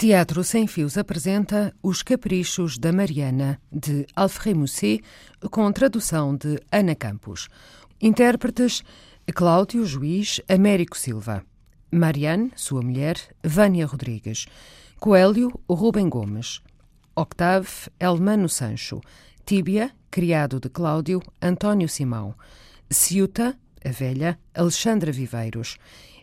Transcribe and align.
Teatro 0.00 0.42
Sem 0.42 0.66
Fios 0.66 0.96
apresenta 0.96 1.74
Os 1.82 2.02
Caprichos 2.02 2.78
da 2.78 2.90
Mariana, 2.90 3.60
de 3.70 4.06
Alfred 4.16 4.58
Musset, 4.58 5.04
com 5.50 5.70
tradução 5.70 6.34
de 6.34 6.58
Ana 6.72 6.94
Campos. 6.94 7.50
Intérpretes: 8.00 8.82
Cláudio 9.34 9.84
Juiz, 9.84 10.40
Américo 10.48 10.96
Silva. 10.96 11.44
Mariane, 11.92 12.50
sua 12.56 12.80
mulher, 12.80 13.18
Vânia 13.44 13.84
Rodrigues. 13.84 14.46
Coelho, 14.98 15.52
Rubem 15.68 16.08
Gomes. 16.08 16.62
Octave, 17.14 17.68
Elmano 18.00 18.48
Sancho. 18.48 19.02
Tíbia, 19.44 19.90
criado 20.10 20.58
de 20.58 20.70
Cláudio, 20.70 21.20
António 21.42 21.90
Simão. 21.90 22.34
Ciuta, 22.88 23.54
a 23.84 23.90
velha, 23.90 24.38
Alexandra 24.54 25.12
Viveiros. 25.12 25.76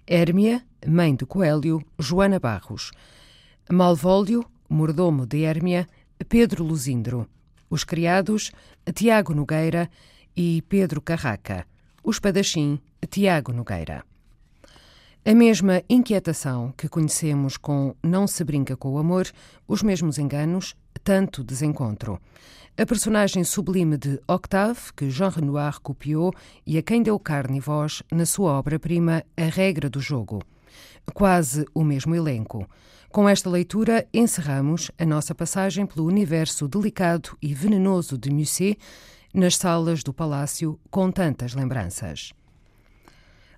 Hérmia, 0.08 0.64
mãe 0.84 1.16
de 1.16 1.28
Coelho, 1.28 1.80
Joana 2.00 2.40
Barros. 2.40 2.92
Malvólio, 3.70 4.46
mordomo 4.70 5.26
de 5.26 5.44
Hérmia, 5.44 5.90
Pedro 6.30 6.64
Luzindro. 6.64 7.28
Os 7.70 7.84
criados, 7.84 8.50
Tiago 8.96 9.34
Nogueira 9.34 9.90
e 10.34 10.62
Pedro 10.70 11.02
Carraca. 11.02 11.66
O 12.02 12.10
espadachim, 12.10 12.80
Tiago 13.10 13.52
Nogueira. 13.52 14.06
A 15.26 15.36
mesma 15.36 15.84
inquietação 15.90 16.74
que 16.78 16.88
conhecemos 16.88 17.58
com 17.58 17.94
Não 18.02 18.26
se 18.26 18.42
brinca 18.46 18.78
com 18.78 18.94
o 18.94 19.00
amor, 19.00 19.30
os 19.68 19.84
mesmos 19.84 20.18
enganos, 20.18 20.74
tanto 21.04 21.44
desencontro. 21.44 22.22
A 22.78 22.86
personagem 22.86 23.44
sublime 23.44 23.98
de 23.98 24.18
Octave, 24.30 24.80
que 24.96 25.10
Jean 25.10 25.28
Renoir 25.28 25.82
copiou 25.82 26.32
e 26.66 26.78
a 26.78 26.82
quem 26.82 27.04
deu 27.04 27.20
carne 27.20 27.58
e 27.58 27.60
voz 27.60 28.02
na 28.10 28.26
sua 28.26 28.54
obra-prima 28.54 29.26
A 29.36 29.44
Regra 29.44 29.90
do 29.90 30.00
Jogo. 30.00 30.42
Quase 31.14 31.66
o 31.74 31.84
mesmo 31.84 32.16
elenco. 32.16 32.66
Com 33.12 33.28
esta 33.28 33.50
leitura, 33.50 34.08
encerramos 34.14 34.92
a 34.98 35.06
nossa 35.06 35.34
passagem 35.34 35.86
pelo 35.86 36.06
universo 36.06 36.68
delicado 36.68 37.38
e 37.42 37.54
venenoso 37.54 38.18
de 38.18 38.30
Musset 38.30 38.78
nas 39.34 39.56
salas 39.56 40.04
do 40.04 40.14
palácio 40.14 40.80
com 40.90 41.10
tantas 41.12 41.54
lembranças. 41.54 42.34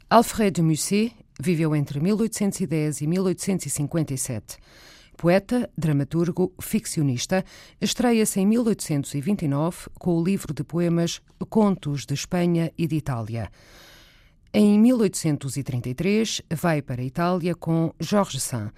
Alfred 0.10 0.52
de 0.52 0.62
Musset 0.62 1.16
viveu 1.40 1.76
entre 1.76 2.00
1810 2.00 3.02
e 3.02 3.08
1857. 3.08 4.58
Poeta, 5.18 5.70
dramaturgo, 5.78 6.54
ficcionista, 6.62 7.44
estreia-se 7.82 8.40
em 8.40 8.46
1829 8.46 9.90
com 10.00 10.18
o 10.18 10.24
livro 10.24 10.54
de 10.54 10.64
poemas 10.64 11.22
Contos 11.50 12.06
de 12.06 12.14
Espanha 12.14 12.72
e 12.78 12.88
de 12.88 12.96
Itália. 12.96 13.52
Em 14.54 14.80
1833, 14.80 16.42
vai 16.50 16.82
para 16.82 17.02
a 17.02 17.06
Itália 17.06 17.54
com 17.54 17.94
Georges 18.00 18.44
Sand. 18.44 18.72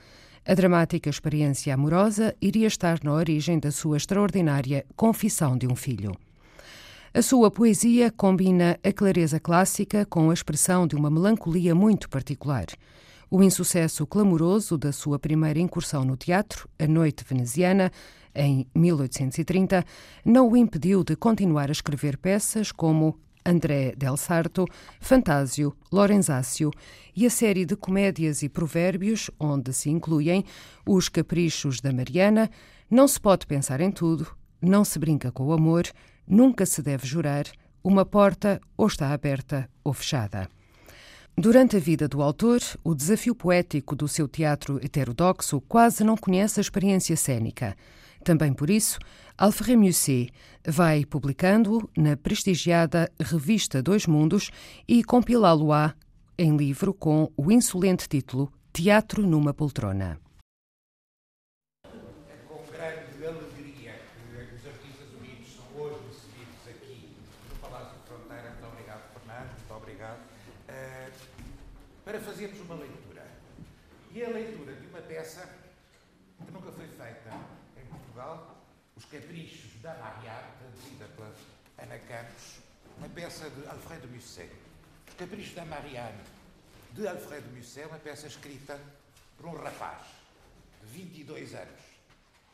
A 0.43 0.55
dramática 0.55 1.07
experiência 1.07 1.71
amorosa 1.71 2.35
iria 2.41 2.65
estar 2.65 2.99
na 3.03 3.13
origem 3.13 3.59
da 3.59 3.69
sua 3.69 3.97
extraordinária 3.97 4.83
Confissão 4.95 5.55
de 5.55 5.67
um 5.67 5.75
Filho. 5.75 6.17
A 7.13 7.21
sua 7.21 7.51
poesia 7.51 8.09
combina 8.09 8.79
a 8.83 8.91
clareza 8.91 9.39
clássica 9.39 10.03
com 10.03 10.31
a 10.31 10.33
expressão 10.33 10.87
de 10.87 10.95
uma 10.95 11.11
melancolia 11.11 11.75
muito 11.75 12.09
particular. 12.09 12.65
O 13.29 13.43
insucesso 13.43 14.07
clamoroso 14.07 14.79
da 14.79 14.91
sua 14.91 15.19
primeira 15.19 15.59
incursão 15.59 16.03
no 16.03 16.17
teatro, 16.17 16.67
A 16.79 16.87
Noite 16.87 17.23
Veneziana, 17.23 17.91
em 18.33 18.65
1830, 18.73 19.85
não 20.25 20.49
o 20.49 20.57
impediu 20.57 21.03
de 21.03 21.15
continuar 21.15 21.69
a 21.69 21.71
escrever 21.71 22.17
peças 22.17 22.71
como 22.71 23.15
André 23.45 23.93
Del 23.95 24.17
Sarto, 24.17 24.65
Fantásio, 24.99 25.75
Lorenzácio 25.91 26.71
e 27.15 27.25
a 27.25 27.29
série 27.29 27.65
de 27.65 27.75
comédias 27.75 28.43
e 28.43 28.49
provérbios, 28.49 29.29
onde 29.39 29.73
se 29.73 29.89
incluem 29.89 30.45
Os 30.85 31.09
Caprichos 31.09 31.81
da 31.81 31.91
Mariana, 31.91 32.49
Não 32.89 33.07
se 33.07 33.19
pode 33.19 33.45
pensar 33.45 33.81
em 33.81 33.91
tudo, 33.91 34.27
Não 34.61 34.83
se 34.83 34.99
brinca 34.99 35.31
com 35.31 35.45
o 35.45 35.53
amor, 35.53 35.85
nunca 36.27 36.65
se 36.65 36.81
deve 36.81 37.07
jurar, 37.07 37.45
uma 37.83 38.05
porta 38.05 38.61
ou 38.77 38.87
está 38.87 39.11
aberta 39.11 39.69
ou 39.83 39.93
fechada. 39.93 40.47
Durante 41.37 41.77
a 41.77 41.79
vida 41.79 42.07
do 42.07 42.21
autor, 42.21 42.59
o 42.83 42.93
desafio 42.93 43.33
poético 43.33 43.95
do 43.95 44.07
seu 44.07 44.27
teatro 44.27 44.77
heterodoxo 44.83 45.61
quase 45.61 46.03
não 46.03 46.15
conhece 46.15 46.59
a 46.59 46.61
experiência 46.61 47.15
cênica. 47.15 47.75
Também 48.23 48.53
por 48.53 48.69
isso, 48.69 48.99
Alfred 49.37 49.75
Musset 49.75 50.31
vai 50.65 51.05
publicando-o 51.05 51.89
na 51.97 52.15
prestigiada 52.15 53.11
revista 53.19 53.81
Dois 53.81 54.05
Mundos 54.05 54.51
e 54.87 55.03
compilá-lo-á 55.03 55.95
em 56.37 56.55
livro 56.55 56.93
com 56.93 57.31
o 57.35 57.51
insolente 57.51 58.07
título 58.07 58.51
Teatro 58.71 59.25
numa 59.25 59.53
poltrona. 59.53 60.19
para 72.11 72.19
fazermos 72.19 72.59
uma 72.59 72.75
leitura. 72.75 73.25
E 74.13 74.21
a 74.21 74.27
leitura 74.27 74.73
de 74.75 74.85
uma 74.87 74.99
peça 74.99 75.47
que 76.45 76.51
nunca 76.51 76.69
foi 76.73 76.85
feita 76.87 77.31
em 77.77 77.85
Portugal, 77.85 78.57
Os 78.97 79.00
Caprichos 79.11 79.81
da 79.81 79.93
Mariar, 79.95 80.55
traduzida 80.57 81.05
pela 81.17 81.35
Ana 81.79 81.99
Campos, 81.99 82.59
uma 82.97 83.09
peça 83.09 83.49
de 83.49 83.67
Alfredo 83.67 84.07
Musset. 84.07 84.49
Os 85.05 85.13
Caprichos 85.15 85.53
da 85.53 85.65
Marianne, 85.65 86.23
de 86.93 87.05
Alfredo 87.05 87.49
Musset, 87.49 87.87
uma 87.87 87.99
peça 87.99 88.27
escrita 88.27 88.79
por 89.35 89.47
um 89.47 89.55
rapaz 89.61 90.03
de 90.81 90.87
22 90.87 91.53
anos. 91.55 91.81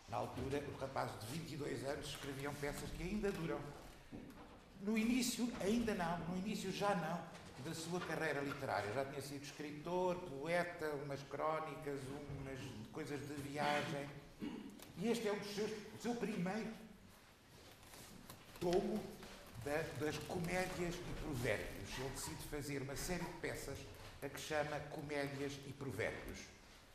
Na 0.09 0.17
altura, 0.17 0.63
os 0.73 0.81
rapazes 0.81 1.19
de 1.19 1.37
22 1.37 1.83
anos 1.83 2.07
escreviam 2.07 2.53
peças 2.55 2.89
que 2.89 3.03
ainda 3.03 3.31
duram. 3.31 3.59
No 4.81 4.97
início, 4.97 5.47
ainda 5.61 5.93
não, 5.93 6.17
no 6.19 6.37
início 6.37 6.71
já 6.71 6.95
não 6.95 7.21
da 7.63 7.75
sua 7.75 7.99
carreira 7.99 8.41
literária. 8.41 8.91
Já 8.93 9.05
tinha 9.05 9.21
sido 9.21 9.43
escritor, 9.43 10.15
poeta, 10.15 10.89
umas 11.03 11.21
crónicas, 11.23 11.99
umas 12.39 12.59
coisas 12.91 13.19
de 13.27 13.33
viagem. 13.43 14.07
E 14.41 15.07
este 15.09 15.27
é 15.27 15.33
um 15.33 15.39
dos 15.39 15.55
seus, 15.55 15.71
o 15.71 16.01
seu 16.01 16.15
primeiro 16.15 16.73
tomo 18.59 19.03
da, 19.63 19.83
das 19.99 20.17
comédias 20.17 20.95
e 20.95 21.21
provérbios. 21.21 21.89
Ele 21.99 22.09
decide 22.09 22.47
fazer 22.49 22.81
uma 22.81 22.95
série 22.95 23.23
de 23.23 23.33
peças 23.39 23.77
a 24.21 24.29
que 24.29 24.39
chama 24.39 24.79
Comédias 24.91 25.53
e 25.67 25.73
Provérbios. 25.73 26.39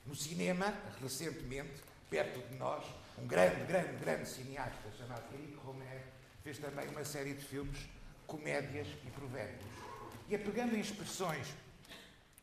No 0.06 0.14
cinema, 0.14 0.74
recentemente, 1.00 1.82
perto 2.10 2.40
de 2.48 2.56
nós, 2.56 2.84
um 3.18 3.26
grande, 3.26 3.64
grande, 3.66 3.96
grande 3.98 4.28
cineasta 4.28 4.90
chamado 4.98 5.22
Eric 5.34 5.54
Romer 5.64 6.02
fez 6.42 6.58
também 6.58 6.88
uma 6.88 7.04
série 7.04 7.34
de 7.34 7.44
filmes 7.44 7.78
Comédias 8.26 8.88
e 9.06 9.10
Provérbios. 9.10 9.64
E 10.28 10.34
é 10.34 10.38
pegando 10.38 10.74
em 10.74 10.80
expressões 10.80 11.46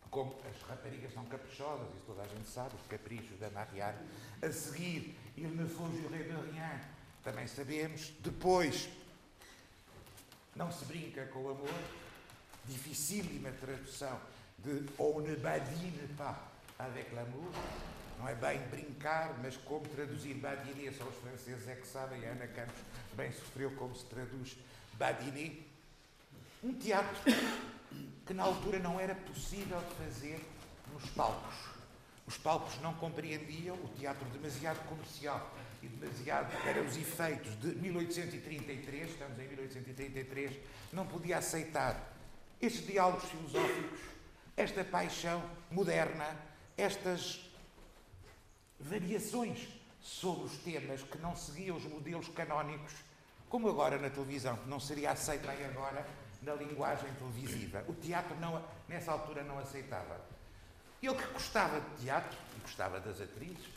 como 0.10 0.36
as 0.50 0.62
raparigas 0.64 1.14
são 1.14 1.26
caprichosas, 1.26 1.88
isso 1.96 2.04
toda 2.06 2.24
a 2.24 2.28
gente 2.28 2.50
sabe, 2.50 2.76
os 2.76 2.88
caprichos 2.88 3.38
da 3.40 3.50
Marianne, 3.52 3.98
a 4.42 4.52
seguir, 4.52 5.16
Il 5.38 5.56
ne 5.56 5.66
faut 5.66 5.90
jurer 5.90 6.24
de 6.24 6.52
rien, 6.52 6.82
também 7.24 7.48
sabemos, 7.48 8.12
depois, 8.20 8.90
não 10.54 10.70
se 10.70 10.84
brinca 10.84 11.26
com 11.28 11.44
o 11.44 11.52
amor, 11.52 11.82
dificílima 12.66 13.50
tradução 13.52 14.20
de 14.58 14.84
On 14.98 15.22
ne 15.22 15.38
badine 15.38 16.10
pas 16.18 16.36
avec 16.78 17.14
l'amour, 17.14 17.54
não 18.18 18.28
é 18.28 18.36
bem 18.36 18.60
brincar, 18.68 19.34
mas 19.42 19.56
como 19.56 19.88
traduzir 19.88 20.34
badiner, 20.36 20.94
só 20.94 21.06
os 21.06 21.16
franceses 21.16 21.70
é 21.70 21.76
que 21.76 21.88
sabem, 21.88 22.28
a 22.28 22.32
Ana 22.32 22.48
Campos 22.48 22.82
bem 23.14 23.32
sofreu 23.32 23.72
como 23.78 23.96
se 23.96 24.06
traduz 24.08 24.58
badiner. 24.96 25.54
Um 26.62 26.74
teatro 26.74 27.16
que 28.26 28.34
na 28.34 28.44
altura 28.44 28.80
não 28.80 29.00
era 29.00 29.16
possível 29.16 29.82
fazer 29.98 30.40
nos 30.94 31.10
palcos. 31.12 31.56
Os 32.28 32.38
palcos 32.38 32.80
não 32.82 32.94
compreendiam 32.94 33.76
o 33.76 33.88
teatro 33.98 34.24
demasiado 34.30 34.86
comercial 34.88 35.52
e 35.82 35.88
demasiado 35.88 36.52
para 36.62 36.82
os 36.82 36.96
efeitos 36.96 37.60
de 37.60 37.68
1833, 37.76 39.10
estamos 39.10 39.40
em 39.40 39.48
1833, 39.48 40.60
não 40.94 41.08
podia 41.08 41.38
aceitar 41.38 42.14
estes 42.62 42.86
diálogos 42.86 43.24
filosóficos, 43.24 44.00
esta 44.56 44.84
paixão 44.84 45.42
moderna, 45.72 46.36
estas 46.78 47.50
variações 48.80 49.68
sobre 50.02 50.46
os 50.46 50.58
temas 50.58 51.02
que 51.02 51.18
não 51.18 51.36
seguiam 51.36 51.78
os 51.78 51.84
modelos 51.86 52.28
canónicos, 52.30 52.94
como 53.50 53.68
agora 53.70 53.98
na 53.98 54.10
televisão, 54.10 54.56
que 54.58 54.70
não 54.70 54.80
seria 54.80 55.12
aceito 55.12 55.48
bem 55.48 55.66
agora 55.66 56.06
na 56.42 56.54
linguagem 56.54 57.14
televisiva. 57.16 57.84
O 57.88 57.94
teatro, 57.94 58.36
não, 58.40 58.64
nessa 58.88 59.12
altura, 59.12 59.44
não 59.44 59.60
aceitava. 59.60 60.20
Ele 61.02 61.16
que 61.16 61.34
gostava 61.34 61.80
de 61.80 62.04
teatro 62.04 62.38
e 62.58 62.62
gostava 62.62 63.00
das 63.00 63.22
atrizes, 63.22 63.70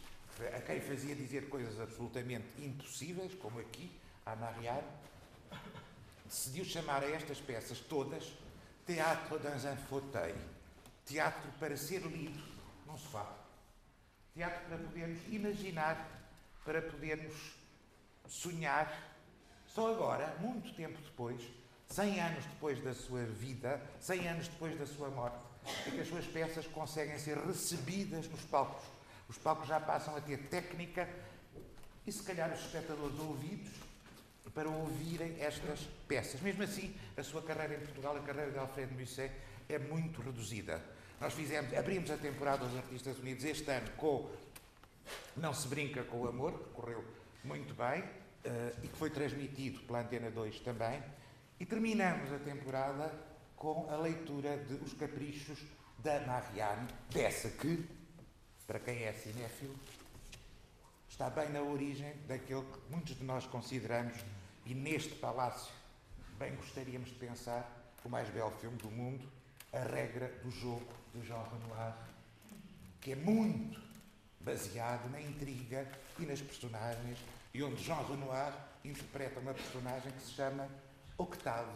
a 0.56 0.60
quem 0.60 0.80
fazia 0.80 1.14
dizer 1.14 1.48
coisas 1.48 1.80
absolutamente 1.80 2.46
impossíveis, 2.58 3.34
como 3.34 3.60
aqui, 3.60 3.90
a 4.26 4.34
Marianne, 4.34 4.82
decidiu 6.24 6.64
chamar 6.64 7.02
a 7.02 7.10
estas 7.10 7.38
peças 7.38 7.78
todas 7.78 8.32
Teatro 8.84 9.38
dans 9.38 9.64
un 9.64 9.76
fauteuil. 9.76 10.34
Teatro 11.06 11.50
para 11.60 11.76
ser 11.76 12.00
lido 12.02 12.42
num 12.84 12.98
sofá. 12.98 13.32
Teatro 14.34 14.60
para 14.66 14.78
podermos 14.78 15.20
imaginar, 15.28 16.08
para 16.64 16.82
podermos 16.82 17.54
sonhar. 18.26 18.92
Só 19.68 19.92
agora, 19.92 20.36
muito 20.40 20.74
tempo 20.74 21.00
depois, 21.00 21.40
100 21.92 22.20
anos 22.20 22.44
depois 22.46 22.82
da 22.82 22.94
sua 22.94 23.22
vida, 23.24 23.78
100 24.00 24.28
anos 24.28 24.48
depois 24.48 24.78
da 24.78 24.86
sua 24.86 25.10
morte, 25.10 25.36
é 25.86 25.90
que 25.90 26.00
as 26.00 26.08
suas 26.08 26.24
peças 26.24 26.66
conseguem 26.66 27.18
ser 27.18 27.36
recebidas 27.36 28.26
nos 28.28 28.40
palcos. 28.42 28.82
Os 29.28 29.36
palcos 29.36 29.68
já 29.68 29.78
passam 29.78 30.16
a 30.16 30.20
ter 30.20 30.38
técnica 30.48 31.06
e, 32.06 32.10
se 32.10 32.22
calhar, 32.22 32.50
os 32.50 32.60
espectadores 32.60 33.18
ouvidos 33.18 33.70
para 34.54 34.70
ouvirem 34.70 35.36
estas 35.38 35.80
peças. 36.08 36.40
Mesmo 36.40 36.62
assim, 36.62 36.94
a 37.14 37.22
sua 37.22 37.42
carreira 37.42 37.74
em 37.74 37.80
Portugal, 37.80 38.16
a 38.16 38.20
carreira 38.20 38.50
de 38.50 38.58
Alfredo 38.58 38.94
Musset, 38.98 39.30
é 39.68 39.78
muito 39.78 40.22
reduzida. 40.22 40.82
Nós 41.20 41.34
fizemos, 41.34 41.74
abrimos 41.76 42.10
a 42.10 42.16
temporada 42.16 42.64
dos 42.64 42.76
Artistas 42.76 43.18
Unidos 43.18 43.44
este 43.44 43.70
ano 43.70 43.90
com 43.98 44.30
Não 45.36 45.52
se 45.52 45.68
brinca 45.68 46.02
com 46.04 46.22
o 46.22 46.28
amor, 46.28 46.52
que 46.58 46.70
correu 46.70 47.04
muito 47.44 47.74
bem 47.74 48.00
uh, 48.02 48.78
e 48.82 48.88
que 48.88 48.96
foi 48.96 49.10
transmitido 49.10 49.80
pela 49.80 50.00
Antena 50.00 50.30
2 50.30 50.60
também. 50.60 51.02
E 51.62 51.64
terminamos 51.64 52.32
a 52.32 52.40
temporada 52.40 53.08
com 53.54 53.88
a 53.88 53.94
leitura 53.94 54.58
de 54.58 54.74
Os 54.82 54.94
Caprichos 54.94 55.60
da 56.00 56.18
Marianne, 56.26 56.88
dessa 57.08 57.48
que, 57.50 57.88
para 58.66 58.80
quem 58.80 59.04
é 59.04 59.12
cinéfilo, 59.12 59.76
está 61.08 61.30
bem 61.30 61.50
na 61.50 61.62
origem 61.62 62.16
daquele 62.26 62.62
que 62.62 62.90
muitos 62.90 63.16
de 63.16 63.22
nós 63.22 63.46
consideramos, 63.46 64.18
e 64.66 64.74
neste 64.74 65.14
palácio 65.14 65.72
bem 66.36 66.52
gostaríamos 66.56 67.10
de 67.10 67.14
pensar, 67.14 67.94
o 68.04 68.08
mais 68.08 68.28
belo 68.30 68.50
filme 68.60 68.78
do 68.78 68.90
mundo, 68.90 69.24
A 69.72 69.84
Regra 69.84 70.36
do 70.42 70.50
Jogo, 70.50 70.92
de 71.14 71.24
Jean 71.24 71.44
Renoir, 71.44 71.94
que 73.00 73.12
é 73.12 73.14
muito 73.14 73.80
baseado 74.40 75.08
na 75.12 75.20
intriga 75.20 75.88
e 76.18 76.26
nas 76.26 76.40
personagens, 76.40 77.20
e 77.54 77.62
onde 77.62 77.84
Jean 77.84 78.02
Renoir 78.02 78.52
interpreta 78.84 79.38
uma 79.38 79.54
personagem 79.54 80.10
que 80.10 80.22
se 80.22 80.32
chama 80.32 80.68
Octave, 81.22 81.70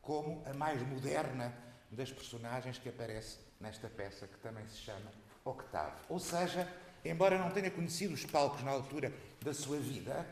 como 0.00 0.42
a 0.46 0.54
mais 0.54 0.80
moderna 0.82 1.54
das 1.90 2.10
personagens 2.12 2.78
que 2.78 2.88
aparece 2.88 3.38
nesta 3.60 3.88
peça, 3.88 4.26
que 4.26 4.38
também 4.38 4.66
se 4.68 4.78
chama 4.78 5.10
Octave. 5.44 5.96
Ou 6.08 6.18
seja, 6.18 6.70
embora 7.04 7.38
não 7.38 7.50
tenha 7.50 7.70
conhecido 7.70 8.14
os 8.14 8.24
palcos 8.24 8.62
na 8.62 8.70
altura 8.70 9.12
da 9.42 9.54
sua 9.54 9.78
vida, 9.78 10.26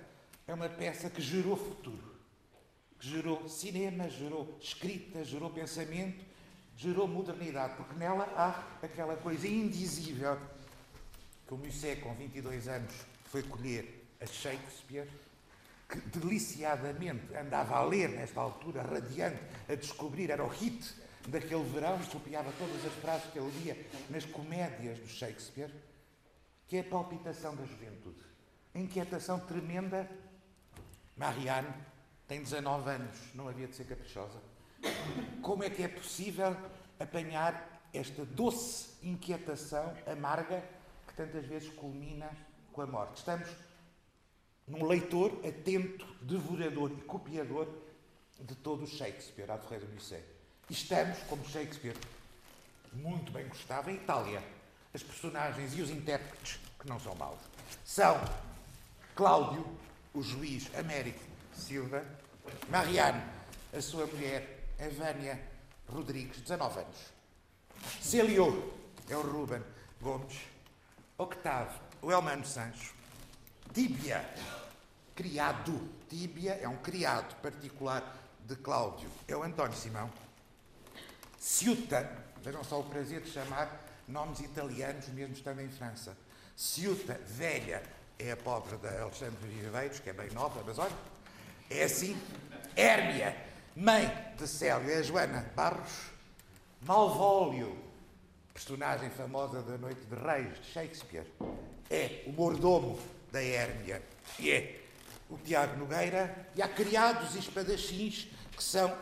é 0.47 0.55
uma 0.55 0.69
peça 0.69 1.09
que 1.09 1.23
gerou 1.23 1.57
futuro, 1.57 2.17
que 2.99 3.09
gerou 3.09 3.49
cinema, 3.49 4.09
gerou 4.09 4.57
escrita, 4.61 5.25
gerou 5.25 5.51
pensamento, 5.51 6.25
gerou 6.77 7.07
modernidade, 7.07 7.77
porque 7.77 7.95
nela 7.95 8.25
há 8.37 8.85
aquela 8.85 9.17
coisa 9.17 9.47
indizível 9.47 10.39
que 11.47 11.55
o 11.55 11.57
Musset, 11.57 12.01
com 12.01 12.15
22 12.15 12.69
anos, 12.69 12.95
foi 13.27 13.43
colher 13.43 14.07
a 14.21 14.27
Shakespeare, 14.27 15.09
que 15.93 16.19
deliciadamente 16.19 17.35
andava 17.37 17.77
a 17.77 17.85
ler 17.85 18.09
nesta 18.09 18.41
altura, 18.41 18.83
radiante, 18.83 19.39
a 19.69 19.75
descobrir, 19.75 20.31
era 20.31 20.43
o 20.43 20.49
hit 20.49 20.95
daquele 21.29 21.65
verão, 21.65 22.01
e 22.03 22.07
copiava 22.07 22.51
todas 22.59 22.85
as 22.85 22.93
frases 22.95 23.31
que 23.31 23.39
ele 23.39 23.51
lia 23.61 23.87
nas 24.11 24.25
comédias 24.25 24.99
do 24.99 25.07
Shakespeare 25.07 25.71
que 26.73 26.79
é 26.79 26.81
a 26.81 26.85
palpitação 26.85 27.55
da 27.55 27.67
juventude. 27.67 28.25
A 28.75 28.79
inquietação 28.79 29.39
tremenda. 29.39 30.09
Marianne 31.15 31.69
tem 32.27 32.43
19 32.43 32.89
anos, 32.89 33.19
não 33.35 33.47
havia 33.47 33.69
de 33.69 33.77
ser 33.77 33.85
caprichosa. 33.85 34.41
Como 35.43 35.63
é 35.63 35.69
que 35.69 35.83
é 35.83 35.89
possível 35.89 36.57
apanhar 36.99 37.83
esta 37.93 38.25
doce 38.25 38.97
inquietação 39.03 39.95
amarga 40.11 40.65
que 41.07 41.13
tantas 41.13 41.45
vezes 41.45 41.69
culmina 41.75 42.31
com 42.73 42.81
a 42.81 42.87
morte? 42.87 43.19
Estamos 43.19 43.51
num 44.73 44.87
leitor 44.87 45.31
atento, 45.47 46.07
devorador 46.23 46.91
e 46.93 47.03
copiador 47.03 47.69
de 48.41 48.55
todo 48.55 48.85
o 48.85 48.87
Shakespeare, 48.87 49.51
a 49.51 49.59
Ferreira. 49.59 49.87
E 50.71 50.73
estamos, 50.73 51.19
como 51.29 51.45
Shakespeare 51.45 51.97
muito 52.95 53.31
bem 53.31 53.47
gostava, 53.49 53.93
em 53.93 53.97
Itália 53.97 54.43
as 54.95 55.03
personagens 55.03 55.77
e 55.77 55.83
os 55.83 55.91
intérpretes 55.91 56.59
que 56.79 56.89
não 56.89 56.99
são 56.99 57.15
maus. 57.15 57.41
São 57.85 58.19
Cláudio, 59.15 59.67
o 60.15 60.23
juiz 60.23 60.75
Américo 60.75 61.21
Silva, 61.55 62.05
Marianne, 62.71 63.23
a 63.75 63.81
sua 63.81 64.07
mulher, 64.07 64.69
Evânia 64.79 65.39
Rodrigues, 65.87 66.41
19 66.41 66.81
anos. 66.81 66.99
Celio, 68.01 68.73
é 69.09 69.17
o 69.17 69.21
Ruben 69.21 69.63
Gomes. 70.01 70.39
Octave, 71.19 71.79
o 72.01 72.11
Elmano 72.11 72.45
Sancho. 72.47 72.95
Tíbia, 73.73 74.23
criado. 75.15 75.89
Tíbia 76.09 76.59
é 76.61 76.69
um 76.69 76.77
criado 76.77 77.35
particular 77.41 78.17
de 78.47 78.57
Cláudio, 78.57 79.09
é 79.27 79.37
o 79.37 79.43
António 79.43 79.77
Simão. 79.77 80.11
Ciuta, 81.39 82.11
vejam 82.43 82.63
só 82.63 82.81
o 82.81 82.85
prazer 82.85 83.21
de 83.21 83.31
chamar 83.31 83.81
nomes 84.07 84.41
italianos, 84.41 85.09
mesmo 85.09 85.35
estando 85.35 85.61
em 85.61 85.69
França. 85.69 86.17
Ciuta 86.57 87.19
Velha 87.27 87.83
é 88.19 88.33
a 88.33 88.37
pobre 88.37 88.77
da 88.77 89.03
Alexandre 89.03 89.49
Viveiros, 89.49 90.01
que 90.01 90.11
é 90.11 90.13
bem 90.13 90.31
nova, 90.31 90.63
mas 90.65 90.79
olha, 90.79 90.93
é 91.71 91.85
assim. 91.85 92.17
Hérmia, 92.77 93.37
mãe 93.75 94.07
de 94.37 94.47
Célio, 94.47 94.91
é 94.91 95.03
Joana 95.03 95.51
Barros. 95.55 96.11
Malvolio, 96.83 97.77
personagem 98.53 99.09
famosa 99.11 99.63
da 99.63 99.79
Noite 99.79 100.01
de 100.01 100.15
Reis, 100.15 100.61
de 100.61 100.67
Shakespeare, 100.67 101.27
é 101.91 102.25
o 102.27 102.33
mordomo 102.33 102.99
da 103.31 103.43
Hérmia, 103.43 104.03
e 104.39 104.51
é 104.51 104.82
o 105.33 105.39
Tiago 105.39 105.79
Nogueira, 105.79 106.49
e 106.55 106.61
há 106.61 106.69
criados 106.69 107.35
e 107.35 107.39
espadachins 107.39 108.29
que 108.55 108.63
são 108.63 108.95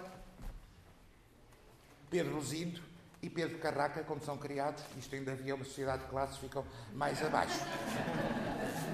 Pedro 2.08 2.36
Luzindo, 2.36 2.80
e 3.22 3.28
Pedro 3.28 3.58
Carraca, 3.58 4.02
quando 4.02 4.24
são 4.24 4.38
criados, 4.38 4.82
isto 4.96 5.14
ainda 5.14 5.32
havia 5.32 5.54
uma 5.54 5.64
sociedade 5.64 6.04
de 6.04 6.08
classes, 6.08 6.38
ficam 6.38 6.64
mais 6.94 7.22
abaixo. 7.22 7.58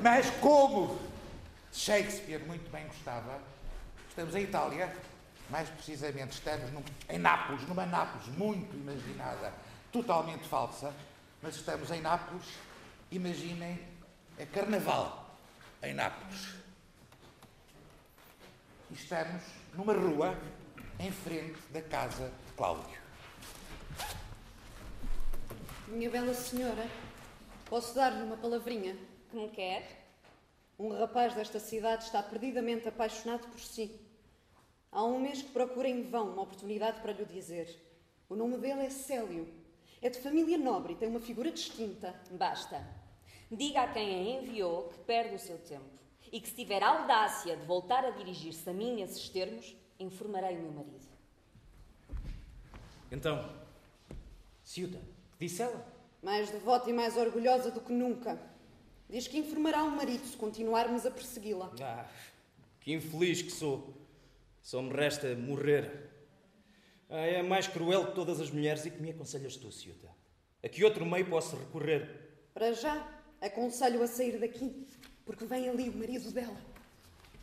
Mas 0.02 0.28
como 0.40 0.98
Shakespeare 1.72 2.40
muito 2.44 2.68
bem 2.70 2.86
gostava, 2.86 3.40
estamos 4.08 4.34
em 4.34 4.42
Itália, 4.42 4.92
mais 5.48 5.68
precisamente 5.68 6.32
estamos 6.32 6.72
num, 6.72 6.82
em 7.08 7.18
Nápoles, 7.18 7.68
numa 7.68 7.86
Nápoles 7.86 8.26
muito 8.36 8.74
imaginada, 8.74 9.52
totalmente 9.92 10.48
falsa, 10.48 10.92
mas 11.40 11.54
estamos 11.54 11.90
em 11.92 12.00
Nápoles, 12.00 12.46
imaginem, 13.12 13.78
é 14.38 14.46
carnaval 14.46 15.38
em 15.82 15.94
Nápoles. 15.94 16.65
E 18.88 18.94
estamos 18.94 19.42
numa 19.74 19.92
rua 19.92 20.38
em 21.00 21.10
frente 21.10 21.58
da 21.72 21.82
casa 21.82 22.32
de 22.46 22.52
Cláudio. 22.52 22.98
Minha 25.88 26.08
bela 26.08 26.32
senhora, 26.32 26.86
posso 27.64 27.96
dar-lhe 27.96 28.22
uma 28.22 28.36
palavrinha? 28.36 28.96
Que 29.28 29.36
me 29.36 29.48
quer? 29.48 30.06
Um 30.78 30.96
rapaz 30.96 31.34
desta 31.34 31.58
cidade 31.58 32.04
está 32.04 32.22
perdidamente 32.22 32.88
apaixonado 32.88 33.48
por 33.48 33.58
si. 33.58 33.90
Há 34.92 35.04
um 35.04 35.18
mês 35.18 35.42
que 35.42 35.50
procura 35.50 35.88
em 35.88 36.08
vão 36.08 36.34
uma 36.34 36.42
oportunidade 36.42 37.00
para 37.00 37.12
lhe 37.12 37.24
dizer. 37.24 37.68
O 38.28 38.36
nome 38.36 38.56
dele 38.56 38.86
é 38.86 38.90
Célio. 38.90 39.52
É 40.00 40.08
de 40.08 40.20
família 40.20 40.58
nobre 40.58 40.92
e 40.92 40.96
tem 40.96 41.08
uma 41.08 41.20
figura 41.20 41.50
distinta. 41.50 42.14
Basta. 42.30 42.86
Diga 43.50 43.82
a 43.82 43.92
quem 43.92 44.14
a 44.14 44.40
enviou 44.40 44.84
que 44.90 44.98
perde 45.00 45.34
o 45.34 45.40
seu 45.40 45.58
tempo 45.58 45.95
e 46.32 46.40
que 46.40 46.48
se 46.48 46.54
tiver 46.54 46.82
a 46.82 46.88
audácia 46.88 47.56
de 47.56 47.64
voltar 47.64 48.04
a 48.04 48.10
dirigir-se 48.10 48.68
a 48.68 48.72
mim 48.72 48.96
nesses 48.96 49.28
termos, 49.28 49.76
informarei 49.98 50.56
o 50.56 50.62
meu 50.62 50.72
marido. 50.72 51.06
Então, 53.10 53.48
Ciuta, 54.64 55.00
Disse 55.38 55.62
ela. 55.62 55.86
Mais 56.22 56.50
devota 56.50 56.88
e 56.88 56.92
mais 56.92 57.16
orgulhosa 57.16 57.70
do 57.70 57.80
que 57.80 57.92
nunca. 57.92 58.40
Diz 59.08 59.28
que 59.28 59.38
informará 59.38 59.84
o 59.84 59.90
marido 59.90 60.26
se 60.26 60.36
continuarmos 60.36 61.06
a 61.06 61.10
persegui-la. 61.10 61.70
Ah, 61.80 62.06
que 62.80 62.92
infeliz 62.92 63.42
que 63.42 63.50
sou. 63.50 63.94
Só 64.62 64.82
me 64.82 64.92
resta 64.92 65.34
morrer. 65.36 66.10
Ah, 67.08 67.18
é 67.18 67.40
a 67.40 67.44
mais 67.44 67.68
cruel 67.68 68.06
de 68.06 68.14
todas 68.14 68.40
as 68.40 68.50
mulheres 68.50 68.84
e 68.86 68.90
que 68.90 69.00
me 69.00 69.10
aconselhas 69.10 69.56
tu, 69.56 69.70
Ciuta. 69.70 70.08
A 70.64 70.68
que 70.68 70.84
outro 70.84 71.04
meio 71.06 71.28
posso 71.28 71.54
recorrer? 71.54 72.48
Para 72.52 72.72
já, 72.72 73.06
aconselho 73.40 74.02
a 74.02 74.06
sair 74.08 74.40
daqui, 74.40 74.86
porque 75.26 75.44
vem 75.44 75.68
ali 75.68 75.90
o 75.90 75.96
marido 75.96 76.32
dela. 76.32 76.56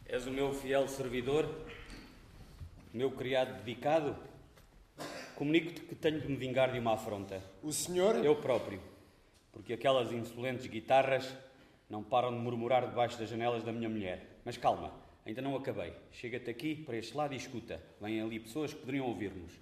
És 0.08 0.25
o 0.25 0.32
meu 0.32 0.54
fiel 0.54 0.88
servidor, 0.88 1.48
meu 2.92 3.12
criado 3.12 3.63
dedicado, 3.63 4.16
Comunico-te 5.36 5.82
que 5.82 5.96
tenho 5.96 6.22
de 6.22 6.28
me 6.28 6.36
vingar 6.36 6.72
de 6.72 6.78
uma 6.78 6.94
afronta. 6.94 7.42
O 7.63 7.74
senhor? 7.74 8.24
Eu 8.24 8.36
próprio. 8.36 8.80
Porque 9.52 9.74
aquelas 9.74 10.12
insolentes 10.12 10.68
guitarras 10.68 11.28
não 11.90 12.04
param 12.04 12.32
de 12.32 12.38
murmurar 12.38 12.88
debaixo 12.88 13.18
das 13.18 13.30
janelas 13.30 13.63
da 13.63 13.72
minha 13.72 13.90
mulher. 13.90 14.40
Mas 14.46 14.58
calma, 14.58 14.94
ainda 15.25 15.42
não 15.42 15.56
acabei. 15.56 15.94
Chega-te 16.12 16.52
aqui 16.52 16.75
para 16.75 16.98
este 16.98 17.18
lado 17.18 17.34
e 17.34 17.38
escuta. 17.38 17.82
Vêm 18.00 18.22
ali 18.22 18.40
pessoas 18.40 18.74
que 18.74 18.80
poderiam 18.80 19.08
ouvir-nos. 19.08 19.54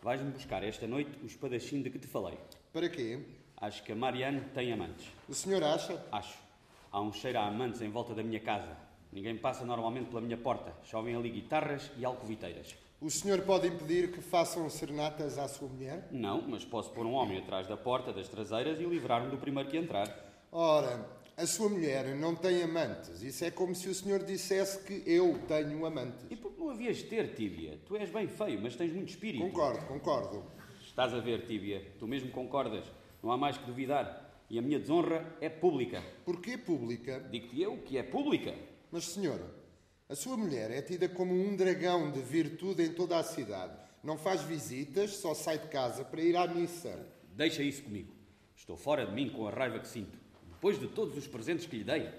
Vais-me 0.00 0.30
buscar 0.30 0.62
esta 0.62 0.86
noite 0.86 1.10
o 1.20 1.26
espadachim 1.26 1.82
de 1.82 1.90
que 1.90 1.98
te 1.98 2.06
falei. 2.06 2.38
Para 2.72 2.88
quê? 2.88 3.18
Acho 3.56 3.82
que 3.82 3.90
a 3.90 3.96
Marianne 3.96 4.40
tem 4.54 4.72
amantes. 4.72 5.06
O 5.28 5.34
senhor 5.34 5.64
acha? 5.64 6.00
Acho. 6.12 6.38
Há 6.92 7.00
um 7.00 7.10
cheiro 7.10 7.38
a 7.38 7.46
amantes 7.46 7.80
em 7.80 7.88
volta 7.88 8.14
da 8.14 8.22
minha 8.22 8.38
casa. 8.38 8.76
Ninguém 9.10 9.38
passa 9.38 9.64
normalmente 9.64 10.10
pela 10.10 10.20
minha 10.20 10.36
porta. 10.36 10.74
Chovem 10.84 11.16
ali 11.16 11.30
guitarras 11.30 11.90
e 11.96 12.04
alcoviteiras. 12.04 12.76
O 13.00 13.08
senhor 13.08 13.40
pode 13.42 13.66
impedir 13.66 14.12
que 14.12 14.20
façam 14.20 14.68
serenatas 14.68 15.38
à 15.38 15.48
sua 15.48 15.68
mulher? 15.68 16.06
Não, 16.10 16.42
mas 16.46 16.66
posso 16.66 16.90
pôr 16.90 17.06
um 17.06 17.14
homem 17.14 17.38
atrás 17.38 17.66
da 17.66 17.78
porta 17.78 18.12
das 18.12 18.28
traseiras 18.28 18.78
e 18.78 18.84
livrar-me 18.84 19.30
do 19.30 19.38
primeiro 19.38 19.70
que 19.70 19.78
entrar. 19.78 20.06
Ora, 20.52 21.08
a 21.34 21.46
sua 21.46 21.70
mulher 21.70 22.14
não 22.14 22.34
tem 22.34 22.62
amantes. 22.62 23.22
Isso 23.22 23.42
é 23.42 23.50
como 23.50 23.74
se 23.74 23.88
o 23.88 23.94
senhor 23.94 24.22
dissesse 24.22 24.84
que 24.84 25.02
eu 25.10 25.40
tenho 25.48 25.86
amantes. 25.86 26.26
E 26.30 26.36
por 26.36 26.52
que 26.52 26.60
não 26.60 26.68
havias 26.68 26.98
de 26.98 27.04
ter, 27.04 27.34
Tíbia? 27.34 27.80
Tu 27.86 27.96
és 27.96 28.10
bem 28.10 28.28
feio, 28.28 28.60
mas 28.62 28.76
tens 28.76 28.92
muito 28.92 29.08
espírito. 29.08 29.42
Concordo, 29.42 29.86
concordo. 29.86 30.44
Estás 30.84 31.14
a 31.14 31.20
ver, 31.20 31.46
Tíbia. 31.46 31.82
Tu 31.98 32.06
mesmo 32.06 32.30
concordas. 32.30 32.84
Não 33.22 33.32
há 33.32 33.38
mais 33.38 33.56
que 33.56 33.64
duvidar. 33.64 34.21
E 34.52 34.58
a 34.58 34.62
minha 34.62 34.78
desonra 34.78 35.34
é 35.40 35.48
pública. 35.48 36.04
Porquê 36.26 36.58
pública? 36.58 37.26
Digo-te 37.30 37.62
eu 37.62 37.78
que 37.78 37.96
é 37.96 38.02
pública. 38.02 38.54
Mas, 38.90 39.06
senhora, 39.06 39.50
a 40.10 40.14
sua 40.14 40.36
mulher 40.36 40.70
é 40.70 40.82
tida 40.82 41.08
como 41.08 41.32
um 41.32 41.56
dragão 41.56 42.12
de 42.12 42.20
virtude 42.20 42.82
em 42.82 42.92
toda 42.92 43.16
a 43.16 43.22
cidade. 43.22 43.72
Não 44.04 44.18
faz 44.18 44.42
visitas, 44.42 45.16
só 45.16 45.32
sai 45.32 45.58
de 45.58 45.68
casa 45.68 46.04
para 46.04 46.20
ir 46.20 46.36
à 46.36 46.46
missa. 46.46 47.08
Deixa 47.34 47.62
isso 47.62 47.84
comigo. 47.84 48.12
Estou 48.54 48.76
fora 48.76 49.06
de 49.06 49.14
mim 49.14 49.30
com 49.30 49.48
a 49.48 49.50
raiva 49.50 49.78
que 49.78 49.88
sinto. 49.88 50.18
Depois 50.50 50.78
de 50.78 50.86
todos 50.86 51.16
os 51.16 51.26
presentes 51.26 51.64
que 51.64 51.78
lhe 51.78 51.84
dei. 51.84 52.10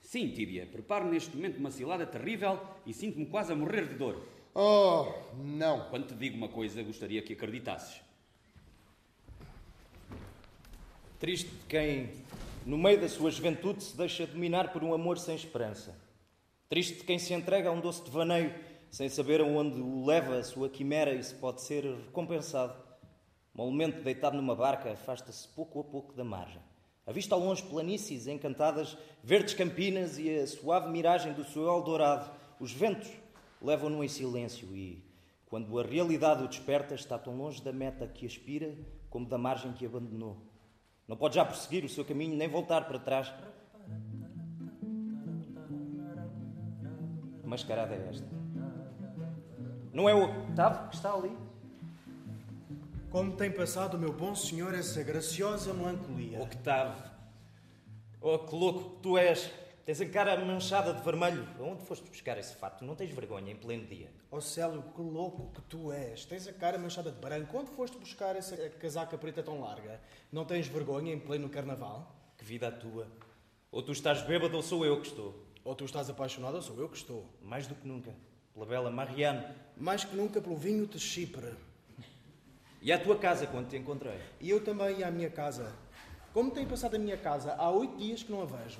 Sim, 0.00 0.28
Tíbia, 0.28 0.64
preparo 0.64 1.10
neste 1.10 1.36
momento 1.36 1.58
uma 1.58 1.70
cilada 1.70 2.06
terrível 2.06 2.58
e 2.86 2.94
sinto-me 2.94 3.26
quase 3.26 3.52
a 3.52 3.54
morrer 3.54 3.86
de 3.86 3.96
dor. 3.96 4.26
Oh, 4.54 5.12
não. 5.36 5.90
Quando 5.90 6.06
te 6.06 6.14
digo 6.14 6.38
uma 6.38 6.48
coisa, 6.48 6.82
gostaria 6.82 7.20
que 7.20 7.34
acreditasses. 7.34 8.00
Triste 11.20 11.50
de 11.50 11.66
quem, 11.68 12.08
no 12.64 12.78
meio 12.78 12.98
da 12.98 13.06
sua 13.06 13.30
juventude, 13.30 13.84
se 13.84 13.94
deixa 13.94 14.26
dominar 14.26 14.72
por 14.72 14.82
um 14.82 14.94
amor 14.94 15.18
sem 15.18 15.34
esperança. 15.36 15.94
Triste 16.66 16.94
de 16.94 17.04
quem 17.04 17.18
se 17.18 17.34
entrega 17.34 17.68
a 17.68 17.72
um 17.72 17.78
doce 17.78 18.02
devaneio 18.02 18.54
sem 18.90 19.06
saber 19.06 19.42
aonde 19.42 19.78
o 19.82 20.06
leva 20.06 20.38
a 20.38 20.42
sua 20.42 20.70
quimera 20.70 21.12
e 21.12 21.22
se 21.22 21.34
pode 21.34 21.60
ser 21.60 21.84
recompensado. 21.84 22.74
Molmente 23.52 24.00
deitado 24.00 24.34
numa 24.34 24.56
barca, 24.56 24.92
afasta-se 24.92 25.46
pouco 25.48 25.80
a 25.80 25.84
pouco 25.84 26.14
da 26.14 26.24
margem. 26.24 26.62
Avista 27.06 27.34
ao 27.34 27.40
longe 27.42 27.64
planícies 27.64 28.26
encantadas, 28.26 28.96
verdes 29.22 29.52
campinas 29.52 30.18
e 30.18 30.34
a 30.34 30.46
suave 30.46 30.88
miragem 30.88 31.34
do 31.34 31.44
seu 31.44 31.66
Eldorado. 31.66 32.30
Os 32.58 32.72
ventos 32.72 33.10
levam-no 33.60 34.02
em 34.02 34.08
silêncio 34.08 34.74
e, 34.74 35.04
quando 35.44 35.78
a 35.78 35.82
realidade 35.82 36.44
o 36.44 36.48
desperta, 36.48 36.94
está 36.94 37.18
tão 37.18 37.36
longe 37.36 37.62
da 37.62 37.74
meta 37.74 38.06
que 38.06 38.24
aspira 38.24 38.74
como 39.10 39.26
da 39.26 39.36
margem 39.36 39.74
que 39.74 39.84
abandonou. 39.84 40.48
Não 41.10 41.16
pode 41.16 41.34
já 41.34 41.44
prosseguir 41.44 41.84
o 41.84 41.88
seu 41.88 42.04
caminho 42.04 42.36
nem 42.36 42.46
voltar 42.46 42.84
para 42.84 42.96
trás. 42.96 43.34
Que 47.40 47.48
mascarada 47.48 47.96
é 47.96 48.08
esta? 48.08 48.28
Não 49.92 50.08
é 50.08 50.14
o 50.14 50.22
Octavo 50.22 50.88
que 50.88 50.94
está 50.94 51.12
ali? 51.12 51.36
Como 53.10 53.32
tem 53.32 53.50
passado, 53.50 53.98
meu 53.98 54.12
bom 54.12 54.36
senhor, 54.36 54.72
essa 54.72 55.02
graciosa 55.02 55.74
melancolia? 55.74 56.40
Octavo. 56.40 57.02
Oh, 58.20 58.38
que 58.38 58.54
louco 58.54 58.90
que 58.90 59.02
tu 59.02 59.18
és! 59.18 59.52
Tens 59.90 60.00
a 60.02 60.06
cara 60.06 60.36
manchada 60.44 60.94
de 60.94 61.02
vermelho. 61.02 61.44
Aonde 61.58 61.82
foste 61.82 62.08
buscar 62.08 62.38
esse 62.38 62.54
fato? 62.54 62.84
Não 62.84 62.94
tens 62.94 63.10
vergonha 63.10 63.50
em 63.50 63.56
pleno 63.56 63.84
dia? 63.86 64.08
Oh 64.30 64.40
Célio, 64.40 64.84
que 64.94 65.02
louco 65.02 65.50
que 65.52 65.60
tu 65.62 65.90
és! 65.90 66.24
Tens 66.24 66.46
a 66.46 66.52
cara 66.52 66.78
manchada 66.78 67.10
de 67.10 67.20
branco. 67.20 67.58
Onde 67.58 67.72
foste 67.72 67.98
buscar 67.98 68.36
essa 68.36 68.56
casaca 68.56 69.18
preta 69.18 69.42
tão 69.42 69.60
larga? 69.60 70.00
Não 70.30 70.44
tens 70.44 70.68
vergonha 70.68 71.12
em 71.12 71.18
pleno 71.18 71.48
carnaval? 71.48 72.14
Que 72.38 72.44
vida 72.44 72.68
a 72.68 72.70
tua! 72.70 73.08
Ou 73.72 73.82
tu 73.82 73.90
estás 73.90 74.22
bêbado 74.22 74.56
ou 74.56 74.62
sou 74.62 74.86
eu 74.86 75.00
que 75.00 75.08
estou. 75.08 75.44
Ou 75.64 75.74
tu 75.74 75.84
estás 75.84 76.08
apaixonado 76.08 76.54
ou 76.54 76.62
sou 76.62 76.78
eu 76.78 76.88
que 76.88 76.96
estou. 76.96 77.28
Mais 77.42 77.66
do 77.66 77.74
que 77.74 77.88
nunca. 77.88 78.14
Pela 78.54 78.66
bela 78.66 78.92
Marianne. 78.92 79.44
Mais 79.76 80.04
que 80.04 80.14
nunca 80.14 80.40
pelo 80.40 80.56
vinho 80.56 80.86
de 80.86 81.00
Chipre. 81.00 81.56
E 82.80 82.92
à 82.92 82.98
tua 83.00 83.18
casa 83.18 83.44
quando 83.48 83.68
te 83.68 83.76
encontrei? 83.76 84.20
E 84.40 84.50
eu 84.50 84.62
também 84.62 85.02
à 85.02 85.10
minha 85.10 85.30
casa. 85.30 85.74
Como 86.32 86.52
tem 86.52 86.64
passado 86.64 86.94
a 86.94 86.98
minha 87.00 87.16
casa? 87.16 87.54
Há 87.54 87.68
oito 87.72 87.96
dias 87.96 88.22
que 88.22 88.30
não 88.30 88.42
a 88.42 88.46
vejo. 88.46 88.78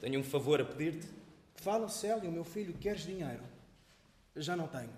Tenho 0.00 0.20
um 0.20 0.24
favor 0.24 0.60
a 0.60 0.64
pedir-te. 0.64 1.06
Fala, 1.54 1.88
Célio, 1.88 2.32
meu 2.32 2.44
filho, 2.44 2.72
queres 2.74 3.02
dinheiro? 3.02 3.42
Já 4.34 4.56
não 4.56 4.66
tenho. 4.66 4.92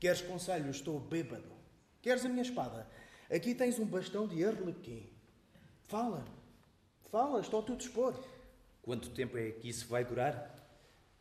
Queres 0.00 0.22
conselho? 0.22 0.70
Estou 0.70 0.98
bêbado. 0.98 1.52
Queres 2.00 2.24
a 2.24 2.28
minha 2.28 2.42
espada? 2.42 2.86
Aqui 3.30 3.54
tens 3.54 3.78
um 3.78 3.84
bastão 3.84 4.26
de 4.26 4.44
arlequim. 4.44 5.06
Fala. 5.86 6.24
Fala, 7.10 7.40
estou 7.40 7.60
a 7.60 7.62
te 7.62 7.76
dispor. 7.76 8.18
Quanto 8.82 9.10
tempo 9.10 9.36
é 9.36 9.50
que 9.50 9.68
isso 9.68 9.86
vai 9.88 10.04
durar? 10.04 10.54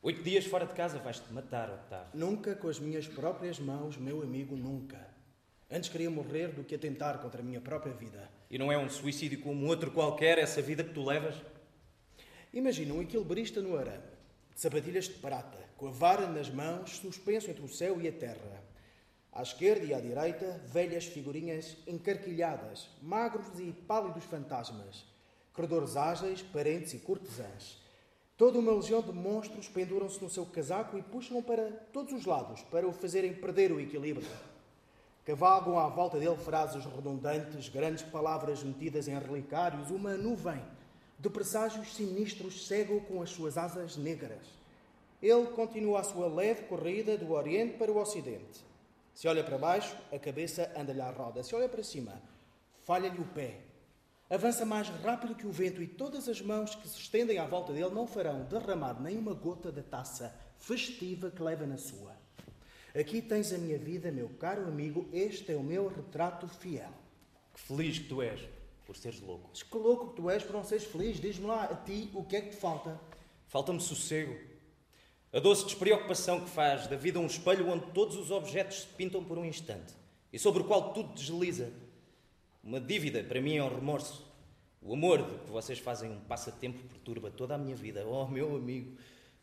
Oito 0.02 0.22
dias 0.22 0.46
fora 0.46 0.66
de 0.66 0.74
casa 0.74 1.00
vais-te 1.00 1.34
matar, 1.34 1.70
Octavio. 1.70 2.08
Nunca 2.14 2.56
com 2.56 2.70
as 2.70 2.80
minhas 2.80 3.08
próprias 3.08 3.60
mãos, 3.60 3.98
meu 3.98 4.22
amigo, 4.22 4.56
nunca. 4.56 5.04
Antes 5.70 5.90
queria 5.90 6.12
morrer 6.12 6.50
do 6.50 6.64
que 6.64 6.75
atentar 6.75 7.18
contra 7.20 7.42
a 7.42 7.44
minha 7.44 7.60
própria 7.60 7.94
vida. 7.94 8.30
E 8.52 8.58
não 8.58 8.72
é 8.72 8.78
um 8.78 8.88
suicídio 8.88 9.42
como 9.42 9.66
outro 9.66 9.90
qualquer 9.90 10.38
essa 10.38 10.62
vida 10.62 10.84
que 10.84 10.94
tu 10.94 11.04
levas? 11.04 11.36
Imagina 12.55 12.93
um 12.93 13.01
equilibrista 13.01 13.62
no 13.62 13.77
arame, 13.77 14.07
de 14.53 14.62
sapatilhas 14.62 15.09
de 15.09 15.15
prata, 15.15 15.57
com 15.75 15.89
a 15.89 15.91
vara 15.91 16.25
nas 16.25 16.50
mãos, 16.50 16.91
suspenso 16.91 17.51
entre 17.51 17.62
o 17.62 17.67
céu 17.67 18.00
e 18.01 18.07
a 18.07 18.13
terra. 18.13 18.63
À 19.29 19.41
esquerda 19.41 19.83
e 19.83 19.93
à 19.93 20.00
direita, 20.00 20.62
velhas 20.65 21.03
figurinhas 21.03 21.75
encarquilhadas, 21.85 22.88
magros 23.01 23.59
e 23.59 23.74
pálidos 23.74 24.24
fantasmas, 24.24 25.03
corredores 25.51 25.97
ágeis, 25.97 26.41
parentes 26.41 26.93
e 26.93 27.00
cortesãs. 27.00 27.77
Toda 28.38 28.57
uma 28.57 28.71
legião 28.71 29.01
de 29.01 29.12
monstros 29.12 29.67
penduram-se 29.67 30.24
no 30.24 30.29
seu 30.29 30.45
casaco 30.45 30.97
e 30.97 31.03
puxam 31.03 31.43
para 31.43 31.69
todos 31.91 32.13
os 32.13 32.25
lados 32.25 32.62
para 32.71 32.88
o 32.88 32.93
fazerem 32.93 33.33
perder 33.33 33.74
o 33.74 33.81
equilíbrio. 33.81 34.29
Cavalgam 35.25 35.77
à 35.77 35.89
volta 35.89 36.17
dele 36.17 36.38
frases 36.38 36.85
redundantes, 36.85 37.67
grandes 37.67 38.03
palavras 38.03 38.63
metidas 38.63 39.09
em 39.09 39.19
relicários, 39.19 39.91
uma 39.91 40.15
nuvem 40.15 40.63
de 41.25 41.29
presságios 41.32 41.96
sinistros 41.96 42.67
cega-o 42.67 43.01
com 43.01 43.20
as 43.20 43.32
suas 43.32 43.58
asas 43.58 43.98
negras. 43.98 44.46
Ele 45.20 45.48
continua 45.48 46.01
a 46.01 46.03
sua 46.03 46.27
leve 46.27 46.65
corrida 46.65 47.17
do 47.17 47.32
Oriente 47.32 47.77
para 47.77 47.91
o 47.91 47.98
Ocidente. 47.98 48.63
Se 49.12 49.27
olha 49.27 49.44
para 49.44 49.58
baixo, 49.58 49.98
a 50.13 50.20
cabeça 50.20 50.72
anda-lhe 50.77 51.01
à 51.01 51.10
roda. 51.10 51.41
Se 51.41 51.55
olha 51.55 51.67
para 51.67 51.82
cima, 51.82 52.22
falha-lhe 52.84 53.20
o 53.20 53.25
pé. 53.25 53.62
Avança 54.29 54.65
mais 54.65 54.88
rápido 54.88 55.34
que 55.34 55.48
o 55.48 55.51
vento 55.51 55.82
e 55.82 55.88
todas 55.88 56.29
as 56.29 56.41
mãos 56.41 56.75
que 56.75 56.88
se 56.88 57.00
estendem 57.00 57.39
à 57.39 57.46
volta 57.48 57.74
dele 57.74 57.89
não 57.89 58.05
farão 58.05 58.44
derramar 58.44 59.01
nem 59.01 59.17
uma 59.17 59.34
gota 59.34 59.72
da 59.72 59.82
taça 59.82 60.32
festiva 60.60 61.32
que 61.32 61.41
leva 61.41 61.65
na 61.65 61.77
sua. 61.77 62.15
Aqui 62.94 63.20
tens 63.20 63.51
a 63.51 63.58
minha 63.58 63.79
vida, 63.79 64.12
meu 64.12 64.29
caro 64.29 64.67
amigo, 64.67 65.10
este 65.12 65.53
é 65.53 65.55
o 65.55 65.63
meu 65.63 65.88
retrato 65.88 66.48
fiel. 66.48 66.91
Que 67.51 67.62
feliz 67.62 67.98
que 67.98 68.10
tu 68.10 68.22
és 68.22 68.54
por 68.86 68.96
seres 68.96 69.20
louco. 69.20 69.50
Mas 69.50 69.63
que 69.63 69.77
louco 69.77 70.10
que 70.10 70.15
tu 70.15 70.30
és 70.30 70.44
por 70.44 70.54
não 70.54 70.63
seres 70.63 70.86
feliz. 70.86 71.20
Diz-me 71.20 71.48
lá 71.48 71.65
a 71.65 71.75
ti 71.75 72.10
o 72.13 72.24
que 72.24 72.36
é 72.36 72.42
que 72.42 72.50
te 72.50 72.56
falta. 72.56 73.00
Falta-me 73.48 73.82
sossego. 73.82 74.38
A 75.34 75.39
doce 75.39 75.65
despreocupação 75.65 76.39
que 76.39 76.50
faz 76.50 76.88
da 76.88 76.96
vida 76.96 77.20
um 77.20 77.25
espelho 77.25 77.70
onde 77.70 77.88
todos 77.92 78.15
os 78.15 78.32
objetos 78.32 78.82
se 78.82 78.88
pintam 78.88 79.24
por 79.24 79.38
um 79.38 79.44
instante 79.44 79.94
e 80.32 80.39
sobre 80.39 80.62
o 80.62 80.65
qual 80.65 80.94
tudo 80.94 81.13
desliza. 81.13 81.74
Uma 82.63 82.80
dívida 82.80 83.24
para 83.24 83.42
mim 83.42 83.58
é 83.58 83.63
um 83.63 83.74
remorso. 83.74 84.25
O 84.82 84.94
amor 84.94 85.24
de 85.24 85.39
que 85.39 85.51
vocês 85.51 85.80
fazem 85.80 86.12
um 86.12 86.20
passatempo 86.22 86.80
perturba 86.88 87.30
toda 87.30 87.56
a 87.56 87.58
minha 87.58 87.75
vida. 87.75 88.06
Oh, 88.08 88.27
meu 88.27 88.56
amigo, 88.56 88.98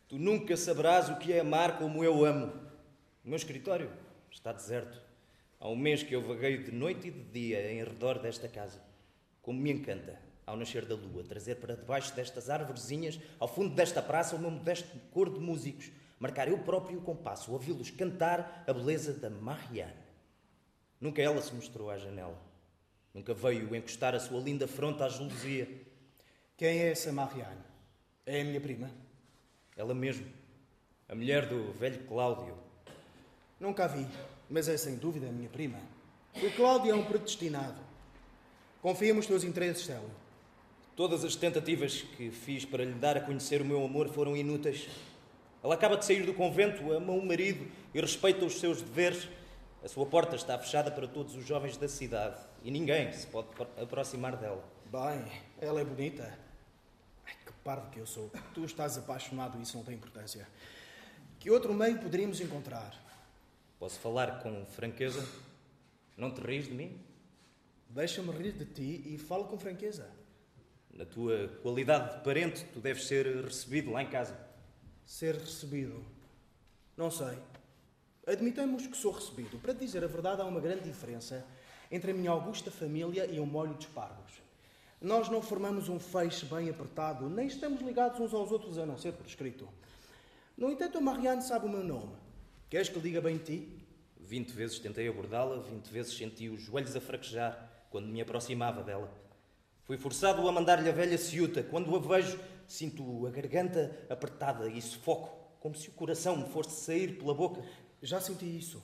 tu 0.07 0.17
nunca 0.17 0.57
saberás 0.57 1.09
o 1.09 1.17
que 1.17 1.33
é 1.33 1.41
amar 1.41 1.77
como 1.77 2.03
eu 2.03 2.25
amo. 2.25 2.47
O 3.23 3.29
meu 3.29 3.35
escritório 3.35 3.91
está 4.31 4.51
deserto. 4.51 4.99
Há 5.59 5.69
um 5.69 5.75
mês 5.75 6.01
que 6.01 6.15
eu 6.15 6.21
vagueio 6.21 6.63
de 6.63 6.71
noite 6.71 7.07
e 7.07 7.11
de 7.11 7.23
dia 7.23 7.71
em 7.71 7.83
redor 7.83 8.19
desta 8.19 8.47
casa. 8.47 8.81
Como 9.43 9.59
me 9.59 9.71
encanta, 9.71 10.17
ao 10.47 10.55
nascer 10.55 10.85
da 10.85 10.95
lua, 10.95 11.21
trazer 11.21 11.55
para 11.55 11.75
debaixo 11.75 12.15
destas 12.15 12.49
árvorezinhas, 12.49 13.19
ao 13.37 13.47
fundo 13.47 13.75
desta 13.75 14.01
praça, 14.01 14.37
o 14.37 14.39
meu 14.39 14.49
modesto 14.49 14.97
cor 15.11 15.29
de 15.29 15.37
músicos, 15.37 15.91
marcar 16.17 16.47
eu 16.47 16.57
próprio 16.59 16.99
o 16.99 17.01
compasso, 17.01 17.51
ouvi-los 17.51 17.91
cantar 17.91 18.63
a 18.65 18.71
beleza 18.71 19.11
da 19.11 19.29
Marianne. 19.29 20.01
Nunca 20.99 21.21
ela 21.21 21.41
se 21.41 21.53
mostrou 21.53 21.91
à 21.91 21.97
janela. 21.97 22.41
Nunca 23.13 23.33
veio 23.33 23.75
encostar 23.75 24.15
a 24.15 24.19
sua 24.19 24.39
linda 24.39 24.65
fronte 24.65 25.03
à 25.03 25.09
gelosia. 25.09 25.67
Quem 26.55 26.79
é 26.79 26.91
essa 26.91 27.11
Marianne? 27.11 27.61
É 28.25 28.39
a 28.39 28.45
minha 28.45 28.61
prima? 28.61 28.89
Ela 29.75 29.93
mesmo. 29.93 30.25
A 31.09 31.15
mulher 31.15 31.49
do 31.49 31.73
velho 31.73 32.07
Cláudio. 32.07 32.57
Nunca 33.59 33.83
a 33.83 33.87
vi, 33.87 34.07
mas 34.49 34.69
é 34.69 34.77
sem 34.77 34.95
dúvida 34.95 35.27
a 35.27 35.31
minha 35.33 35.49
prima. 35.49 35.79
O 36.35 36.49
Cláudio 36.55 36.91
é 36.91 36.95
um 36.95 37.03
predestinado. 37.03 37.82
Confia 38.83 39.13
nos 39.13 39.25
teus 39.25 39.45
interesses, 39.45 39.85
Célio. 39.85 40.11
Todas 40.93 41.23
as 41.23 41.37
tentativas 41.37 42.01
que 42.01 42.29
fiz 42.29 42.65
para 42.65 42.83
lhe 42.83 42.91
dar 42.91 43.15
a 43.15 43.21
conhecer 43.21 43.61
o 43.61 43.65
meu 43.65 43.81
amor 43.81 44.09
foram 44.09 44.35
inúteis. 44.35 44.89
Ela 45.63 45.75
acaba 45.75 45.95
de 45.95 46.03
sair 46.03 46.25
do 46.25 46.33
convento, 46.33 46.91
ama 46.91 47.13
o 47.13 47.25
marido 47.25 47.65
e 47.93 48.01
respeita 48.01 48.43
os 48.43 48.59
seus 48.59 48.81
deveres. 48.81 49.29
A 49.81 49.87
sua 49.87 50.05
porta 50.05 50.35
está 50.35 50.59
fechada 50.59 50.91
para 50.91 51.07
todos 51.07 51.33
os 51.33 51.45
jovens 51.45 51.77
da 51.77 51.87
cidade 51.87 52.41
e 52.61 52.69
ninguém 52.69 53.09
se 53.13 53.25
pode 53.27 53.47
aproximar 53.81 54.35
dela. 54.35 54.61
Bem, 54.91 55.31
ela 55.61 55.79
é 55.79 55.85
bonita. 55.85 56.37
Ai, 57.25 57.35
que 57.45 57.53
parvo 57.63 57.89
que 57.89 57.99
eu 57.99 58.05
sou. 58.05 58.29
Tu 58.53 58.65
estás 58.65 58.97
apaixonado 58.97 59.57
e 59.57 59.61
isso 59.61 59.77
não 59.77 59.85
tem 59.85 59.95
importância. 59.95 60.45
Que 61.39 61.49
outro 61.49 61.73
meio 61.73 61.99
poderíamos 61.99 62.41
encontrar? 62.41 62.93
Posso 63.79 63.97
falar 64.01 64.43
com 64.43 64.65
franqueza? 64.65 65.25
Não 66.17 66.31
te 66.31 66.41
rires 66.41 66.65
de 66.65 66.73
mim? 66.73 67.12
Deixa-me 67.93 68.31
rir 68.31 68.53
de 68.53 68.65
ti 68.65 69.03
e 69.13 69.19
fala 69.19 69.43
com 69.43 69.55
franqueza. 69.55 70.09
Na 70.91 71.05
tua 71.05 71.47
qualidade 71.61 72.17
de 72.17 72.23
parente, 72.23 72.65
tu 72.73 72.79
deves 72.79 73.05
ser 73.05 73.27
recebido 73.45 73.91
lá 73.91 74.01
em 74.01 74.09
casa. 74.09 74.35
Ser 75.05 75.35
recebido? 75.35 76.03
Não 76.97 77.11
sei. 77.11 77.37
Admitamos 78.25 78.87
que 78.87 78.97
sou 78.97 79.11
recebido. 79.11 79.59
Para 79.59 79.73
dizer 79.73 80.03
a 80.03 80.07
verdade, 80.07 80.41
há 80.41 80.45
uma 80.45 80.59
grande 80.59 80.85
diferença 80.85 81.45
entre 81.91 82.09
a 82.09 82.13
minha 82.15 82.31
augusta 82.31 82.71
família 82.71 83.27
e 83.27 83.39
um 83.39 83.45
molho 83.45 83.75
de 83.75 83.85
espargos. 83.85 84.41
Nós 84.99 85.29
não 85.29 85.39
formamos 85.43 85.87
um 85.87 85.99
feixe 85.99 86.47
bem 86.47 86.71
apertado, 86.71 87.29
nem 87.29 87.45
estamos 87.45 87.79
ligados 87.79 88.19
uns 88.19 88.33
aos 88.33 88.51
outros 88.51 88.79
a 88.79 88.87
não 88.87 88.97
ser 88.97 89.13
por 89.13 89.27
escrito. 89.27 89.69
No 90.57 90.71
entanto, 90.71 90.97
a 90.97 91.01
Marianne 91.01 91.43
sabe 91.43 91.67
o 91.67 91.69
meu 91.69 91.83
nome. 91.83 92.15
Queres 92.71 92.89
que 92.89 92.95
lhe 92.95 93.01
diga 93.01 93.21
bem 93.21 93.37
de 93.37 93.43
ti? 93.43 93.85
Vinte 94.19 94.51
vezes 94.51 94.79
tentei 94.79 95.07
abordá-la, 95.07 95.59
vinte 95.59 95.91
vezes 95.91 96.17
senti 96.17 96.49
os 96.49 96.59
joelhos 96.59 96.95
a 96.95 97.01
fraquejar 97.01 97.72
quando 97.93 98.07
me 98.07 98.19
aproximava 98.19 98.81
dela. 98.81 99.07
Fui 99.83 99.97
forçado 99.97 100.47
a 100.47 100.51
mandar-lhe 100.51 100.89
a 100.89 100.91
velha 100.91 101.15
ciúta. 101.15 101.61
Quando 101.61 101.95
a 101.95 101.99
vejo, 101.99 102.39
sinto 102.67 103.27
a 103.27 103.29
garganta 103.29 103.95
apertada 104.09 104.67
e 104.67 104.81
sufoco, 104.81 105.29
como 105.59 105.75
se 105.75 105.89
o 105.89 105.91
coração 105.91 106.35
me 106.35 106.49
fosse 106.49 106.83
sair 106.83 107.19
pela 107.19 107.35
boca. 107.35 107.63
Já 108.01 108.19
senti 108.19 108.45
isso. 108.45 108.83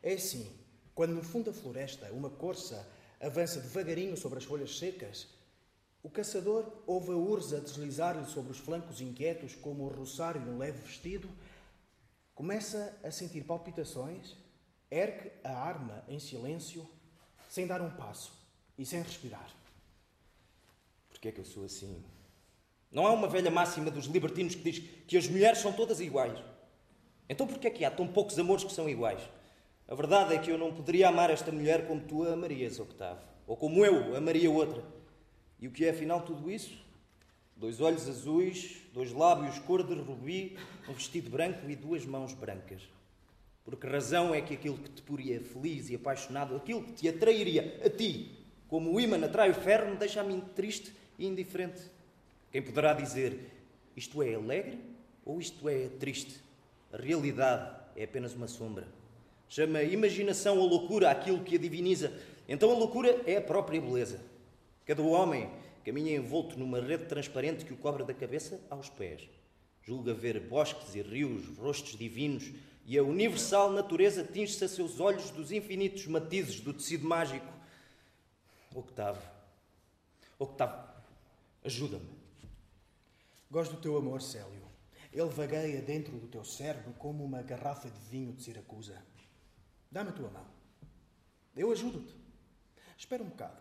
É 0.00 0.12
assim, 0.12 0.48
quando 0.94 1.14
no 1.14 1.22
fundo 1.24 1.46
da 1.46 1.52
floresta 1.52 2.12
uma 2.12 2.30
corça 2.30 2.88
avança 3.20 3.60
devagarinho 3.60 4.16
sobre 4.16 4.38
as 4.38 4.44
folhas 4.44 4.78
secas, 4.78 5.26
o 6.00 6.08
caçador 6.08 6.64
ouve 6.86 7.10
a 7.10 7.16
urza 7.16 7.60
deslizar-lhe 7.60 8.24
sobre 8.26 8.52
os 8.52 8.58
flancos 8.58 9.00
inquietos 9.00 9.56
como 9.56 9.82
o 9.82 9.88
roçar 9.88 10.36
um 10.36 10.58
leve 10.58 10.78
vestido, 10.78 11.28
começa 12.36 12.96
a 13.02 13.10
sentir 13.10 13.42
palpitações, 13.42 14.36
ergue 14.88 15.32
a 15.42 15.50
arma 15.50 16.04
em 16.06 16.20
silêncio, 16.20 16.88
sem 17.56 17.66
dar 17.66 17.80
um 17.80 17.88
passo 17.88 18.34
e 18.76 18.84
sem 18.84 19.00
respirar. 19.00 19.48
Porquê 21.08 21.28
é 21.28 21.32
que 21.32 21.40
eu 21.40 21.44
sou 21.46 21.64
assim? 21.64 22.04
Não 22.92 23.06
há 23.06 23.12
uma 23.12 23.26
velha 23.26 23.50
máxima 23.50 23.90
dos 23.90 24.04
libertinos 24.04 24.54
que 24.54 24.70
diz 24.70 24.84
que 25.08 25.16
as 25.16 25.26
mulheres 25.26 25.60
são 25.60 25.72
todas 25.72 25.98
iguais. 25.98 26.38
Então 27.26 27.46
porquê 27.46 27.68
é 27.68 27.70
que 27.70 27.82
há 27.82 27.90
tão 27.90 28.06
poucos 28.06 28.38
amores 28.38 28.62
que 28.62 28.74
são 28.74 28.86
iguais? 28.86 29.22
A 29.88 29.94
verdade 29.94 30.34
é 30.34 30.38
que 30.38 30.50
eu 30.50 30.58
não 30.58 30.70
poderia 30.70 31.08
amar 31.08 31.30
esta 31.30 31.50
mulher 31.50 31.86
como 31.86 32.02
tu 32.02 32.24
a 32.24 32.34
amarias, 32.34 32.78
Octavo. 32.78 33.22
Ou 33.46 33.56
como 33.56 33.82
eu 33.86 34.14
amaria 34.14 34.50
outra. 34.50 34.84
E 35.58 35.66
o 35.66 35.70
que 35.70 35.86
é 35.86 35.90
afinal 35.92 36.20
tudo 36.20 36.50
isso? 36.50 36.76
Dois 37.56 37.80
olhos 37.80 38.06
azuis, 38.06 38.82
dois 38.92 39.12
lábios 39.12 39.58
cor 39.60 39.82
de 39.82 39.94
rubi, 39.94 40.58
um 40.86 40.92
vestido 40.92 41.30
branco 41.30 41.70
e 41.70 41.74
duas 41.74 42.04
mãos 42.04 42.34
brancas. 42.34 42.82
Por 43.66 43.74
que 43.74 43.86
razão 43.88 44.32
é 44.32 44.40
que 44.40 44.54
aquilo 44.54 44.78
que 44.78 44.88
te 44.88 45.02
poria 45.02 45.40
feliz 45.40 45.90
e 45.90 45.96
apaixonado, 45.96 46.54
aquilo 46.54 46.84
que 46.84 46.92
te 46.92 47.08
atrairia 47.08 47.80
a 47.84 47.90
ti, 47.90 48.30
como 48.68 48.92
o 48.92 49.00
ímã 49.00 49.16
atrai 49.24 49.50
o 49.50 49.54
ferro, 49.54 49.90
me 49.90 49.96
deixa 49.96 50.20
a 50.20 50.24
mim 50.24 50.40
triste 50.54 50.94
e 51.18 51.26
indiferente? 51.26 51.82
Quem 52.52 52.62
poderá 52.62 52.94
dizer 52.94 53.40
isto 53.96 54.22
é 54.22 54.36
alegre 54.36 54.78
ou 55.24 55.40
isto 55.40 55.68
é 55.68 55.88
triste? 55.98 56.40
A 56.92 56.96
realidade 56.96 57.74
é 57.96 58.04
apenas 58.04 58.34
uma 58.34 58.46
sombra. 58.46 58.86
Chama 59.48 59.82
imaginação 59.82 60.58
ou 60.58 60.68
loucura 60.68 61.10
aquilo 61.10 61.42
que 61.42 61.56
a 61.56 61.58
diviniza. 61.58 62.12
Então 62.48 62.70
a 62.70 62.74
loucura 62.74 63.20
é 63.26 63.36
a 63.36 63.42
própria 63.42 63.80
beleza. 63.80 64.20
Cada 64.84 65.02
homem 65.02 65.50
caminha 65.84 66.14
envolto 66.14 66.56
numa 66.56 66.80
rede 66.80 67.06
transparente 67.06 67.64
que 67.64 67.72
o 67.72 67.76
cobre 67.76 68.04
da 68.04 68.14
cabeça 68.14 68.60
aos 68.70 68.88
pés. 68.88 69.28
Julga 69.82 70.14
ver 70.14 70.38
bosques 70.38 70.94
e 70.94 71.02
rios, 71.02 71.48
rostos 71.58 71.98
divinos, 71.98 72.52
e 72.86 72.96
a 72.96 73.02
universal 73.02 73.72
natureza 73.72 74.22
tinge-se 74.22 74.64
a 74.64 74.68
seus 74.68 75.00
olhos 75.00 75.30
dos 75.32 75.50
infinitos 75.50 76.06
matizes 76.06 76.60
do 76.60 76.72
tecido 76.72 77.06
mágico. 77.06 77.52
Octavo, 78.72 79.20
Octavo, 80.38 80.88
ajuda-me. 81.64 82.08
Gosto 83.50 83.74
do 83.74 83.80
teu 83.80 83.96
amor, 83.96 84.22
Célio. 84.22 84.64
Ele 85.12 85.28
vagueia 85.28 85.82
dentro 85.82 86.16
do 86.16 86.28
teu 86.28 86.44
cérebro 86.44 86.92
como 86.92 87.24
uma 87.24 87.42
garrafa 87.42 87.90
de 87.90 87.98
vinho 88.08 88.32
de 88.32 88.42
Siracusa. 88.42 89.02
Dá-me 89.90 90.10
a 90.10 90.12
tua 90.12 90.30
mão. 90.30 90.46
Eu 91.56 91.72
ajudo-te. 91.72 92.14
Espera 92.96 93.22
um 93.22 93.28
bocado. 93.28 93.56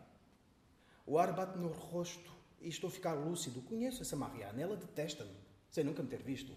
O 1.06 1.18
ar 1.18 1.34
bate 1.34 1.58
no 1.58 1.70
rosto 1.70 2.32
e 2.62 2.70
estou 2.70 2.90
a 2.90 2.92
ficar 2.92 3.14
lúcido. 3.14 3.62
Conheço 3.62 4.02
essa 4.02 4.16
Mariana. 4.16 4.62
Ela 4.62 4.76
detesta-me, 4.76 5.36
sem 5.72 5.84
nunca 5.84 6.04
me 6.04 6.10
ter 6.10 6.22
visto. 6.22 6.56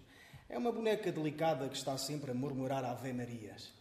É 0.48 0.56
uma 0.56 0.72
boneca 0.72 1.12
delicada 1.12 1.68
que 1.68 1.76
está 1.76 1.96
sempre 1.98 2.30
a 2.30 2.34
murmurar 2.34 2.84
Ave 2.84 3.12
Marias. 3.12 3.72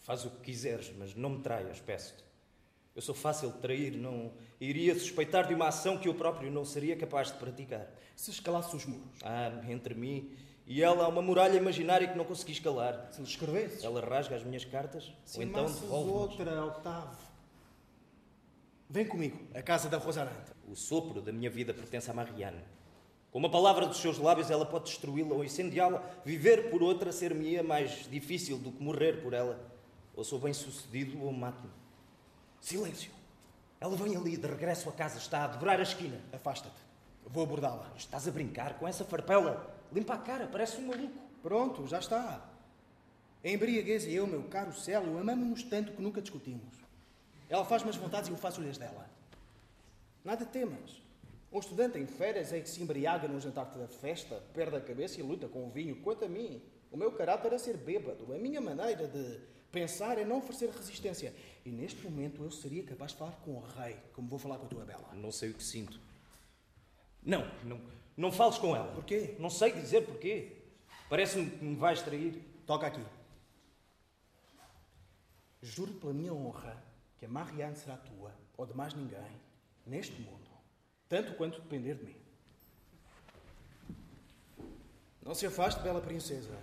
Faz 0.00 0.24
o 0.24 0.30
que 0.30 0.40
quiseres, 0.40 0.92
mas 0.98 1.14
não 1.14 1.30
me 1.30 1.42
traias, 1.42 1.80
peço-te. 1.80 2.24
Eu 2.94 3.02
sou 3.02 3.14
fácil 3.14 3.50
de 3.50 3.58
trair, 3.58 3.92
não 3.92 4.32
iria 4.60 4.94
suspeitar 4.94 5.46
de 5.46 5.54
uma 5.54 5.68
ação 5.68 5.98
que 5.98 6.08
eu 6.08 6.14
próprio 6.14 6.50
não 6.50 6.64
seria 6.64 6.96
capaz 6.96 7.32
de 7.32 7.38
praticar. 7.38 7.90
Se 8.14 8.30
escalasse 8.30 8.74
os 8.76 8.86
muros? 8.86 9.18
Ah, 9.22 9.62
entre 9.68 9.94
mim 9.94 10.34
e 10.66 10.82
ela 10.82 11.04
há 11.04 11.08
uma 11.08 11.20
muralha 11.20 11.56
imaginária 11.56 12.08
que 12.08 12.16
não 12.16 12.24
consegui 12.24 12.52
escalar. 12.52 13.08
Se 13.12 13.20
lhe 13.20 13.28
escrevesse? 13.28 13.84
Ela 13.84 14.00
rasga 14.00 14.36
as 14.36 14.42
minhas 14.42 14.64
cartas, 14.64 15.12
Se 15.24 15.38
ou 15.38 15.44
então 15.44 15.66
devolve 15.66 16.10
outra, 16.10 16.64
Octavo. 16.64 17.18
Vem 18.88 19.06
comigo, 19.06 19.38
a 19.54 19.60
casa 19.60 19.88
da 19.88 19.98
Rosarante. 19.98 20.52
O 20.66 20.74
sopro 20.74 21.20
da 21.20 21.32
minha 21.32 21.50
vida 21.50 21.74
pertence 21.74 22.10
a 22.10 22.14
Marianne. 22.14 22.62
Com 23.34 23.40
uma 23.40 23.50
palavra 23.50 23.84
dos 23.84 23.96
seus 23.96 24.16
lábios, 24.16 24.48
ela 24.48 24.64
pode 24.64 24.84
destruí-la 24.84 25.34
ou 25.34 25.44
incendiá-la. 25.44 26.00
Viver 26.24 26.70
por 26.70 26.84
outra 26.84 27.10
ser-me-ia 27.10 27.64
mais 27.64 28.08
difícil 28.08 28.56
do 28.58 28.70
que 28.70 28.80
morrer 28.80 29.24
por 29.24 29.32
ela. 29.32 29.58
Ou 30.14 30.22
sou 30.22 30.38
bem-sucedido 30.38 31.20
ou 31.20 31.32
mato-me. 31.32 31.68
Silêncio! 32.60 33.10
Ela 33.80 33.96
vem 33.96 34.16
ali, 34.16 34.36
de 34.36 34.46
regresso 34.46 34.88
a 34.88 34.92
casa, 34.92 35.18
está 35.18 35.42
a 35.42 35.46
dobrar 35.48 35.80
a 35.80 35.82
esquina. 35.82 36.20
Afasta-te. 36.32 36.76
Vou 37.26 37.42
abordá-la. 37.42 37.90
Estás 37.96 38.28
a 38.28 38.30
brincar 38.30 38.78
com 38.78 38.86
essa 38.86 39.04
farpela? 39.04 39.68
Limpa 39.92 40.14
a 40.14 40.18
cara, 40.18 40.46
parece 40.46 40.80
um 40.80 40.86
maluco. 40.86 41.18
Pronto, 41.42 41.88
já 41.88 41.98
está. 41.98 42.40
A 43.42 43.48
embriaguez 43.48 44.04
e 44.04 44.14
eu, 44.14 44.28
meu 44.28 44.44
caro 44.44 44.72
Célio, 44.72 45.18
amamos-nos 45.18 45.64
tanto 45.64 45.90
que 45.90 46.00
nunca 46.00 46.22
discutimos. 46.22 46.72
Ela 47.50 47.64
faz-me 47.64 47.90
as 47.90 47.96
vontades 47.96 48.28
e 48.28 48.32
eu 48.32 48.38
faço-lhe 48.38 48.70
as 48.70 48.78
dela. 48.78 49.10
Nada 50.24 50.46
temas. 50.46 51.03
Um 51.54 51.60
estudante 51.60 51.96
em 51.96 52.04
férias 52.04 52.52
é 52.52 52.58
que 52.58 52.68
se 52.68 52.82
embriaga 52.82 53.28
no 53.28 53.38
jantar 53.38 53.66
da 53.66 53.86
festa, 53.86 54.42
perde 54.52 54.74
a 54.74 54.80
cabeça 54.80 55.20
e 55.20 55.22
luta 55.22 55.46
com 55.46 55.64
o 55.64 55.70
vinho. 55.70 55.94
Quanto 56.02 56.24
a 56.24 56.28
mim, 56.28 56.60
o 56.90 56.96
meu 56.96 57.12
caráter 57.12 57.52
é 57.52 57.58
ser 57.58 57.76
bêbado. 57.76 58.34
A 58.34 58.38
minha 58.38 58.60
maneira 58.60 59.06
de 59.06 59.38
pensar 59.70 60.18
é 60.18 60.24
não 60.24 60.38
oferecer 60.38 60.68
resistência. 60.70 61.32
E 61.64 61.70
neste 61.70 62.02
momento 62.02 62.42
eu 62.42 62.50
seria 62.50 62.82
capaz 62.82 63.12
de 63.12 63.18
falar 63.18 63.36
com 63.44 63.52
o 63.52 63.60
rei, 63.60 63.96
como 64.12 64.26
vou 64.26 64.36
falar 64.36 64.58
com 64.58 64.66
a 64.66 64.68
tua 64.68 64.84
bela. 64.84 65.08
Não 65.14 65.30
sei 65.30 65.50
o 65.50 65.54
que 65.54 65.62
sinto. 65.62 66.00
Não, 67.22 67.48
não, 67.62 67.80
não 68.16 68.32
fales 68.32 68.58
com 68.58 68.74
ela. 68.74 68.92
Porquê? 68.92 69.36
Não 69.38 69.48
sei 69.48 69.70
dizer 69.70 70.04
porquê. 70.04 70.56
Parece-me 71.08 71.48
que 71.48 71.64
me 71.64 71.76
vais 71.76 72.02
trair. 72.02 72.34
Toca 72.66 72.88
aqui. 72.88 73.04
Juro 75.62 75.92
pela 75.92 76.12
minha 76.12 76.34
honra 76.34 76.82
que 77.16 77.26
a 77.26 77.28
Marianne 77.28 77.76
será 77.76 77.96
tua, 77.96 78.34
ou 78.56 78.66
de 78.66 78.74
mais 78.74 78.92
ninguém, 78.92 79.40
neste 79.86 80.20
mundo, 80.20 80.43
tanto 81.14 81.34
quanto 81.34 81.60
depender 81.60 81.94
de 81.94 82.06
mim. 82.06 82.16
Não 85.22 85.32
se 85.32 85.46
afaste, 85.46 85.80
bela 85.80 86.00
princesa. 86.00 86.58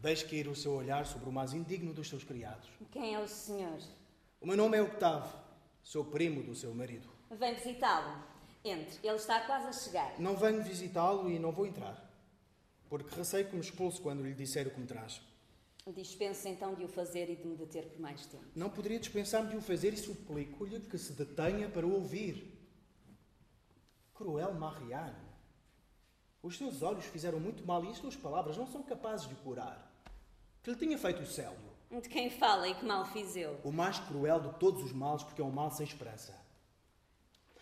Deixe 0.00 0.24
cair 0.24 0.48
o 0.48 0.56
seu 0.56 0.72
olhar 0.72 1.06
sobre 1.06 1.28
o 1.28 1.32
mais 1.32 1.52
indigno 1.52 1.94
dos 1.94 2.08
seus 2.08 2.24
criados. 2.24 2.68
Quem 2.90 3.14
é 3.14 3.20
o 3.20 3.28
senhor? 3.28 3.78
O 4.40 4.46
meu 4.48 4.56
nome 4.56 4.76
é 4.76 4.82
Octavo. 4.82 5.38
Sou 5.84 6.04
primo 6.04 6.42
do 6.42 6.52
seu 6.56 6.74
marido. 6.74 7.08
Vem 7.30 7.54
visitá-lo. 7.54 8.24
Entre. 8.64 8.98
Ele 9.06 9.16
está 9.16 9.40
quase 9.42 9.68
a 9.68 9.72
chegar. 9.72 10.18
Não 10.18 10.36
venho 10.36 10.60
visitá-lo 10.60 11.30
e 11.30 11.38
não 11.38 11.52
vou 11.52 11.64
entrar. 11.64 11.96
Porque 12.88 13.14
receio 13.14 13.46
que 13.46 13.54
me 13.54 13.60
expulse 13.60 14.00
quando 14.00 14.24
lhe 14.24 14.34
disser 14.34 14.66
o 14.66 14.70
que 14.72 14.80
me 14.80 14.86
traz. 14.86 15.22
Dispenso 15.94 16.48
então 16.48 16.74
de 16.74 16.84
o 16.84 16.88
fazer 16.88 17.30
e 17.30 17.36
de 17.36 17.46
me 17.46 17.54
deter 17.54 17.84
por 17.84 18.00
mais 18.00 18.26
tempo. 18.26 18.44
Não 18.54 18.68
poderia 18.68 18.98
dispensar-me 18.98 19.50
de 19.50 19.56
o 19.56 19.60
fazer 19.60 19.94
e 19.94 19.96
suplico-lhe 19.96 20.80
que 20.80 20.98
se 20.98 21.12
detenha 21.12 21.68
para 21.68 21.86
o 21.86 21.94
ouvir. 21.94 22.51
Cruel 24.22 24.54
Marianne. 24.54 25.16
Os 26.40 26.56
seus 26.56 26.80
olhos 26.80 27.04
fizeram 27.06 27.40
muito 27.40 27.66
mal 27.66 27.84
e 27.84 27.88
as 27.88 27.98
suas 27.98 28.14
palavras 28.14 28.56
não 28.56 28.68
são 28.68 28.80
capazes 28.80 29.26
de 29.26 29.34
o 29.34 29.38
curar. 29.38 29.90
Que 30.62 30.70
lhe 30.70 30.76
tinha 30.76 30.96
feito 30.96 31.22
o 31.22 31.26
Célio? 31.26 31.58
De 31.90 32.08
quem 32.08 32.30
fala 32.30 32.68
e 32.68 32.74
que 32.74 32.84
mal 32.84 33.04
fiz 33.04 33.34
eu? 33.34 33.58
O 33.64 33.72
mais 33.72 33.98
cruel 33.98 34.40
de 34.40 34.58
todos 34.60 34.82
os 34.84 34.92
males, 34.92 35.24
porque 35.24 35.42
é 35.42 35.44
um 35.44 35.50
mal 35.50 35.72
sem 35.72 35.84
esperança. 35.84 36.40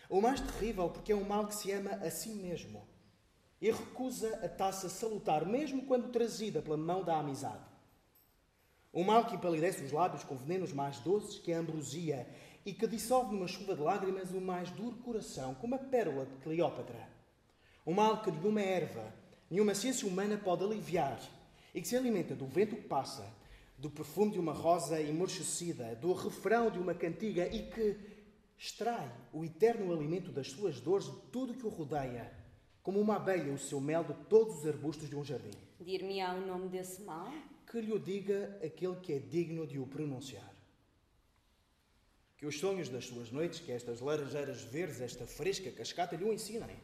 O 0.07 0.21
mais 0.21 0.39
terrível, 0.39 0.89
porque 0.89 1.11
é 1.11 1.15
um 1.15 1.27
mal 1.27 1.47
que 1.47 1.55
se 1.55 1.71
ama 1.71 1.91
a 1.95 2.11
si 2.11 2.29
mesmo 2.29 2.87
e 3.59 3.71
recusa 3.71 4.39
a 4.43 4.49
taça 4.49 4.87
salutar, 4.87 5.45
mesmo 5.45 5.85
quando 5.85 6.11
trazida 6.11 6.61
pela 6.61 6.77
mão 6.77 7.03
da 7.03 7.17
amizade. 7.17 7.65
Um 8.93 9.03
mal 9.03 9.25
que 9.25 9.35
empalidece 9.35 9.83
os 9.83 9.91
lábios 9.91 10.23
com 10.23 10.35
venenos 10.35 10.73
mais 10.73 10.99
doces 10.99 11.39
que 11.39 11.53
a 11.53 11.59
ambrosia 11.59 12.27
e 12.65 12.73
que 12.73 12.87
dissolve 12.87 13.33
numa 13.33 13.47
chuva 13.47 13.75
de 13.75 13.81
lágrimas 13.81 14.31
o 14.31 14.41
mais 14.41 14.69
duro 14.71 14.97
coração, 14.97 15.55
como 15.55 15.75
a 15.75 15.79
pérola 15.79 16.25
de 16.25 16.35
Cleópatra. 16.37 17.09
Um 17.85 17.93
mal 17.93 18.21
que 18.21 18.31
nenhuma 18.31 18.61
erva, 18.61 19.13
nenhuma 19.49 19.73
ciência 19.73 20.07
humana 20.07 20.37
pode 20.37 20.63
aliviar 20.63 21.19
e 21.73 21.81
que 21.81 21.87
se 21.87 21.95
alimenta 21.95 22.35
do 22.35 22.45
vento 22.45 22.75
que 22.75 22.87
passa, 22.87 23.27
do 23.77 23.89
perfume 23.89 24.33
de 24.33 24.39
uma 24.39 24.53
rosa 24.53 25.01
emorchecida, 25.01 25.95
do 25.95 26.13
refrão 26.13 26.69
de 26.69 26.77
uma 26.77 26.93
cantiga 26.93 27.47
e 27.47 27.63
que 27.63 27.97
extrai 28.57 29.11
o 29.33 29.43
eterno 29.43 29.91
alimento 29.91 30.31
das 30.31 30.51
suas 30.51 30.79
dores 30.79 31.05
de 31.05 31.19
tudo 31.31 31.55
que 31.55 31.65
o 31.65 31.69
rodeia, 31.69 32.31
como 32.83 32.99
uma 32.99 33.15
abelha 33.15 33.51
o 33.51 33.57
seu 33.57 33.81
mel 33.81 34.03
de 34.03 34.13
todos 34.25 34.59
os 34.59 34.67
arbustos 34.67 35.09
de 35.09 35.15
um 35.15 35.23
jardim. 35.23 35.57
Dir-me-á 35.79 36.35
o 36.35 36.45
nome 36.45 36.69
desse 36.69 37.01
mal? 37.01 37.31
Que 37.65 37.81
lhe 37.81 37.91
o 37.91 37.97
diga 37.97 38.59
aquele 38.63 38.97
que 38.97 39.13
é 39.13 39.19
digno 39.19 39.65
de 39.65 39.79
o 39.79 39.87
pronunciar. 39.87 40.50
Que 42.41 42.47
os 42.47 42.59
sonhos 42.59 42.89
das 42.89 43.05
suas 43.05 43.29
noites, 43.29 43.59
que 43.59 43.71
estas 43.71 44.01
laranjeiras 44.01 44.63
verdes, 44.63 44.99
esta 44.99 45.27
fresca 45.27 45.69
cascata 45.69 46.15
lhe 46.15 46.23
o 46.23 46.33
ensinem. 46.33 46.75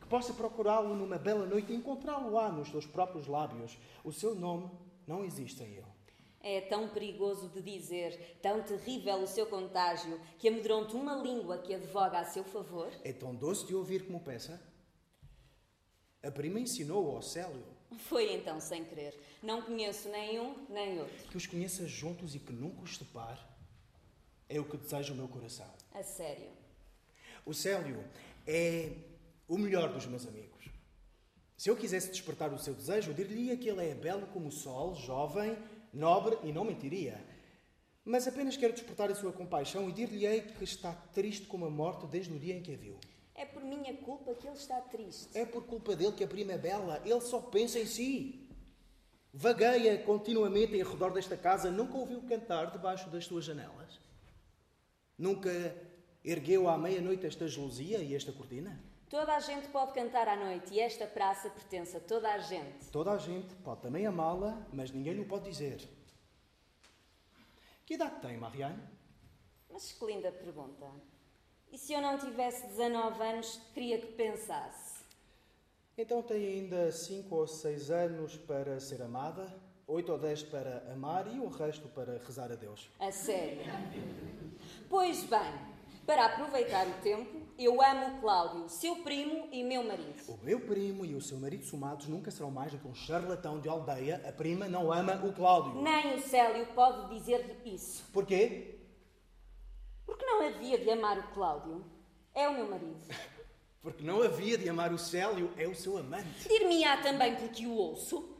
Que 0.00 0.06
possa 0.06 0.32
procurá-lo 0.32 0.96
numa 0.96 1.18
bela 1.18 1.44
noite 1.44 1.70
e 1.70 1.76
encontrá-lo-á 1.76 2.48
nos 2.50 2.70
seus 2.70 2.86
próprios 2.86 3.26
lábios. 3.26 3.76
O 4.02 4.10
seu 4.10 4.34
nome 4.34 4.70
não 5.06 5.26
existe 5.26 5.62
em 5.62 5.74
ele. 5.74 5.92
É 6.40 6.62
tão 6.62 6.88
perigoso 6.88 7.50
de 7.50 7.60
dizer, 7.60 8.38
tão 8.40 8.62
terrível 8.62 9.16
o 9.16 9.26
seu 9.26 9.44
contágio, 9.44 10.18
que 10.38 10.48
amedronte 10.48 10.96
uma 10.96 11.16
língua 11.16 11.58
que 11.58 11.74
advoga 11.74 12.20
a 12.20 12.24
seu 12.24 12.42
favor? 12.42 12.90
É 13.04 13.12
tão 13.12 13.34
doce 13.34 13.66
de 13.66 13.74
ouvir 13.74 14.06
como 14.06 14.20
peça? 14.20 14.58
A 16.22 16.30
prima 16.30 16.58
ensinou 16.58 17.14
ao 17.14 17.20
Célio 17.20 17.62
Foi 17.98 18.32
então 18.32 18.58
sem 18.58 18.86
querer. 18.86 19.14
Não 19.42 19.60
conheço 19.60 20.08
nem 20.08 20.40
um 20.40 20.54
nem 20.70 20.98
outro. 20.98 21.28
que 21.28 21.36
os 21.36 21.46
conheça 21.46 21.86
juntos 21.86 22.34
e 22.34 22.38
que 22.38 22.54
nunca 22.54 22.80
os 22.80 22.96
separe. 22.96 23.51
É 24.54 24.60
o 24.60 24.64
que 24.66 24.76
deseja 24.76 25.14
o 25.14 25.16
meu 25.16 25.28
coração. 25.28 25.66
A 25.94 26.02
sério. 26.02 26.50
O 27.46 27.54
Célio 27.54 28.04
é 28.46 28.92
o 29.48 29.56
melhor 29.56 29.90
dos 29.90 30.04
meus 30.04 30.26
amigos. 30.26 30.66
Se 31.56 31.70
eu 31.70 31.76
quisesse 31.76 32.10
despertar 32.10 32.52
o 32.52 32.58
seu 32.58 32.74
desejo, 32.74 33.12
eu 33.12 33.14
dir-lhe 33.14 33.56
que 33.56 33.70
ele 33.70 33.82
é 33.88 33.94
belo 33.94 34.26
como 34.26 34.48
o 34.48 34.52
sol, 34.52 34.94
jovem, 34.94 35.56
nobre 35.90 36.36
e 36.42 36.52
não 36.52 36.64
mentiria. 36.64 37.18
Mas 38.04 38.28
apenas 38.28 38.54
quero 38.54 38.74
despertar 38.74 39.10
a 39.10 39.14
sua 39.14 39.32
compaixão 39.32 39.88
e 39.88 39.92
dir-lhe-ei 39.92 40.42
que 40.42 40.64
está 40.64 40.92
triste 41.14 41.46
como 41.46 41.64
a 41.64 41.70
morte 41.70 42.06
desde 42.06 42.34
o 42.34 42.38
dia 42.38 42.54
em 42.54 42.60
que 42.60 42.74
a 42.74 42.76
viu. 42.76 42.98
É 43.34 43.46
por 43.46 43.64
minha 43.64 43.96
culpa 43.96 44.34
que 44.34 44.46
ele 44.46 44.56
está 44.56 44.82
triste. 44.82 45.30
É 45.32 45.46
por 45.46 45.64
culpa 45.64 45.96
dele 45.96 46.12
que 46.12 46.24
a 46.24 46.28
prima 46.28 46.52
é 46.52 46.58
bela. 46.58 47.00
Ele 47.06 47.22
só 47.22 47.40
pensa 47.40 47.78
em 47.78 47.86
si. 47.86 48.50
Vagueia 49.32 49.96
continuamente 50.02 50.76
em 50.76 50.82
redor 50.82 51.10
desta 51.10 51.38
casa. 51.38 51.70
Nunca 51.70 51.96
ouviu 51.96 52.20
cantar 52.28 52.70
debaixo 52.70 53.08
das 53.08 53.24
suas 53.24 53.46
janelas? 53.46 54.01
Nunca 55.18 55.50
ergueu 56.24 56.68
à 56.68 56.78
meia-noite 56.78 57.26
esta 57.26 57.46
gelosia 57.46 57.98
e 57.98 58.14
esta 58.14 58.32
cortina? 58.32 58.80
Toda 59.08 59.36
a 59.36 59.40
gente 59.40 59.68
pode 59.68 59.92
cantar 59.92 60.26
à 60.26 60.36
noite 60.36 60.72
e 60.72 60.80
esta 60.80 61.06
praça 61.06 61.50
pertence 61.50 61.96
a 61.96 62.00
toda 62.00 62.32
a 62.32 62.38
gente. 62.38 62.86
Toda 62.90 63.12
a 63.12 63.18
gente 63.18 63.54
pode 63.56 63.82
também 63.82 64.06
amá-la, 64.06 64.66
mas 64.72 64.90
ninguém 64.90 65.12
lhe 65.12 65.20
o 65.20 65.28
pode 65.28 65.50
dizer. 65.50 65.86
Que 67.84 67.94
idade 67.94 68.20
tem, 68.22 68.38
Marianne? 68.38 68.82
Mas 69.70 69.92
que 69.92 70.04
linda 70.06 70.32
pergunta. 70.32 70.90
E 71.70 71.76
se 71.76 71.92
eu 71.92 72.00
não 72.00 72.18
tivesse 72.18 72.66
19 72.68 73.22
anos, 73.22 73.60
queria 73.74 73.98
que 73.98 74.12
pensasse? 74.12 75.02
Então 75.96 76.22
tem 76.22 76.46
ainda 76.46 76.90
cinco 76.90 77.36
ou 77.36 77.46
seis 77.46 77.90
anos 77.90 78.36
para 78.36 78.80
ser 78.80 79.02
amada, 79.02 79.54
oito 79.92 80.10
ou 80.10 80.18
dez 80.18 80.42
para 80.42 80.82
amar 80.90 81.26
e 81.32 81.38
o 81.38 81.48
resto 81.48 81.86
para 81.88 82.18
rezar 82.26 82.50
a 82.50 82.54
Deus. 82.54 82.88
A 82.98 83.12
sério. 83.12 83.62
Pois 84.88 85.22
bem, 85.24 85.52
para 86.06 86.24
aproveitar 86.26 86.86
o 86.86 86.94
tempo, 87.02 87.42
eu 87.58 87.80
amo 87.82 88.16
o 88.16 88.20
Cláudio, 88.20 88.68
seu 88.70 88.96
primo 88.96 89.48
e 89.52 89.62
meu 89.62 89.84
marido. 89.84 90.14
O 90.28 90.38
meu 90.42 90.60
primo 90.60 91.04
e 91.04 91.14
o 91.14 91.20
seu 91.20 91.38
marido 91.38 91.64
somados 91.64 92.08
nunca 92.08 92.30
serão 92.30 92.50
mais 92.50 92.72
do 92.72 92.78
que 92.78 92.88
um 92.88 92.94
charlatão 92.94 93.60
de 93.60 93.68
aldeia. 93.68 94.22
A 94.26 94.32
prima 94.32 94.66
não 94.66 94.90
ama 94.90 95.14
o 95.24 95.32
Cláudio. 95.32 95.82
Nem 95.82 96.16
o 96.16 96.20
Célio 96.22 96.66
pode 96.74 97.14
dizer-lhe 97.14 97.74
isso. 97.74 98.04
Porquê? 98.12 98.78
Porque 100.06 100.24
não 100.24 100.46
havia 100.46 100.78
de 100.78 100.90
amar 100.90 101.18
o 101.18 101.34
Cláudio. 101.34 101.84
É 102.34 102.48
o 102.48 102.54
meu 102.54 102.70
marido. 102.70 102.98
Porque 103.82 104.04
não 104.04 104.22
havia 104.22 104.56
de 104.56 104.68
amar 104.68 104.92
o 104.92 104.98
Célio, 104.98 105.52
é 105.56 105.66
o 105.66 105.74
seu 105.74 105.98
amante. 105.98 106.48
Dir-me-á 106.48 107.02
também 107.02 107.34
porque 107.34 107.66
o 107.66 107.72
ouço. 107.72 108.31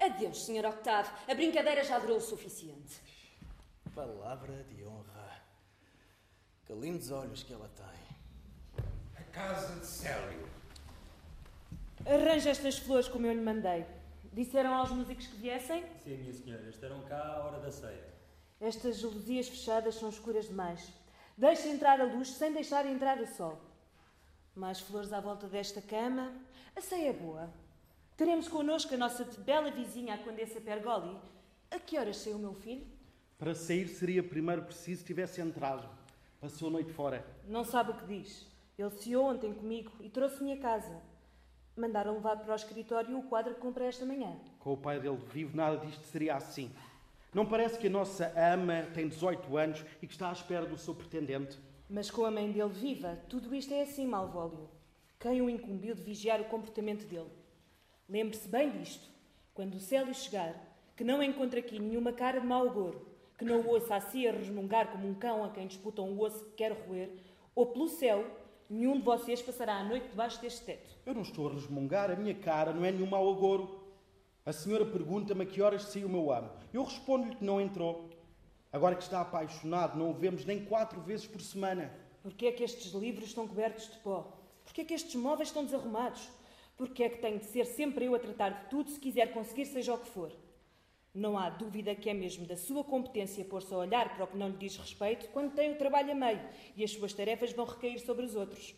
Adeus, 0.00 0.44
Sr. 0.44 0.66
Octave. 0.66 1.08
A 1.28 1.34
brincadeira 1.34 1.82
já 1.82 1.98
durou 1.98 2.18
o 2.18 2.20
suficiente. 2.20 3.00
Palavra 3.94 4.64
de 4.64 4.84
honra. 4.84 5.42
Que 6.64 6.72
lindos 6.72 7.10
olhos 7.10 7.42
que 7.42 7.52
ela 7.52 7.68
tem. 7.76 8.84
A 9.16 9.22
casa 9.32 9.80
de 9.80 9.86
Célio. 9.86 10.48
Arranja 12.06 12.50
estas 12.50 12.78
flores 12.78 13.08
como 13.08 13.26
eu 13.26 13.32
lhe 13.32 13.40
mandei. 13.40 13.84
Disseram 14.32 14.74
aos 14.74 14.90
músicos 14.90 15.26
que 15.26 15.36
viessem? 15.36 15.84
Sim, 16.04 16.16
minha 16.18 16.32
senhora, 16.32 16.68
estarão 16.68 17.00
cá 17.02 17.18
à 17.18 17.44
hora 17.44 17.58
da 17.58 17.72
ceia. 17.72 18.14
Estas 18.60 18.96
gelosias 18.96 19.48
fechadas 19.48 19.96
são 19.96 20.08
escuras 20.08 20.46
demais. 20.46 20.92
Deixe 21.36 21.68
entrar 21.68 22.00
a 22.00 22.04
luz 22.04 22.30
sem 22.32 22.52
deixar 22.52 22.86
entrar 22.86 23.20
o 23.20 23.26
sol. 23.26 23.58
Mais 24.54 24.80
flores 24.80 25.12
à 25.12 25.20
volta 25.20 25.46
desta 25.46 25.80
cama. 25.80 26.32
A 26.76 26.80
ceia 26.80 27.10
é 27.10 27.12
boa. 27.12 27.50
Teremos 28.18 28.48
connosco 28.48 28.92
a 28.92 28.96
nossa 28.96 29.24
bela 29.44 29.70
vizinha, 29.70 30.14
a 30.14 30.18
Condessa 30.18 30.60
Pergoli. 30.60 31.16
A 31.70 31.78
que 31.78 31.96
horas 31.96 32.16
saiu 32.16 32.34
o 32.34 32.40
meu 32.40 32.52
filho? 32.52 32.84
Para 33.38 33.54
sair 33.54 33.86
seria 33.86 34.24
primeiro 34.24 34.62
preciso 34.62 35.04
tivesse 35.04 35.40
entrado. 35.40 35.88
Passou 36.40 36.66
a 36.66 36.72
noite 36.72 36.92
fora. 36.92 37.24
Não 37.46 37.62
sabe 37.62 37.92
o 37.92 37.94
que 37.94 38.04
diz. 38.06 38.44
Ele 38.76 38.90
ceou 38.90 39.24
ontem 39.24 39.54
comigo 39.54 39.92
e 40.00 40.10
trouxe-me 40.10 40.52
a 40.52 40.56
casa. 40.58 41.00
Mandaram 41.76 42.14
levar 42.14 42.38
para 42.38 42.52
o 42.52 42.56
escritório 42.56 43.16
o 43.16 43.22
quadro 43.22 43.54
que 43.54 43.60
comprei 43.60 43.86
esta 43.86 44.04
manhã. 44.04 44.36
Com 44.58 44.72
o 44.72 44.76
pai 44.76 44.98
dele 44.98 45.22
vivo, 45.32 45.56
nada 45.56 45.76
disto 45.76 46.02
seria 46.06 46.34
assim. 46.34 46.72
Não 47.32 47.46
parece 47.46 47.78
que 47.78 47.86
a 47.86 47.90
nossa 47.90 48.32
ama 48.36 48.82
tem 48.94 49.06
18 49.06 49.56
anos 49.56 49.84
e 50.02 50.08
que 50.08 50.12
está 50.12 50.30
à 50.30 50.32
espera 50.32 50.66
do 50.66 50.76
seu 50.76 50.92
pretendente? 50.92 51.56
Mas 51.88 52.10
com 52.10 52.24
a 52.24 52.32
mãe 52.32 52.50
dele 52.50 52.68
viva, 52.68 53.16
tudo 53.28 53.54
isto 53.54 53.72
é 53.72 53.82
assim, 53.82 54.08
Malvólio. 54.08 54.68
Quem 55.20 55.40
o 55.40 55.48
incumbiu 55.48 55.94
de 55.94 56.02
vigiar 56.02 56.40
o 56.40 56.46
comportamento 56.46 57.06
dele? 57.06 57.37
Lembre-se 58.08 58.48
bem 58.48 58.70
disto. 58.70 59.06
Quando 59.52 59.74
o 59.74 59.80
Célio 59.80 60.14
chegar, 60.14 60.54
que 60.96 61.04
não 61.04 61.22
encontre 61.22 61.60
aqui 61.60 61.78
nenhuma 61.78 62.10
cara 62.10 62.40
de 62.40 62.46
mau 62.46 62.66
agouro, 62.66 63.06
que 63.36 63.44
não 63.44 63.60
o 63.60 63.68
ouça 63.68 63.96
assim 63.96 64.26
a 64.26 64.32
resmungar 64.32 64.90
como 64.90 65.06
um 65.06 65.12
cão 65.12 65.44
a 65.44 65.50
quem 65.50 65.66
disputam 65.66 66.10
o 66.10 66.22
osso 66.22 66.42
que 66.46 66.52
quer 66.52 66.72
roer, 66.72 67.10
ou 67.54 67.66
pelo 67.66 67.86
céu, 67.86 68.24
nenhum 68.70 68.96
de 68.96 69.02
vocês 69.02 69.42
passará 69.42 69.74
a 69.74 69.84
noite 69.84 70.08
debaixo 70.08 70.40
deste 70.40 70.64
teto. 70.64 70.88
Eu 71.04 71.12
não 71.12 71.20
estou 71.20 71.48
a 71.48 71.52
resmungar, 71.52 72.10
a 72.10 72.16
minha 72.16 72.34
cara 72.34 72.72
não 72.72 72.82
é 72.82 72.90
nenhum 72.90 73.06
mau 73.06 73.28
agouro. 73.28 73.78
A 74.46 74.54
senhora 74.54 74.86
pergunta-me 74.86 75.42
a 75.42 75.46
que 75.46 75.60
horas 75.60 75.82
saiu 75.82 76.06
o 76.06 76.10
meu 76.10 76.32
amo. 76.32 76.50
Eu 76.72 76.84
respondo-lhe 76.84 77.36
que 77.36 77.44
não 77.44 77.60
entrou. 77.60 78.08
Agora 78.72 78.96
que 78.96 79.02
está 79.02 79.20
apaixonado, 79.20 79.98
não 79.98 80.10
o 80.10 80.14
vemos 80.14 80.46
nem 80.46 80.64
quatro 80.64 80.98
vezes 81.02 81.26
por 81.26 81.42
semana. 81.42 81.92
Porquê 82.22 82.46
é 82.46 82.52
que 82.52 82.64
estes 82.64 82.90
livros 82.92 83.28
estão 83.28 83.46
cobertos 83.46 83.90
de 83.90 83.98
pó? 83.98 84.32
Porquê 84.64 84.80
é 84.80 84.84
que 84.84 84.94
estes 84.94 85.14
móveis 85.14 85.50
estão 85.50 85.62
desarrumados? 85.62 86.30
Porquê 86.78 87.02
é 87.02 87.08
que 87.08 87.18
tenho 87.18 87.40
de 87.40 87.46
ser 87.46 87.66
sempre 87.66 88.04
eu 88.04 88.14
a 88.14 88.20
tratar 88.20 88.50
de 88.50 88.70
tudo 88.70 88.88
se 88.88 89.00
quiser 89.00 89.32
conseguir 89.32 89.66
seja 89.66 89.92
o 89.92 89.98
que 89.98 90.08
for? 90.08 90.32
Não 91.12 91.36
há 91.36 91.50
dúvida 91.50 91.92
que 91.92 92.08
é 92.08 92.14
mesmo 92.14 92.46
da 92.46 92.56
sua 92.56 92.84
competência 92.84 93.44
pôr-se 93.44 93.74
a 93.74 93.78
olhar 93.78 94.14
para 94.14 94.24
o 94.24 94.28
que 94.28 94.36
não 94.36 94.50
lhe 94.50 94.56
diz 94.56 94.76
respeito 94.76 95.28
quando 95.30 95.54
tem 95.54 95.72
o 95.72 95.76
trabalho 95.76 96.12
a 96.12 96.14
meio 96.14 96.40
e 96.76 96.84
as 96.84 96.92
suas 96.92 97.12
tarefas 97.12 97.52
vão 97.52 97.66
recair 97.66 97.98
sobre 97.98 98.24
os 98.24 98.36
outros. 98.36 98.76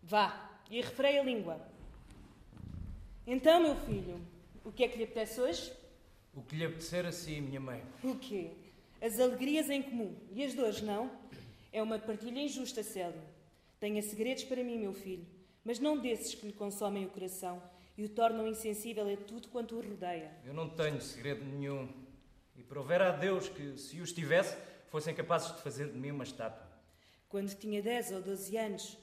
Vá 0.00 0.48
e 0.70 0.80
refreia 0.80 1.20
a 1.20 1.24
língua. 1.24 1.60
Então, 3.26 3.60
meu 3.60 3.74
filho, 3.74 4.24
o 4.64 4.70
que 4.70 4.84
é 4.84 4.88
que 4.88 4.96
lhe 4.96 5.04
apetece 5.04 5.40
hoje? 5.40 5.72
O 6.32 6.42
que 6.42 6.54
lhe 6.54 6.64
apetecer 6.64 7.04
assim, 7.04 7.40
minha 7.40 7.58
mãe. 7.58 7.82
O 8.04 8.14
quê? 8.14 8.52
As 9.02 9.18
alegrias 9.18 9.68
em 9.68 9.82
comum 9.82 10.14
e 10.30 10.44
as 10.44 10.54
dores, 10.54 10.80
não? 10.82 11.10
É 11.72 11.82
uma 11.82 11.98
partilha 11.98 12.40
injusta, 12.40 12.84
Célio. 12.84 13.20
Tenha 13.80 14.00
segredos 14.02 14.44
para 14.44 14.62
mim, 14.62 14.78
meu 14.78 14.92
filho, 14.92 15.26
mas 15.64 15.78
não 15.78 15.98
desses 15.98 16.34
que 16.34 16.46
lhe 16.46 16.52
consomem 16.52 17.06
o 17.06 17.10
coração 17.10 17.62
e 17.96 18.04
o 18.04 18.08
tornam 18.08 18.48
insensível 18.48 19.12
a 19.12 19.16
tudo 19.16 19.48
quanto 19.48 19.76
o 19.76 19.80
rodeia. 19.80 20.30
Eu 20.44 20.54
não 20.54 20.68
tenho 20.68 21.00
segredo 21.00 21.44
nenhum. 21.44 21.88
E 22.56 22.62
provera 22.62 23.08
a 23.08 23.12
Deus 23.12 23.48
que, 23.48 23.76
se 23.76 24.00
os 24.00 24.12
tivesse, 24.12 24.56
fossem 24.88 25.14
capazes 25.14 25.54
de 25.54 25.62
fazer 25.62 25.90
de 25.90 25.98
mim 25.98 26.10
uma 26.10 26.24
estátua. 26.24 26.66
Quando 27.28 27.54
tinha 27.54 27.82
10 27.82 28.12
ou 28.12 28.22
12 28.22 28.56
anos, 28.56 28.98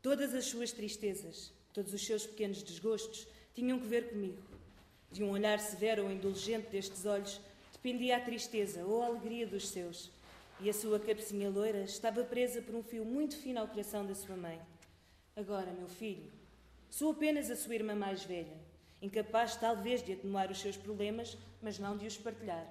todas 0.00 0.34
as 0.34 0.46
suas 0.46 0.72
tristezas, 0.72 1.52
todos 1.72 1.92
os 1.92 2.06
seus 2.06 2.26
pequenos 2.26 2.62
desgostos, 2.62 3.26
tinham 3.54 3.78
que 3.78 3.86
ver 3.86 4.10
comigo. 4.10 4.42
De 5.10 5.22
um 5.22 5.30
olhar 5.30 5.58
severo 5.58 6.04
ou 6.04 6.10
indulgente 6.10 6.68
destes 6.68 7.04
olhos 7.04 7.40
dependia 7.72 8.16
a 8.16 8.20
tristeza 8.20 8.84
ou 8.84 9.02
a 9.02 9.06
alegria 9.06 9.46
dos 9.46 9.68
seus, 9.68 10.10
e 10.60 10.70
a 10.70 10.72
sua 10.72 10.98
cabecinha 10.98 11.50
loira 11.50 11.82
estava 11.82 12.24
presa 12.24 12.62
por 12.62 12.74
um 12.74 12.82
fio 12.82 13.04
muito 13.04 13.36
fino 13.36 13.60
ao 13.60 13.68
coração 13.68 14.06
da 14.06 14.14
sua 14.14 14.36
mãe. 14.36 14.60
Agora, 15.38 15.70
meu 15.70 15.86
filho, 15.86 16.32
sou 16.88 17.10
apenas 17.10 17.50
a 17.50 17.56
sua 17.56 17.74
irmã 17.74 17.94
mais 17.94 18.24
velha, 18.24 18.56
incapaz 19.02 19.54
talvez 19.54 20.02
de 20.02 20.14
atenuar 20.14 20.50
os 20.50 20.58
seus 20.58 20.78
problemas, 20.78 21.36
mas 21.60 21.78
não 21.78 21.94
de 21.94 22.06
os 22.06 22.16
partilhar. 22.16 22.66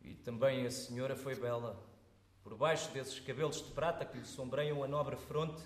E 0.00 0.14
também 0.14 0.64
a 0.64 0.70
senhora 0.70 1.14
foi 1.14 1.34
bela. 1.34 1.78
Por 2.42 2.56
baixo 2.56 2.90
desses 2.92 3.20
cabelos 3.20 3.62
de 3.62 3.70
prata 3.72 4.06
que 4.06 4.16
lhe 4.16 4.24
sombreiam 4.24 4.82
a 4.82 4.88
nobre 4.88 5.14
fronte 5.14 5.62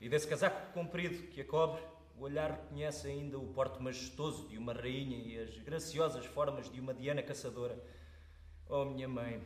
e 0.00 0.08
desse 0.08 0.26
casaco 0.26 0.72
comprido 0.72 1.28
que 1.32 1.42
a 1.42 1.44
cobre, 1.44 1.82
o 2.16 2.22
olhar 2.22 2.52
reconhece 2.52 3.06
ainda 3.06 3.38
o 3.38 3.52
porte 3.52 3.82
majestoso 3.82 4.48
de 4.48 4.56
uma 4.56 4.72
rainha 4.72 5.18
e 5.18 5.38
as 5.38 5.58
graciosas 5.58 6.24
formas 6.24 6.72
de 6.72 6.80
uma 6.80 6.94
Diana 6.94 7.22
caçadora. 7.22 7.78
Oh, 8.66 8.86
minha 8.86 9.06
mãe, 9.06 9.42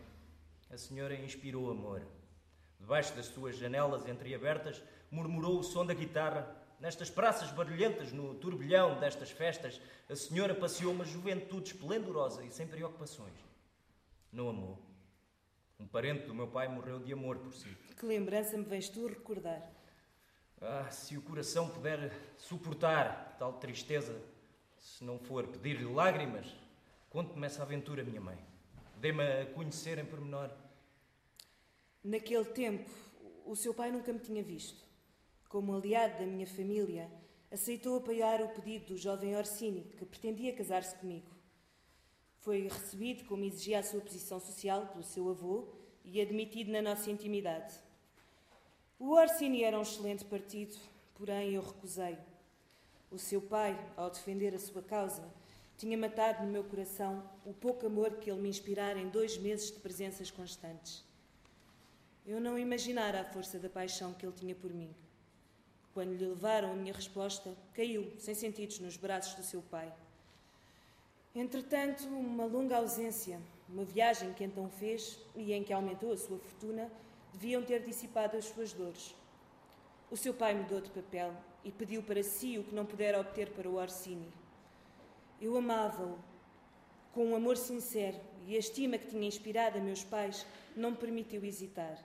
a 0.70 0.76
senhora 0.76 1.16
inspirou 1.16 1.68
amor. 1.68 2.00
Debaixo 2.78 3.12
das 3.16 3.26
suas 3.26 3.56
janelas 3.56 4.06
entreabertas, 4.06 4.80
murmurou 5.10 5.58
o 5.58 5.62
som 5.62 5.84
da 5.84 5.94
guitarra. 5.94 6.56
Nestas 6.80 7.08
praças 7.08 7.50
barulhentas, 7.50 8.12
no 8.12 8.34
turbilhão 8.34 8.98
destas 8.98 9.30
festas, 9.30 9.80
a 10.08 10.14
senhora 10.14 10.54
passeou 10.54 10.92
uma 10.92 11.04
juventude 11.04 11.72
esplendorosa 11.72 12.44
e 12.44 12.50
sem 12.50 12.66
preocupações. 12.66 13.32
Não 14.32 14.48
amou. 14.48 14.78
Um 15.78 15.86
parente 15.86 16.26
do 16.26 16.34
meu 16.34 16.48
pai 16.48 16.68
morreu 16.68 16.98
de 16.98 17.12
amor 17.12 17.38
por 17.38 17.52
si. 17.52 17.68
Que 17.98 18.06
lembrança 18.06 18.56
me 18.56 18.64
vens 18.64 18.88
tu 18.88 19.06
recordar? 19.06 19.62
Ah, 20.60 20.90
se 20.90 21.16
o 21.16 21.22
coração 21.22 21.68
puder 21.68 22.12
suportar 22.38 23.36
tal 23.38 23.54
tristeza, 23.54 24.20
se 24.78 25.04
não 25.04 25.18
for 25.18 25.46
pedir-lhe 25.46 25.84
lágrimas, 25.84 26.46
conte-me 27.10 27.46
essa 27.46 27.62
aventura, 27.62 28.02
minha 28.02 28.20
mãe. 28.20 28.38
Dê-me 28.96 29.22
a 29.22 29.46
conhecer 29.46 29.98
em 29.98 30.04
pormenor. 30.04 30.50
Naquele 32.02 32.44
tempo, 32.44 32.90
o 33.44 33.54
seu 33.56 33.74
pai 33.74 33.90
nunca 33.90 34.12
me 34.12 34.18
tinha 34.18 34.42
visto. 34.42 34.84
Como 35.54 35.72
aliado 35.72 36.18
da 36.18 36.26
minha 36.26 36.48
família, 36.48 37.08
aceitou 37.48 37.98
apoiar 37.98 38.42
o 38.42 38.48
pedido 38.48 38.86
do 38.86 38.96
jovem 38.96 39.36
Orsini, 39.36 39.84
que 39.96 40.04
pretendia 40.04 40.52
casar-se 40.52 40.96
comigo. 40.96 41.30
Foi 42.40 42.62
recebido, 42.62 43.24
como 43.26 43.44
exigia 43.44 43.78
a 43.78 43.82
sua 43.84 44.00
posição 44.00 44.40
social, 44.40 44.88
pelo 44.88 45.04
seu 45.04 45.30
avô 45.30 45.68
e 46.04 46.20
admitido 46.20 46.72
na 46.72 46.82
nossa 46.82 47.08
intimidade. 47.08 47.72
O 48.98 49.10
Orsini 49.12 49.62
era 49.62 49.78
um 49.78 49.82
excelente 49.82 50.24
partido, 50.24 50.76
porém 51.14 51.52
eu 51.52 51.62
recusei. 51.62 52.18
O 53.08 53.16
seu 53.16 53.40
pai, 53.40 53.78
ao 53.96 54.10
defender 54.10 54.56
a 54.56 54.58
sua 54.58 54.82
causa, 54.82 55.22
tinha 55.78 55.96
matado 55.96 56.44
no 56.44 56.50
meu 56.50 56.64
coração 56.64 57.22
o 57.46 57.54
pouco 57.54 57.86
amor 57.86 58.16
que 58.16 58.28
ele 58.28 58.40
me 58.40 58.48
inspirara 58.48 58.98
em 58.98 59.08
dois 59.08 59.38
meses 59.38 59.70
de 59.70 59.78
presenças 59.78 60.32
constantes. 60.32 61.04
Eu 62.26 62.40
não 62.40 62.58
imaginara 62.58 63.20
a 63.20 63.24
força 63.24 63.56
da 63.56 63.68
paixão 63.68 64.12
que 64.14 64.26
ele 64.26 64.34
tinha 64.34 64.54
por 64.56 64.74
mim. 64.74 64.92
Quando 65.94 66.16
lhe 66.16 66.26
levaram 66.26 66.72
a 66.72 66.74
minha 66.74 66.92
resposta, 66.92 67.56
caiu, 67.72 68.12
sem 68.18 68.34
sentidos, 68.34 68.80
nos 68.80 68.96
braços 68.96 69.34
do 69.34 69.44
seu 69.44 69.62
pai. 69.62 69.92
Entretanto, 71.34 72.04
uma 72.06 72.44
longa 72.44 72.76
ausência, 72.76 73.40
uma 73.68 73.84
viagem 73.84 74.32
que 74.32 74.42
então 74.44 74.68
fez 74.68 75.18
e 75.36 75.52
em 75.52 75.62
que 75.62 75.72
aumentou 75.72 76.12
a 76.12 76.16
sua 76.16 76.38
fortuna, 76.38 76.90
deviam 77.32 77.62
ter 77.62 77.84
dissipado 77.84 78.36
as 78.36 78.44
suas 78.46 78.72
dores. 78.72 79.14
O 80.10 80.16
seu 80.16 80.34
pai 80.34 80.52
mudou 80.54 80.80
de 80.80 80.90
papel 80.90 81.32
e 81.64 81.70
pediu 81.70 82.02
para 82.02 82.22
si 82.22 82.58
o 82.58 82.64
que 82.64 82.74
não 82.74 82.84
pudera 82.84 83.20
obter 83.20 83.50
para 83.50 83.68
o 83.68 83.76
Orsini. 83.76 84.28
Eu 85.40 85.56
amava-o 85.56 86.18
com 87.12 87.26
um 87.26 87.36
amor 87.36 87.56
sincero 87.56 88.18
e 88.46 88.56
a 88.56 88.58
estima 88.58 88.98
que 88.98 89.06
tinha 89.06 89.26
inspirado 89.26 89.78
a 89.78 89.80
meus 89.80 90.02
pais 90.02 90.44
não 90.76 90.90
me 90.90 90.96
permitiu 90.96 91.44
hesitar. 91.44 91.98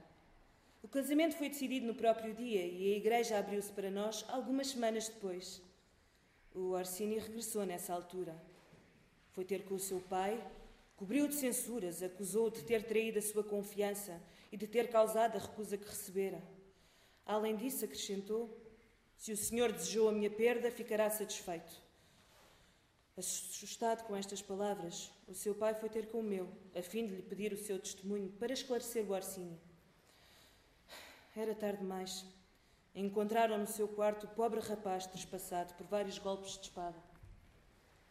O 0.81 0.87
casamento 0.87 1.35
foi 1.35 1.49
decidido 1.49 1.85
no 1.85 1.93
próprio 1.93 2.33
dia 2.33 2.65
e 2.65 2.93
a 2.93 2.97
igreja 2.97 3.37
abriu-se 3.37 3.71
para 3.71 3.91
nós 3.91 4.23
algumas 4.29 4.67
semanas 4.67 5.09
depois. 5.09 5.61
O 6.53 6.71
Orsini 6.71 7.19
regressou 7.19 7.65
nessa 7.65 7.93
altura. 7.93 8.35
Foi 9.31 9.43
ter 9.43 9.65
com 9.65 9.75
o 9.75 9.79
seu 9.79 9.99
pai, 9.99 10.41
cobriu 10.95 11.27
de 11.27 11.35
censuras, 11.35 12.01
acusou-o 12.01 12.49
de 12.49 12.63
ter 12.63 12.83
traído 12.83 13.19
a 13.19 13.21
sua 13.21 13.43
confiança 13.43 14.21
e 14.51 14.57
de 14.57 14.67
ter 14.67 14.89
causado 14.89 15.35
a 15.35 15.39
recusa 15.39 15.77
que 15.77 15.87
recebera. 15.87 16.41
Além 17.25 17.57
disso, 17.57 17.83
acrescentou: 17.83 18.49
Se 19.17 19.33
o 19.33 19.37
senhor 19.37 19.71
desejou 19.73 20.09
a 20.09 20.13
minha 20.13 20.29
perda, 20.29 20.71
ficará 20.71 21.09
satisfeito. 21.09 21.83
Assustado 23.17 24.07
com 24.07 24.15
estas 24.15 24.41
palavras, 24.41 25.11
o 25.27 25.33
seu 25.33 25.53
pai 25.53 25.75
foi 25.75 25.89
ter 25.89 26.07
com 26.07 26.21
o 26.21 26.23
meu, 26.23 26.49
a 26.73 26.81
fim 26.81 27.05
de 27.05 27.15
lhe 27.15 27.21
pedir 27.21 27.51
o 27.51 27.57
seu 27.57 27.77
testemunho 27.77 28.29
para 28.39 28.53
esclarecer 28.53 29.03
o 29.03 29.13
Orsini. 29.13 29.59
Era 31.35 31.53
tarde 31.53 31.79
demais. 31.79 32.25
Encontraram 32.95 33.57
no 33.57 33.67
seu 33.67 33.87
quarto 33.87 34.25
o 34.25 34.29
pobre 34.29 34.59
rapaz 34.59 35.05
trespassado 35.05 35.73
por 35.75 35.85
vários 35.85 36.17
golpes 36.17 36.53
de 36.53 36.61
espada. 36.63 36.97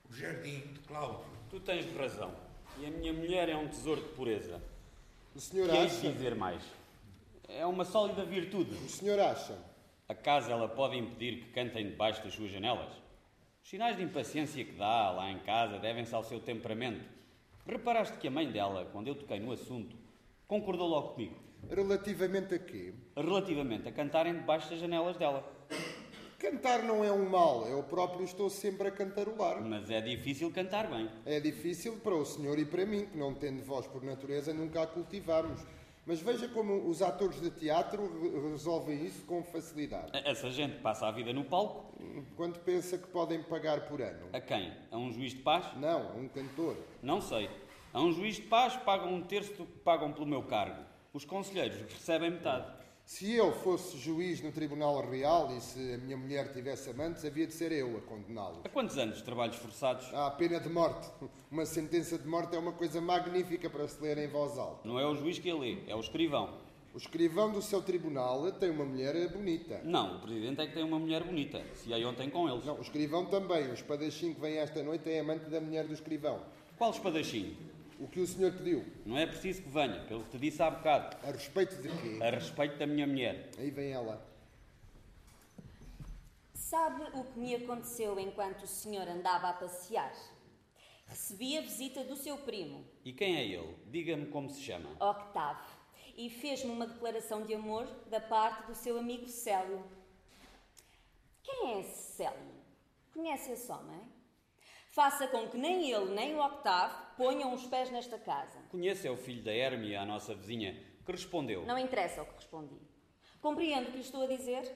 O 0.09 0.12
jardim 0.12 0.61
de 0.61 0.81
Cláudio. 0.81 1.24
Tu 1.50 1.61
tens 1.61 1.85
razão. 1.96 2.33
E 2.78 2.87
a 2.87 2.90
minha 2.90 3.12
mulher 3.12 3.48
é 3.48 3.57
um 3.57 3.66
tesouro 3.68 4.00
de 4.00 4.09
pureza. 4.11 4.62
O 5.35 5.40
senhor 5.40 5.68
que 5.68 5.76
acha? 5.76 6.00
de 6.00 6.12
dizer 6.12 6.35
mais? 6.35 6.62
É 7.48 7.66
uma 7.66 7.85
sólida 7.85 8.24
virtude. 8.24 8.72
O 8.72 8.88
senhor 8.88 9.18
acha? 9.18 9.59
Acaso 10.09 10.50
ela 10.50 10.68
pode 10.68 10.96
impedir 10.96 11.40
que 11.40 11.50
cantem 11.50 11.90
debaixo 11.90 12.22
das 12.22 12.33
suas 12.33 12.50
janelas? 12.50 12.92
Os 13.62 13.68
sinais 13.68 13.96
de 13.96 14.02
impaciência 14.02 14.64
que 14.64 14.72
dá 14.72 15.11
lá 15.11 15.31
em 15.31 15.40
casa 15.40 15.78
devem-se 15.78 16.14
ao 16.14 16.22
seu 16.22 16.40
temperamento. 16.40 17.04
Reparaste 17.66 18.16
que 18.16 18.28
a 18.28 18.31
mãe 18.31 18.50
dela, 18.50 18.88
quando 18.92 19.09
eu 19.09 19.14
toquei 19.14 19.40
no 19.40 19.52
assunto, 19.52 19.94
concordou 20.46 20.88
logo 20.88 21.09
comigo. 21.09 21.47
Relativamente 21.71 22.55
a 22.55 22.59
quê? 22.59 22.94
Relativamente 23.16 23.88
a 23.88 23.92
cantarem 23.92 24.35
debaixo 24.35 24.71
das 24.71 24.79
janelas 24.79 25.16
dela. 25.16 25.44
Cantar 26.38 26.85
não 26.85 27.05
é 27.05 27.11
um 27.11 27.29
mal, 27.29 27.66
eu 27.66 27.83
próprio 27.83 28.25
estou 28.25 28.49
sempre 28.49 28.88
a 28.88 28.90
cantarolar. 28.92 29.61
Mas 29.61 29.90
é 29.90 30.01
difícil 30.01 30.51
cantar 30.53 30.88
bem. 30.88 31.11
É 31.27 31.40
difícil 31.40 31.97
para 31.99 32.14
o 32.14 32.25
senhor 32.25 32.59
e 32.59 32.64
para 32.64 32.87
mim, 32.87 33.07
que 33.07 33.18
não 33.18 33.35
tendo 33.35 33.62
voz 33.64 33.87
por 33.88 34.03
natureza, 34.05 34.55
nunca 34.55 34.83
a 34.83 34.87
cultivamos. 34.87 35.61
Mas 36.07 36.21
veja 36.23 36.49
como 36.49 36.88
os 36.88 37.03
atores 37.03 37.38
de 37.40 37.51
teatro 37.51 38.01
re- 38.23 38.51
resolvem 38.51 39.05
isso 39.05 39.27
com 39.27 39.42
facilidade. 39.42 40.11
Essa 40.25 40.51
gente 40.51 40.79
passa 40.81 41.07
a 41.07 41.11
vida 41.11 41.33
no 41.35 41.44
palco. 41.44 41.92
Quanto 42.35 42.61
pensa 42.61 42.97
que 42.97 43.09
podem 43.09 43.42
pagar 43.42 43.83
por 43.88 44.01
ano? 44.01 44.29
A 44.33 44.40
quem? 44.40 44.73
A 44.90 44.97
um 44.97 45.12
juiz 45.12 45.33
de 45.35 45.40
paz? 45.40 45.66
Não, 45.77 46.12
a 46.12 46.14
um 46.14 46.29
cantor. 46.29 46.77
Não 47.03 47.21
sei. 47.21 47.51
A 47.92 48.01
um 48.01 48.11
juiz 48.12 48.37
de 48.37 48.42
paz 48.42 48.75
pagam 48.77 49.12
um 49.12 49.23
terço 49.23 49.53
do 49.55 49.66
que 49.66 49.79
pagam 49.81 50.12
pelo 50.12 50.25
meu 50.25 50.42
cargo. 50.44 50.83
Os 51.12 51.25
conselheiros 51.25 51.79
recebem 51.90 52.31
metade. 52.31 52.71
Se 53.03 53.33
eu 53.33 53.51
fosse 53.51 53.97
juiz 53.97 54.42
no 54.42 54.53
Tribunal 54.53 55.01
Real 55.01 55.51
e 55.57 55.61
se 55.62 55.94
a 55.94 55.97
minha 55.97 56.18
mulher 56.18 56.53
tivesse 56.53 56.90
amantes, 56.90 57.25
havia 57.25 57.47
de 57.47 57.55
ser 57.55 57.73
eu 57.73 57.97
a 57.97 58.01
condená-los. 58.03 58.61
Há 58.62 58.68
quantos 58.68 58.99
anos 58.99 59.16
de 59.16 59.25
trabalhos 59.25 59.57
forçados? 59.57 60.12
Há 60.12 60.27
a 60.27 60.31
pena 60.31 60.61
de 60.61 60.68
morte. 60.68 61.09
Uma 61.51 61.64
sentença 61.64 62.18
de 62.18 62.29
morte 62.29 62.55
é 62.55 62.59
uma 62.59 62.73
coisa 62.73 63.01
magnífica 63.01 63.71
para 63.71 63.88
se 63.88 63.99
ler 64.03 64.18
em 64.18 64.29
voz 64.29 64.59
alta. 64.59 64.87
Não 64.87 65.01
é 65.01 65.07
o 65.07 65.14
juiz 65.14 65.38
que 65.38 65.51
a 65.51 65.57
lê, 65.57 65.79
é 65.87 65.97
o 65.97 66.01
escrivão. 66.01 66.59
O 66.92 66.99
escrivão 66.99 67.51
do 67.51 67.62
seu 67.62 67.81
tribunal 67.81 68.53
tem 68.53 68.68
uma 68.68 68.85
mulher 68.85 69.33
bonita. 69.33 69.81
Não, 69.85 70.18
o 70.18 70.21
presidente 70.21 70.61
é 70.61 70.66
que 70.66 70.75
tem 70.75 70.85
uma 70.85 70.99
mulher 70.99 71.25
bonita. 71.25 71.64
Se 71.75 71.90
aí 71.94 72.05
ontem 72.05 72.29
com 72.29 72.47
eles. 72.47 72.66
Não, 72.66 72.77
o 72.77 72.83
escrivão 72.83 73.25
também. 73.25 73.71
O 73.71 73.73
espadachim 73.73 74.35
que 74.35 74.40
vem 74.42 74.59
esta 74.59 74.83
noite 74.83 75.11
é 75.11 75.21
amante 75.21 75.49
da 75.49 75.61
mulher 75.61 75.87
do 75.87 75.94
escrivão. 75.94 76.42
Qual 76.77 76.90
espadachim? 76.90 77.57
O 77.98 78.06
que 78.06 78.20
o 78.20 78.26
senhor 78.26 78.52
pediu? 78.52 78.84
Não 79.04 79.18
é 79.18 79.26
preciso 79.26 79.62
que 79.62 79.68
venha, 79.68 80.04
pelo 80.04 80.22
que 80.24 80.30
te 80.30 80.38
disse 80.38 80.62
há 80.62 80.70
bocado. 80.70 81.16
A 81.26 81.32
respeito 81.32 81.76
de 81.82 81.88
quê? 81.88 82.22
A 82.22 82.30
respeito 82.30 82.78
da 82.78 82.87
minha 82.87 83.06
mulher. 83.06 83.50
Aí 83.58 83.70
vem 83.70 83.90
ela. 83.92 84.24
Sabe 86.54 87.02
o 87.14 87.24
que 87.24 87.38
me 87.40 87.54
aconteceu 87.54 88.18
enquanto 88.20 88.62
o 88.62 88.66
senhor 88.66 89.08
andava 89.08 89.48
a 89.48 89.52
passear? 89.52 90.12
Recebi 91.06 91.56
a 91.56 91.62
visita 91.62 92.04
do 92.04 92.14
seu 92.14 92.37
primo, 92.37 92.84
E 93.04 93.12
quem 93.14 93.37
é 93.37 93.44
ele? 93.46 93.74
Diga-me 93.87 94.26
como 94.26 94.50
se 94.50 94.61
chama. 94.61 94.90
Octave, 95.00 95.66
e 96.14 96.28
fez-me 96.28 96.70
uma 96.70 96.87
declaração 96.87 97.46
de 97.46 97.54
amor 97.54 97.87
da 98.11 98.20
parte 98.20 98.66
do 98.66 98.74
seu 98.74 98.98
amigo 98.98 99.26
Célio. 99.26 99.82
Quem 101.42 101.72
é 101.72 101.80
esse 101.80 102.12
Célio? 102.16 102.52
Conhece 103.14 103.52
esse 103.52 103.72
homem? 103.72 104.00
Faça 104.98 105.28
com 105.28 105.46
que 105.46 105.56
nem 105.56 105.92
ele 105.92 106.12
nem 106.12 106.34
o 106.34 106.44
Octave 106.44 106.92
ponham 107.16 107.54
os 107.54 107.64
pés 107.68 107.88
nesta 107.88 108.18
casa. 108.18 108.58
Conhece 108.68 109.06
é 109.06 109.11
o 109.12 109.16
filho 109.16 109.44
da 109.44 109.54
Hermia, 109.54 110.00
a 110.00 110.04
nossa 110.04 110.34
vizinha, 110.34 110.76
que 111.06 111.12
respondeu. 111.12 111.64
Não 111.64 111.78
interessa 111.78 112.20
o 112.20 112.26
que 112.26 112.34
respondi. 112.34 112.74
Compreendo 113.40 113.87
o 113.87 113.90
que 113.92 113.98
lhe 113.98 114.02
estou 114.02 114.24
a 114.24 114.26
dizer? 114.26 114.68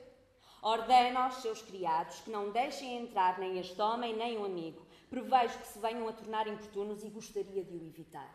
Ordena 0.62 1.24
aos 1.24 1.42
seus 1.42 1.60
criados 1.60 2.20
que 2.20 2.30
não 2.30 2.52
deixem 2.52 2.98
entrar 2.98 3.40
nem 3.40 3.58
este 3.58 3.82
homem 3.82 4.14
nem 4.16 4.38
o 4.38 4.44
amigo. 4.44 4.86
Prevejo 5.10 5.58
que 5.58 5.66
se 5.66 5.80
venham 5.80 6.06
a 6.06 6.12
tornar 6.12 6.46
importunos 6.46 7.02
e 7.02 7.10
gostaria 7.10 7.64
de 7.64 7.74
o 7.74 7.84
evitar. 7.84 8.32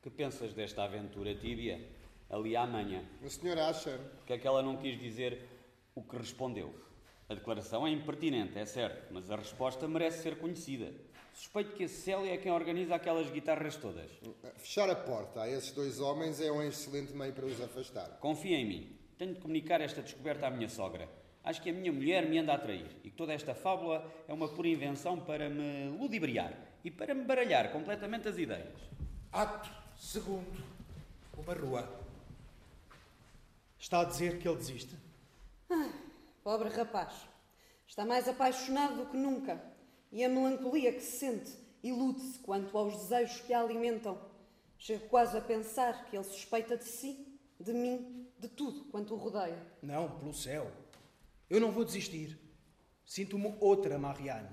Que 0.00 0.08
pensas 0.08 0.54
desta 0.54 0.84
aventura, 0.84 1.34
Tíbia? 1.34 1.86
Ali 2.30 2.56
à 2.56 2.66
manhã. 2.66 3.04
O 3.22 3.28
senhor 3.28 3.58
acha? 3.58 4.00
É 4.26 4.38
que 4.38 4.48
ela 4.48 4.62
não 4.62 4.78
quis 4.78 4.98
dizer 4.98 5.46
o 5.94 6.02
que 6.02 6.16
respondeu? 6.16 6.74
A 7.28 7.34
declaração 7.34 7.86
é 7.86 7.90
impertinente, 7.90 8.56
é 8.56 8.64
certo, 8.64 9.12
mas 9.12 9.30
a 9.30 9.36
resposta 9.36 9.86
merece 9.86 10.22
ser 10.22 10.38
conhecida. 10.38 10.94
Suspeito 11.36 11.76
que 11.76 11.84
a 11.84 11.88
Célia 11.88 12.32
é 12.32 12.38
quem 12.38 12.50
organiza 12.50 12.94
aquelas 12.94 13.30
guitarras 13.30 13.76
todas. 13.76 14.10
Fechar 14.56 14.88
a 14.88 14.96
porta 14.96 15.42
a 15.42 15.50
esses 15.50 15.70
dois 15.70 16.00
homens 16.00 16.40
é 16.40 16.50
um 16.50 16.62
excelente 16.62 17.12
meio 17.12 17.34
para 17.34 17.44
os 17.44 17.60
afastar. 17.60 18.18
Confia 18.20 18.56
em 18.56 18.64
mim. 18.64 18.98
Tenho 19.18 19.34
de 19.34 19.40
comunicar 19.40 19.82
esta 19.82 20.00
descoberta 20.00 20.46
à 20.46 20.50
minha 20.50 20.68
sogra. 20.68 21.06
Acho 21.44 21.60
que 21.60 21.68
a 21.68 21.74
minha 21.74 21.92
mulher 21.92 22.26
me 22.26 22.38
anda 22.38 22.54
a 22.54 22.58
trair 22.58 22.86
e 23.04 23.10
que 23.10 23.16
toda 23.16 23.34
esta 23.34 23.54
fábula 23.54 24.10
é 24.26 24.32
uma 24.32 24.48
pura 24.48 24.66
invenção 24.66 25.20
para 25.20 25.50
me 25.50 25.90
ludibriar 25.98 26.54
e 26.82 26.90
para 26.90 27.14
me 27.14 27.24
baralhar 27.24 27.70
completamente 27.70 28.26
as 28.28 28.38
ideias. 28.38 28.80
Ato 29.30 29.70
Segundo, 29.98 30.62
uma 31.36 31.54
rua. 31.54 31.88
Está 33.78 34.00
a 34.00 34.04
dizer 34.04 34.38
que 34.38 34.46
ele 34.46 34.56
desiste? 34.56 34.96
Ah, 35.70 35.90
pobre 36.42 36.68
rapaz. 36.70 37.14
Está 37.86 38.04
mais 38.04 38.28
apaixonado 38.28 38.96
do 38.96 39.06
que 39.10 39.16
nunca. 39.16 39.75
E 40.12 40.24
a 40.24 40.28
melancolia 40.28 40.92
que 40.92 41.02
sente 41.02 41.52
ilude-se 41.82 42.38
quanto 42.40 42.76
aos 42.76 42.96
desejos 42.96 43.40
que 43.40 43.52
a 43.52 43.60
alimentam. 43.60 44.18
Chego 44.78 45.08
quase 45.08 45.36
a 45.36 45.40
pensar 45.40 46.04
que 46.06 46.16
ele 46.16 46.24
suspeita 46.24 46.76
de 46.76 46.84
si, 46.84 47.38
de 47.58 47.72
mim, 47.72 48.26
de 48.38 48.48
tudo 48.48 48.84
quanto 48.86 49.14
o 49.14 49.16
rodeia. 49.16 49.60
Não, 49.82 50.10
pelo 50.18 50.34
céu. 50.34 50.70
Eu 51.48 51.60
não 51.60 51.70
vou 51.70 51.84
desistir. 51.84 52.38
Sinto-me 53.04 53.54
outra 53.60 53.98
Marianne. 53.98 54.50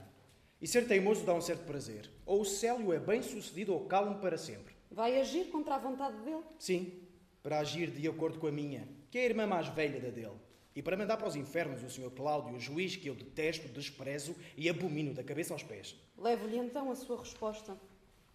E 0.61 0.67
ser 0.67 0.87
teimoso 0.87 1.25
dá 1.25 1.33
um 1.33 1.41
certo 1.41 1.65
prazer. 1.65 2.09
Ou 2.25 2.41
o 2.41 2.45
Célio 2.45 2.93
é 2.93 2.99
bem 2.99 3.21
sucedido 3.21 3.73
ou 3.73 3.85
calmo 3.85 4.19
para 4.19 4.37
sempre. 4.37 4.73
Vai 4.89 5.19
agir 5.19 5.49
contra 5.49 5.75
a 5.75 5.79
vontade 5.79 6.17
dele? 6.23 6.43
Sim, 6.57 7.01
para 7.41 7.59
agir 7.59 7.89
de 7.91 8.07
acordo 8.07 8.39
com 8.39 8.47
a 8.47 8.51
minha, 8.51 8.87
que 9.09 9.17
é 9.17 9.21
a 9.21 9.25
irmã 9.25 9.45
mais 9.45 9.67
velha 9.67 9.99
da 9.99 10.09
dele. 10.09 10.39
E 10.75 10.81
para 10.81 10.97
mandar 10.97 11.17
para 11.17 11.27
os 11.27 11.35
infernos 11.35 11.83
o 11.83 11.89
Sr. 11.89 12.11
Cláudio, 12.11 12.55
o 12.55 12.59
juiz 12.59 12.95
que 12.95 13.07
eu 13.07 13.15
detesto, 13.15 13.67
desprezo 13.67 14.35
e 14.57 14.67
abomino 14.67 15.13
da 15.13 15.23
cabeça 15.23 15.53
aos 15.53 15.63
pés. 15.63 15.95
Levo-lhe 16.17 16.57
então 16.57 16.89
a 16.89 16.95
sua 16.95 17.19
resposta. 17.19 17.77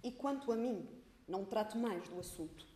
E 0.03 0.13
quanto 0.13 0.53
a 0.53 0.57
mim, 0.57 0.89
não 1.27 1.45
trato 1.45 1.77
mais 1.77 2.09
do 2.09 2.21
assunto. 2.21 2.67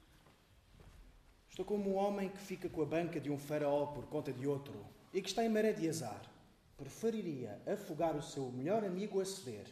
Estou 1.48 1.64
como 1.64 1.90
um 1.90 1.96
homem 1.96 2.28
que 2.28 2.40
fica 2.40 2.68
com 2.68 2.82
a 2.82 2.86
banca 2.86 3.20
de 3.20 3.30
um 3.30 3.38
faraó 3.38 3.86
por 3.86 4.06
conta 4.06 4.32
de 4.32 4.46
outro 4.46 4.84
e 5.12 5.20
que 5.20 5.28
está 5.28 5.44
em 5.44 5.48
maré 5.48 5.72
de 5.72 5.88
azar. 5.88 6.22
Preferiria 6.76 7.60
afogar 7.66 8.16
o 8.16 8.22
seu 8.22 8.50
melhor 8.50 8.84
amigo 8.84 9.20
a 9.20 9.24
ceder. 9.24 9.66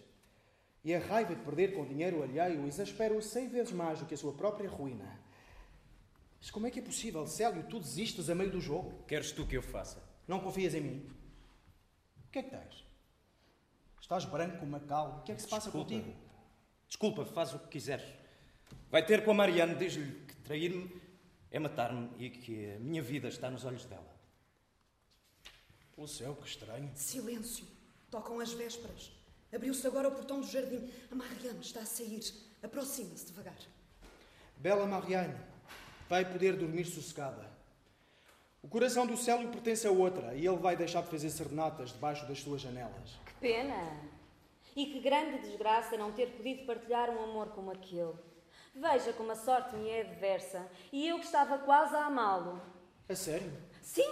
E 0.84 0.94
a 0.94 0.98
raiva 0.98 1.34
de 1.34 1.42
perder 1.42 1.74
com 1.74 1.84
dinheiro 1.84 2.22
alheio 2.22 2.66
exaspera-o 2.66 3.20
cem 3.20 3.48
vezes 3.48 3.72
mais 3.72 3.98
do 3.98 4.06
que 4.06 4.14
a 4.14 4.16
sua 4.16 4.32
própria 4.32 4.68
ruína. 4.68 5.19
Mas 6.40 6.50
como 6.50 6.66
é 6.66 6.70
que 6.70 6.78
é 6.78 6.82
possível, 6.82 7.26
Célio, 7.26 7.62
tu 7.64 7.78
desistes 7.78 8.30
a 8.30 8.34
meio 8.34 8.50
do 8.50 8.60
jogo? 8.60 9.04
Queres 9.06 9.30
tu 9.30 9.46
que 9.46 9.56
eu 9.56 9.62
faça? 9.62 10.02
Não 10.26 10.40
confias 10.40 10.74
em 10.74 10.80
mim? 10.80 11.10
O 12.26 12.30
que 12.30 12.38
é 12.38 12.42
que 12.42 12.50
tens? 12.50 12.84
Estás 14.00 14.24
branco 14.24 14.58
como 14.58 14.70
uma 14.76 14.80
cal. 14.80 15.18
O 15.18 15.22
que 15.22 15.32
é 15.32 15.34
que 15.34 15.42
se 15.42 15.48
passa 15.48 15.70
Desculpa. 15.70 15.90
contigo? 15.90 16.16
Desculpa, 16.88 17.24
faz 17.26 17.54
o 17.54 17.58
que 17.58 17.68
quiseres. 17.68 18.06
Vai 18.90 19.04
ter 19.04 19.24
com 19.24 19.30
a 19.32 19.34
Mariana, 19.34 19.74
diz-lhe 19.74 20.24
que 20.26 20.36
trair-me 20.36 21.00
é 21.50 21.58
matar-me 21.58 22.10
e 22.18 22.30
que 22.30 22.72
a 22.74 22.78
minha 22.78 23.02
vida 23.02 23.28
está 23.28 23.50
nos 23.50 23.64
olhos 23.64 23.84
dela. 23.84 24.08
Pelo 25.94 26.06
céu, 26.06 26.34
que 26.36 26.48
estranho. 26.48 26.90
Silêncio. 26.94 27.66
Tocam 28.10 28.40
as 28.40 28.52
vésperas. 28.52 29.12
Abriu-se 29.52 29.84
agora 29.86 30.08
o 30.08 30.12
portão 30.12 30.40
do 30.40 30.46
jardim. 30.46 30.88
A 31.10 31.14
Mariana 31.14 31.60
está 31.60 31.80
a 31.80 31.86
sair. 31.86 32.22
Aproxima-se 32.62 33.26
devagar. 33.26 33.58
Bela 34.56 34.86
Marianne, 34.86 35.34
vai 36.10 36.24
poder 36.24 36.56
dormir 36.56 36.84
sossegada. 36.86 37.48
O 38.60 38.66
coração 38.66 39.06
do 39.06 39.16
Célio 39.16 39.48
pertence 39.48 39.86
a 39.86 39.92
outra 39.92 40.34
e 40.34 40.44
ele 40.44 40.56
vai 40.56 40.74
deixar 40.74 41.04
de 41.04 41.08
fazer 41.08 41.30
serenatas 41.30 41.92
debaixo 41.92 42.26
das 42.26 42.40
suas 42.40 42.60
janelas. 42.60 43.16
Que 43.24 43.34
pena! 43.34 43.96
E 44.74 44.86
que 44.86 44.98
grande 44.98 45.38
desgraça 45.38 45.96
não 45.96 46.10
ter 46.10 46.26
podido 46.32 46.66
partilhar 46.66 47.10
um 47.10 47.22
amor 47.22 47.50
como 47.50 47.70
aquele. 47.70 48.14
Veja 48.74 49.12
como 49.12 49.30
a 49.30 49.36
sorte 49.36 49.76
me 49.76 49.88
é 49.88 50.00
adversa 50.00 50.68
e 50.92 51.06
eu 51.06 51.20
que 51.20 51.26
estava 51.26 51.58
quase 51.58 51.94
a 51.94 52.06
amá-lo. 52.06 52.60
A 53.08 53.14
sério? 53.14 53.52
Sim! 53.80 54.10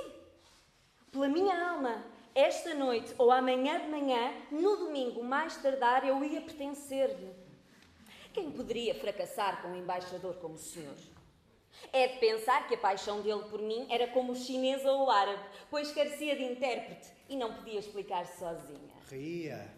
Pela 1.11 1.29
minha 1.29 1.71
alma, 1.73 2.05
esta 2.33 2.75
noite 2.75 3.13
ou 3.19 3.33
amanhã 3.33 3.81
de 3.81 3.89
manhã, 3.89 4.33
no 4.53 4.77
domingo 4.77 5.25
mais 5.25 5.57
tardar, 5.57 6.07
eu 6.07 6.23
ia 6.25 6.41
pertencer-lhe. 6.41 7.35
Quem 8.33 8.53
poderia 8.53 8.95
fracassar 8.95 9.63
com 9.63 9.69
um 9.69 9.77
embaixador 9.77 10.37
como 10.37 10.55
o 10.55 10.59
senhor? 10.59 10.95
É 11.93 12.09
de 12.09 12.19
pensar 12.19 12.67
que 12.67 12.75
a 12.75 12.79
paixão 12.79 13.23
dele 13.23 13.45
por 13.51 13.61
mim 13.61 13.87
era 13.91 14.09
como 14.09 14.33
o 14.33 14.37
chinês 14.37 14.85
ou 14.85 15.07
o 15.07 15.11
árabe, 15.11 15.43
pois 15.71 15.93
carecia 15.93 16.37
de 16.37 16.45
intérprete 16.45 17.11
e 17.29 17.37
não 17.37 17.55
podia 17.55 17.79
explicar-se 17.79 18.39
sozinha. 18.39 18.95
Ria, 19.09 19.73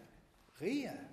ria. 0.59 1.09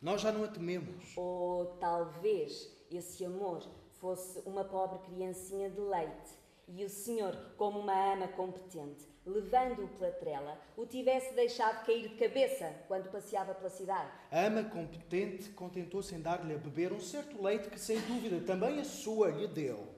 Nós 0.00 0.20
já 0.20 0.32
não 0.32 0.44
a 0.44 0.48
tememos. 0.48 1.16
Ou 1.16 1.66
talvez 1.80 2.70
esse 2.90 3.24
amor 3.24 3.66
fosse 4.00 4.40
uma 4.46 4.64
pobre 4.64 4.98
criancinha 5.00 5.68
de 5.70 5.80
leite 5.80 6.38
e 6.68 6.84
o 6.84 6.88
senhor, 6.88 7.34
como 7.56 7.80
uma 7.80 8.12
ama 8.12 8.28
competente, 8.28 9.08
levando-o 9.24 9.88
pela 9.88 10.12
trela, 10.12 10.60
o 10.76 10.84
tivesse 10.84 11.32
deixado 11.34 11.84
cair 11.86 12.08
de 12.08 12.16
cabeça 12.16 12.74
quando 12.86 13.10
passeava 13.10 13.54
pela 13.54 13.70
cidade. 13.70 14.10
A 14.30 14.44
ama 14.46 14.64
competente 14.64 15.48
contentou-se 15.50 16.14
em 16.14 16.20
dar-lhe 16.20 16.54
a 16.54 16.58
beber 16.58 16.92
um 16.92 17.00
certo 17.00 17.42
leite 17.42 17.70
que, 17.70 17.80
sem 17.80 17.98
dúvida, 18.00 18.44
também 18.44 18.80
a 18.80 18.84
sua 18.84 19.30
lhe 19.30 19.46
deu. 19.48 19.97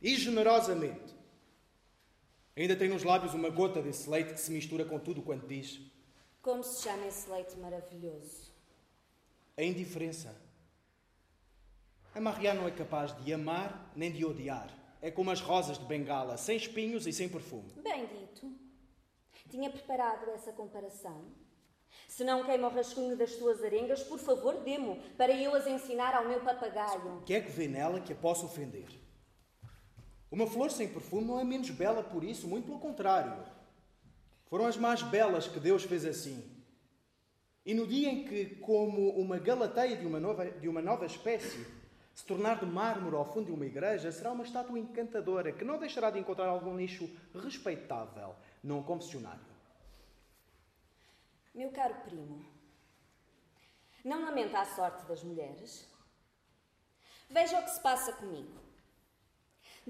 E 0.00 0.16
generosamente. 0.16 1.14
Ainda 2.56 2.74
tem 2.74 2.88
nos 2.88 3.04
lábios 3.04 3.34
uma 3.34 3.48
gota 3.48 3.82
desse 3.82 4.08
leite 4.08 4.32
que 4.32 4.40
se 4.40 4.50
mistura 4.50 4.84
com 4.84 4.98
tudo 4.98 5.22
quanto 5.22 5.46
diz. 5.46 5.80
Como 6.42 6.62
se 6.64 6.82
chama 6.82 7.06
esse 7.06 7.28
leite 7.30 7.56
maravilhoso? 7.58 8.50
A 9.56 9.62
indiferença. 9.62 10.34
A 12.14 12.20
Maria 12.20 12.54
não 12.54 12.66
é 12.66 12.70
capaz 12.70 13.16
de 13.22 13.32
amar 13.32 13.92
nem 13.94 14.10
de 14.10 14.24
odiar. 14.24 14.68
É 15.02 15.10
como 15.10 15.30
as 15.30 15.40
rosas 15.40 15.78
de 15.78 15.84
Bengala, 15.84 16.36
sem 16.36 16.56
espinhos 16.56 17.06
e 17.06 17.12
sem 17.12 17.28
perfume. 17.28 17.72
Bem 17.82 18.06
dito. 18.06 18.50
Tinha 19.48 19.70
preparado 19.70 20.30
essa 20.30 20.52
comparação? 20.52 21.24
Se 22.08 22.24
não 22.24 22.44
queima 22.44 22.68
o 22.68 22.70
rascunho 22.70 23.16
das 23.16 23.34
tuas 23.34 23.62
arengas, 23.62 24.02
por 24.02 24.18
favor, 24.18 24.56
dê-mo, 24.56 25.00
para 25.16 25.32
eu 25.32 25.54
as 25.54 25.66
ensinar 25.66 26.14
ao 26.14 26.28
meu 26.28 26.40
papagaio. 26.40 27.18
O 27.18 27.22
que 27.22 27.34
é 27.34 27.40
que 27.40 27.50
vê 27.50 27.68
nela 27.68 28.00
que 28.00 28.12
a 28.12 28.16
possa 28.16 28.46
ofender? 28.46 28.88
Uma 30.30 30.46
flor 30.46 30.70
sem 30.70 30.88
perfume 30.88 31.26
não 31.26 31.40
é 31.40 31.44
menos 31.44 31.70
bela 31.70 32.02
por 32.02 32.22
isso, 32.22 32.46
muito 32.46 32.66
pelo 32.66 32.78
contrário. 32.78 33.44
Foram 34.46 34.66
as 34.66 34.76
mais 34.76 35.02
belas 35.02 35.48
que 35.48 35.58
Deus 35.58 35.84
fez 35.84 36.04
assim. 36.04 36.60
E 37.64 37.74
no 37.74 37.86
dia 37.86 38.08
em 38.08 38.24
que, 38.24 38.56
como 38.56 39.10
uma 39.10 39.38
galateia 39.38 39.96
de 39.96 40.06
uma 40.06 40.20
nova, 40.20 40.50
de 40.50 40.68
uma 40.68 40.80
nova 40.80 41.04
espécie, 41.04 41.66
se 42.14 42.24
tornar 42.24 42.60
de 42.60 42.66
mármore 42.66 43.16
ao 43.16 43.32
fundo 43.32 43.46
de 43.46 43.52
uma 43.52 43.66
igreja, 43.66 44.10
será 44.12 44.32
uma 44.32 44.44
estátua 44.44 44.78
encantadora 44.78 45.52
que 45.52 45.64
não 45.64 45.78
deixará 45.78 46.10
de 46.10 46.18
encontrar 46.18 46.48
algum 46.48 46.74
nicho 46.74 47.08
respeitável 47.34 48.34
num 48.62 48.82
confessionário. 48.82 49.50
Meu 51.54 51.70
caro 51.70 51.94
primo, 52.04 52.44
não 54.04 54.24
lamenta 54.24 54.60
a 54.60 54.64
sorte 54.64 55.04
das 55.06 55.22
mulheres? 55.22 55.88
Veja 57.28 57.58
o 57.58 57.64
que 57.64 57.70
se 57.70 57.80
passa 57.80 58.12
comigo. 58.12 58.69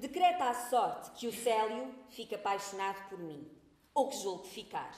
Decreta 0.00 0.44
a 0.44 0.54
sorte 0.54 1.10
que 1.10 1.28
o 1.28 1.32
Célio 1.32 1.94
fique 2.08 2.34
apaixonado 2.34 3.06
por 3.10 3.18
mim, 3.18 3.46
ou 3.92 4.08
que 4.08 4.16
julgue 4.16 4.48
ficar. 4.48 4.96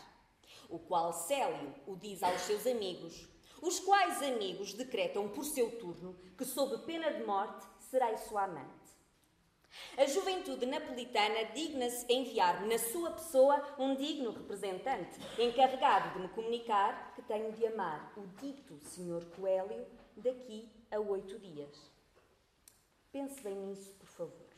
O 0.71 0.79
qual 0.79 1.12
Célio 1.12 1.75
o 1.88 1.97
diz 1.97 2.23
aos 2.23 2.43
seus 2.43 2.69
amigos, 2.69 3.29
os 3.61 3.81
quais 3.81 4.23
amigos 4.23 4.75
decretam 4.75 5.29
por 5.29 5.45
seu 5.45 5.77
turno 5.81 6.17
que, 6.38 6.45
sob 6.45 6.87
pena 6.87 7.12
de 7.15 7.25
morte, 7.25 7.67
serei 7.91 8.17
sua 8.17 8.45
amante. 8.45 8.93
A 9.99 10.07
juventude 10.07 10.67
napolitana 10.67 11.47
digna-se 11.47 12.07
enviar-me 12.09 12.69
na 12.69 12.79
sua 12.79 13.11
pessoa 13.11 13.75
um 13.81 13.97
digno 13.97 14.31
representante, 14.31 15.19
encarregado 15.37 16.15
de 16.15 16.21
me 16.21 16.29
comunicar 16.29 17.12
que 17.17 17.23
tenho 17.23 17.51
de 17.51 17.67
amar 17.67 18.12
o 18.17 18.25
dito 18.41 18.79
Sr. 18.79 19.25
Coelho 19.35 19.85
daqui 20.17 20.71
a 20.93 21.01
oito 21.01 21.41
dias. 21.41 21.91
Pense 23.11 23.41
bem 23.43 23.57
nisso, 23.57 23.93
por 23.95 24.07
favor. 24.07 24.52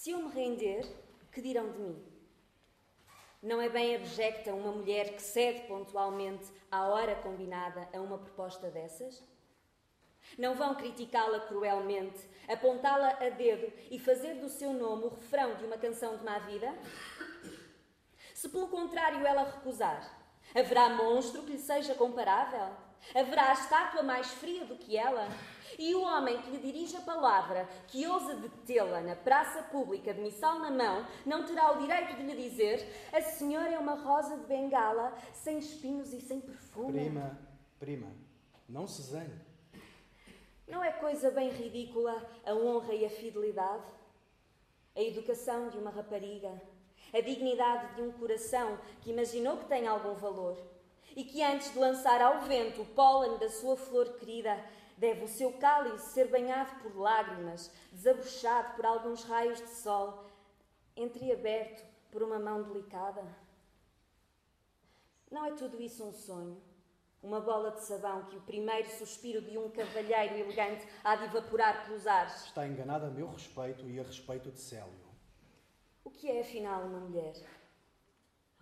Se 0.00 0.12
eu 0.12 0.18
me 0.22 0.32
render, 0.32 0.86
que 1.30 1.42
dirão 1.42 1.70
de 1.72 1.78
mim? 1.78 2.02
Não 3.42 3.60
é 3.60 3.68
bem 3.68 3.94
abjecta 3.94 4.54
uma 4.54 4.72
mulher 4.72 5.14
que 5.14 5.20
cede 5.20 5.60
pontualmente 5.68 6.50
à 6.70 6.88
hora 6.88 7.16
combinada 7.16 7.86
a 7.92 8.00
uma 8.00 8.16
proposta 8.16 8.70
dessas? 8.70 9.22
Não 10.38 10.54
vão 10.54 10.74
criticá-la 10.74 11.40
cruelmente, 11.40 12.26
apontá-la 12.48 13.10
a 13.10 13.28
dedo 13.28 13.70
e 13.90 13.98
fazer 13.98 14.36
do 14.36 14.48
seu 14.48 14.72
nome 14.72 15.04
o 15.04 15.10
refrão 15.10 15.54
de 15.56 15.66
uma 15.66 15.76
canção 15.76 16.16
de 16.16 16.24
má 16.24 16.38
vida? 16.38 16.74
Se 18.34 18.48
pelo 18.48 18.68
contrário 18.68 19.26
ela 19.26 19.44
recusar, 19.44 20.18
haverá 20.54 20.88
monstro 20.88 21.42
que 21.42 21.52
lhe 21.52 21.58
seja 21.58 21.94
comparável? 21.94 22.74
Haverá 23.14 23.52
estátua 23.52 24.02
mais 24.02 24.30
fria 24.32 24.64
do 24.64 24.76
que 24.76 24.96
ela? 24.96 25.28
E 25.78 25.94
o 25.94 26.02
homem 26.02 26.40
que 26.42 26.50
lhe 26.50 26.58
dirige 26.58 26.96
a 26.96 27.00
palavra, 27.00 27.68
que 27.88 28.06
ousa 28.06 28.34
detê-la 28.34 29.00
na 29.00 29.16
praça 29.16 29.62
pública 29.62 30.12
de 30.12 30.20
missal 30.20 30.58
na 30.58 30.70
mão, 30.70 31.06
não 31.24 31.44
terá 31.44 31.72
o 31.72 31.80
direito 31.80 32.14
de 32.16 32.22
lhe 32.22 32.50
dizer: 32.50 32.86
A 33.12 33.20
senhora 33.20 33.72
é 33.72 33.78
uma 33.78 33.94
rosa 33.94 34.36
de 34.36 34.46
bengala, 34.46 35.16
sem 35.32 35.58
espinhos 35.58 36.12
e 36.12 36.20
sem 36.20 36.40
perfume. 36.40 36.92
Prima, 36.92 37.38
prima, 37.78 38.12
não 38.68 38.86
se 38.86 39.02
zangue. 39.02 39.40
Não 40.68 40.84
é 40.84 40.92
coisa 40.92 41.30
bem 41.30 41.50
ridícula 41.50 42.28
a 42.44 42.54
honra 42.54 42.94
e 42.94 43.04
a 43.04 43.10
fidelidade? 43.10 43.90
A 44.94 45.00
educação 45.00 45.68
de 45.68 45.78
uma 45.78 45.90
rapariga, 45.90 46.60
a 47.12 47.20
dignidade 47.20 47.94
de 47.94 48.02
um 48.02 48.12
coração 48.12 48.78
que 49.00 49.10
imaginou 49.10 49.56
que 49.56 49.64
tem 49.64 49.86
algum 49.86 50.14
valor 50.14 50.56
e 51.16 51.24
que 51.24 51.42
antes 51.42 51.72
de 51.72 51.78
lançar 51.78 52.20
ao 52.20 52.40
vento 52.42 52.82
o 52.82 52.86
pólen 52.86 53.38
da 53.38 53.48
sua 53.48 53.76
flor 53.76 54.18
querida, 54.18 54.56
Deve 55.00 55.24
o 55.24 55.28
seu 55.28 55.50
cálice 55.54 56.12
ser 56.12 56.28
banhado 56.28 56.78
por 56.82 56.94
lágrimas, 56.94 57.72
desabrochado 57.90 58.76
por 58.76 58.84
alguns 58.84 59.24
raios 59.24 59.58
de 59.58 59.70
sol, 59.70 60.26
entreaberto 60.94 61.82
por 62.12 62.22
uma 62.22 62.38
mão 62.38 62.62
delicada? 62.62 63.24
Não 65.30 65.46
é 65.46 65.52
tudo 65.52 65.80
isso 65.80 66.04
um 66.04 66.12
sonho? 66.12 66.60
Uma 67.22 67.40
bola 67.40 67.70
de 67.70 67.82
sabão 67.82 68.26
que 68.26 68.36
o 68.36 68.42
primeiro 68.42 68.90
suspiro 68.90 69.40
de 69.40 69.56
um 69.56 69.70
cavalheiro 69.70 70.34
elegante 70.34 70.86
há 71.02 71.16
de 71.16 71.24
evaporar 71.24 71.86
pelos 71.86 72.06
ares. 72.06 72.44
Está 72.44 72.66
enganada 72.66 73.06
a 73.06 73.10
meu 73.10 73.30
respeito 73.30 73.88
e 73.88 73.98
a 73.98 74.02
respeito 74.02 74.50
de 74.50 74.60
Célio. 74.60 75.08
O 76.04 76.10
que 76.10 76.30
é, 76.30 76.42
afinal, 76.42 76.82
uma 76.82 77.00
mulher? 77.00 77.36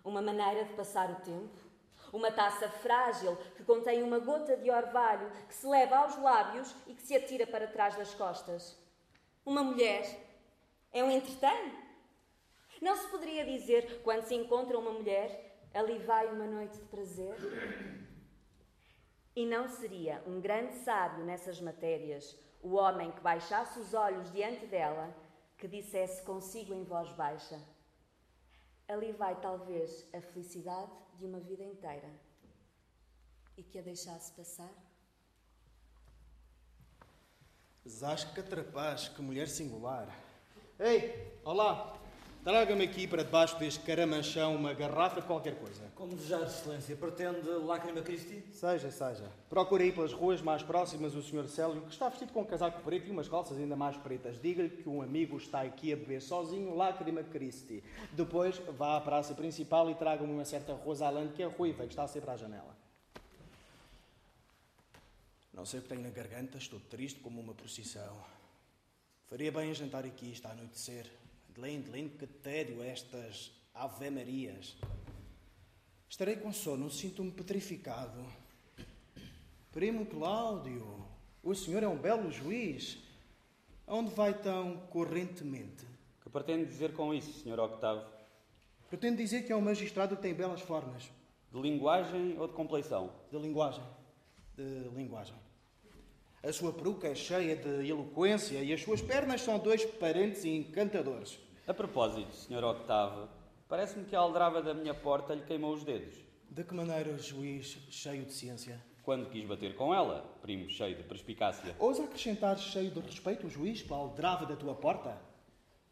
Uma 0.05 0.21
maneira 0.21 0.63
de 0.63 0.73
passar 0.73 1.11
o 1.11 1.15
tempo? 1.17 1.68
Uma 2.11 2.31
taça 2.31 2.69
frágil 2.69 3.35
que 3.55 3.63
contém 3.63 4.01
uma 4.01 4.19
gota 4.19 4.57
de 4.57 4.69
orvalho 4.69 5.31
que 5.47 5.53
se 5.53 5.67
leva 5.67 5.97
aos 5.97 6.17
lábios 6.17 6.75
e 6.87 6.93
que 6.93 7.01
se 7.01 7.15
atira 7.15 7.45
para 7.45 7.67
trás 7.67 7.95
das 7.95 8.13
costas. 8.15 8.77
Uma 9.45 9.63
mulher 9.63 10.03
é 10.91 11.03
um 11.03 11.11
entretém? 11.11 11.73
Não 12.81 12.95
se 12.95 13.07
poderia 13.09 13.45
dizer, 13.45 14.01
quando 14.03 14.23
se 14.23 14.35
encontra 14.35 14.77
uma 14.77 14.91
mulher, 14.91 15.59
ali 15.73 15.97
vai 15.99 16.27
uma 16.27 16.45
noite 16.45 16.77
de 16.77 16.85
prazer? 16.85 17.35
E 19.35 19.45
não 19.45 19.67
seria 19.67 20.23
um 20.25 20.41
grande 20.41 20.73
sábio 20.75 21.23
nessas 21.23 21.61
matérias 21.61 22.37
o 22.61 22.75
homem 22.75 23.11
que 23.11 23.21
baixasse 23.21 23.79
os 23.79 23.93
olhos 23.93 24.31
diante 24.31 24.65
dela, 24.65 25.15
que 25.57 25.67
dissesse 25.67 26.21
consigo 26.23 26.73
em 26.73 26.83
voz 26.83 27.11
baixa: 27.13 27.59
Ali 28.89 29.11
vai 29.11 29.39
talvez 29.39 30.03
a 30.11 30.19
felicidade 30.19 30.91
de 31.19 31.25
uma 31.27 31.39
vida 31.39 31.63
inteira 31.63 32.09
e 33.55 33.61
que 33.61 33.77
a 33.77 33.83
deixasse 33.83 34.31
passar? 34.31 34.73
Zasca 37.87 38.41
trapaz, 38.41 39.07
que 39.07 39.21
mulher 39.21 39.47
singular. 39.47 40.07
Ei, 40.79 41.39
olá! 41.43 41.98
Traga-me 42.49 42.83
aqui 42.83 43.05
para 43.05 43.23
debaixo 43.23 43.59
deste 43.59 43.79
caramanchão 43.81 44.55
uma 44.55 44.73
garrafa 44.73 45.21
de 45.21 45.27
qualquer 45.27 45.53
coisa. 45.59 45.83
Como 45.93 46.15
desejar, 46.15 46.41
Excelência. 46.41 46.95
Pretende 46.95 47.47
lágrima 47.47 48.01
Christi? 48.01 48.43
Seja, 48.51 48.89
seja. 48.89 49.31
Procure 49.47 49.83
aí 49.83 49.91
pelas 49.91 50.13
ruas 50.13 50.41
mais 50.41 50.63
próximas 50.63 51.13
o 51.13 51.21
Sr. 51.21 51.47
Célio, 51.47 51.81
que 51.81 51.91
está 51.91 52.09
vestido 52.09 52.33
com 52.33 52.41
um 52.41 52.45
casaco 52.45 52.81
preto 52.81 53.07
e 53.07 53.11
umas 53.11 53.29
calças 53.29 53.55
ainda 53.55 53.75
mais 53.75 53.95
pretas. 53.97 54.41
Diga-lhe 54.41 54.71
que 54.71 54.89
um 54.89 54.99
amigo 54.99 55.37
está 55.37 55.61
aqui 55.61 55.93
a 55.93 55.95
beber 55.95 56.23
sozinho 56.23 56.75
lágrima 56.75 57.21
Christi. 57.21 57.83
Depois 58.13 58.57
vá 58.75 58.97
à 58.97 59.01
praça 59.01 59.35
principal 59.35 59.87
e 59.91 59.93
traga-me 59.93 60.33
uma 60.33 60.43
certa 60.43 60.73
Rosalande, 60.73 61.33
que 61.33 61.43
é 61.43 61.45
ruiva, 61.45 61.83
que 61.83 61.91
está 61.91 62.07
sempre 62.07 62.31
à 62.31 62.35
janela. 62.35 62.75
Não 65.53 65.67
sei 65.67 65.81
o 65.81 65.83
que 65.83 65.89
tenho 65.89 66.01
na 66.01 66.09
garganta, 66.09 66.57
estou 66.57 66.79
triste 66.79 67.19
como 67.19 67.39
uma 67.39 67.53
procissão. 67.53 68.17
Faria 69.27 69.51
bem 69.51 69.69
a 69.69 69.73
jantar 69.75 70.03
aqui, 70.03 70.31
está 70.31 70.49
a 70.49 70.53
anoitecer. 70.53 71.05
Delém, 71.59 71.81
delém, 71.81 72.07
que 72.07 72.25
tédio 72.25 72.81
estas 72.81 73.51
Ave 73.73 74.09
Marias. 74.09 74.77
Estarei 76.07 76.37
com 76.37 76.53
sono, 76.53 76.89
sinto-me 76.89 77.33
petrificado. 77.33 78.25
Primo 79.69 80.05
Cláudio, 80.05 81.05
o 81.43 81.53
senhor 81.53 81.83
é 81.83 81.87
um 81.89 81.97
belo 81.97 82.31
juiz. 82.31 82.97
Aonde 83.85 84.15
vai 84.15 84.33
tão 84.41 84.77
correntemente? 84.89 85.85
Que 86.23 86.29
pretende 86.29 86.63
dizer 86.63 86.93
com 86.93 87.13
isso, 87.13 87.41
Sr. 87.41 87.59
Octavo? 87.59 88.09
Pretendo 88.87 89.17
dizer 89.17 89.45
que 89.45 89.51
é 89.51 89.55
um 89.55 89.59
magistrado 89.59 90.15
que 90.15 90.21
tem 90.21 90.33
belas 90.33 90.61
formas. 90.61 91.11
De 91.51 91.59
linguagem 91.59 92.39
ou 92.39 92.47
de 92.47 92.53
compleição? 92.53 93.11
De 93.29 93.37
linguagem. 93.37 93.83
De 94.55 94.87
linguagem. 94.95 95.35
A 96.41 96.53
sua 96.53 96.71
peruca 96.71 97.09
é 97.09 97.15
cheia 97.15 97.57
de 97.57 97.85
eloquência 97.85 98.63
e 98.63 98.71
as 98.71 98.81
suas 98.81 99.01
pernas 99.01 99.41
são 99.41 99.59
dois 99.59 99.83
parentes 99.83 100.45
encantadores. 100.45 101.48
A 101.69 101.73
propósito, 101.75 102.35
Sr. 102.35 102.63
Octavo, 102.63 103.29
parece-me 103.67 104.03
que 104.03 104.15
a 104.15 104.19
aldrava 104.19 104.59
da 104.59 104.73
minha 104.73 104.95
porta 104.95 105.35
lhe 105.35 105.43
queimou 105.43 105.71
os 105.71 105.83
dedos. 105.83 106.15
De 106.49 106.63
que 106.63 106.73
maneira, 106.73 107.15
juiz 107.19 107.77
cheio 107.91 108.25
de 108.25 108.33
ciência? 108.33 108.83
Quando 109.03 109.29
quis 109.29 109.45
bater 109.45 109.75
com 109.75 109.93
ela, 109.93 110.25
primo 110.41 110.67
cheio 110.67 110.95
de 110.95 111.03
perspicácia. 111.03 111.75
Ousa 111.77 112.05
acrescentar 112.05 112.57
cheio 112.57 112.89
de 112.89 112.99
respeito 112.99 113.45
o 113.45 113.49
juiz 113.51 113.83
pela 113.83 113.99
aldrava 113.99 114.47
da 114.47 114.55
tua 114.55 114.73
porta? 114.73 115.15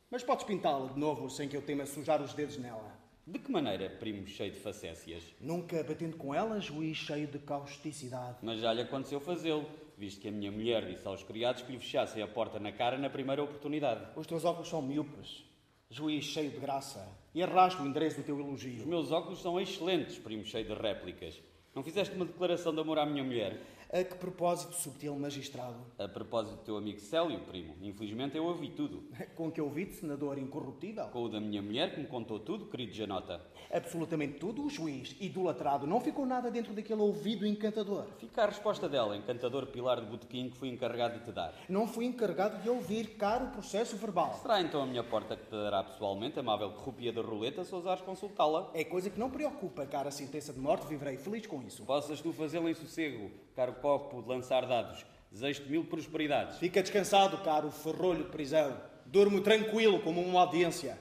Mas 0.10 0.24
podes 0.24 0.46
pintá-la 0.46 0.88
de 0.88 1.00
novo 1.00 1.30
sem 1.30 1.48
que 1.48 1.56
eu 1.56 1.62
tema 1.62 1.86
sujar 1.86 2.24
os 2.24 2.34
dedos 2.34 2.58
nela. 2.58 2.98
De 3.28 3.38
que 3.38 3.52
maneira, 3.52 3.88
primo 3.88 4.26
cheio 4.26 4.52
de 4.52 4.60
facécias? 4.60 5.36
Nunca 5.40 5.84
batendo 5.84 6.18
com 6.18 6.34
ela, 6.34 6.60
juiz 6.60 6.98
cheio 6.98 7.28
de 7.28 7.38
causticidade. 7.38 8.38
Mas 8.42 8.62
já 8.62 8.74
lhe 8.74 8.82
aconteceu 8.82 9.20
fazê-lo, 9.20 9.70
visto 9.96 10.22
que 10.22 10.28
a 10.28 10.32
minha 10.32 10.52
mulher 10.52 10.88
disse 10.88 11.08
aos 11.08 11.22
criados 11.22 11.62
que 11.62 11.72
lhe 11.72 11.78
fechassem 11.78 12.24
a 12.24 12.28
porta 12.28 12.60
na 12.60 12.72
cara 12.72 12.98
na 12.98 13.12
primeira 13.12 13.44
oportunidade. 13.44 14.08
Os 14.16 14.26
teus 14.26 14.44
óculos 14.44 14.70
são 14.70 14.82
míopes, 14.82 15.46
juiz 15.90 16.26
cheio 16.26 16.52
de 16.52 16.58
graça, 16.58 17.08
e 17.34 17.42
arrasto 17.42 17.82
o 17.82 17.88
endereço 17.88 18.18
do 18.18 18.24
teu 18.24 18.40
elogio. 18.40 18.78
Os 18.78 18.86
meus 18.86 19.12
óculos 19.12 19.42
são 19.42 19.60
excelentes, 19.60 20.18
primo 20.18 20.44
cheio 20.44 20.66
de 20.66 20.74
réplicas. 20.74 21.42
Não 21.74 21.84
fizeste 21.84 22.16
uma 22.16 22.26
declaração 22.26 22.74
de 22.74 22.80
amor 22.80 22.98
à 22.98 23.06
minha 23.06 23.24
mulher? 23.24 23.62
A 23.90 24.04
que 24.04 24.16
propósito, 24.16 24.76
subtil 24.76 25.16
magistrado? 25.16 25.78
A 25.98 26.10
propósito 26.10 26.58
do 26.58 26.62
teu 26.62 26.76
amigo 26.76 27.00
Célio, 27.00 27.40
primo. 27.46 27.74
Infelizmente 27.82 28.36
eu 28.36 28.44
ouvi 28.44 28.72
tudo. 28.72 29.06
Com 29.34 29.50
que 29.50 29.62
ouvi, 29.62 29.86
senador 29.94 30.38
incorruptível? 30.38 31.06
Com 31.06 31.24
o 31.24 31.30
da 31.30 31.40
minha 31.40 31.62
mulher, 31.62 31.96
que 31.96 32.02
me 32.02 32.06
contou 32.06 32.38
tudo, 32.38 32.66
querido 32.66 32.92
Janota. 32.92 33.42
Absolutamente 33.72 34.40
tudo, 34.40 34.66
o 34.66 34.70
juiz, 34.70 35.16
idolatrado. 35.22 35.88
Não 35.88 36.02
ficou 36.02 36.26
nada 36.26 36.52
dentro 36.52 36.74
daquele 36.74 37.00
ouvido 37.00 37.48
encantador. 37.48 38.08
Fica 38.18 38.44
a 38.44 38.48
resposta 38.48 38.90
dela, 38.90 39.16
encantador 39.16 39.68
pilar 39.68 40.02
de 40.02 40.08
botequim 40.08 40.50
que 40.50 40.58
fui 40.58 40.68
encarregado 40.68 41.20
de 41.20 41.24
te 41.24 41.32
dar. 41.32 41.54
Não 41.70 41.88
fui 41.88 42.04
encarregado 42.04 42.62
de 42.62 42.70
ouvir, 42.70 43.16
caro 43.16 43.48
processo 43.52 43.96
verbal. 43.96 44.38
Será 44.42 44.60
então 44.60 44.82
a 44.82 44.86
minha 44.86 45.04
porta 45.04 45.38
que 45.38 45.46
te 45.46 45.52
dará 45.52 45.82
pessoalmente, 45.82 46.38
amável 46.38 46.72
corrupia 46.72 47.14
da 47.14 47.22
roleta, 47.22 47.64
se 47.64 47.74
ousares 47.74 48.04
consultá-la? 48.04 48.70
É 48.74 48.84
coisa 48.84 49.10
que 49.10 49.18
não 49.18 49.30
preocupa, 49.30 49.86
cara 49.86 50.12
sentença 50.12 50.52
de 50.52 50.60
morte, 50.60 50.86
viverei 50.88 51.16
feliz 51.16 51.48
com 51.48 51.62
isso. 51.62 51.86
Possas 51.86 52.20
tu 52.20 52.34
fazê-lo 52.34 52.68
em 52.68 52.74
sossego, 52.74 53.32
caro 53.56 53.77
copo 53.82 54.22
de 54.22 54.28
lançar 54.30 54.66
dados. 54.66 55.06
Desejo-te 55.32 55.70
mil 55.70 55.86
prosperidades. 55.86 56.58
Fica 56.58 56.82
descansado, 56.82 57.38
caro 57.44 57.72
ferrolho 57.72 58.24
de 58.24 58.30
prisão. 58.30 58.80
Durmo 59.06 59.42
tranquilo 59.42 60.02
como 60.02 60.22
uma 60.22 60.42
audiência. 60.42 60.98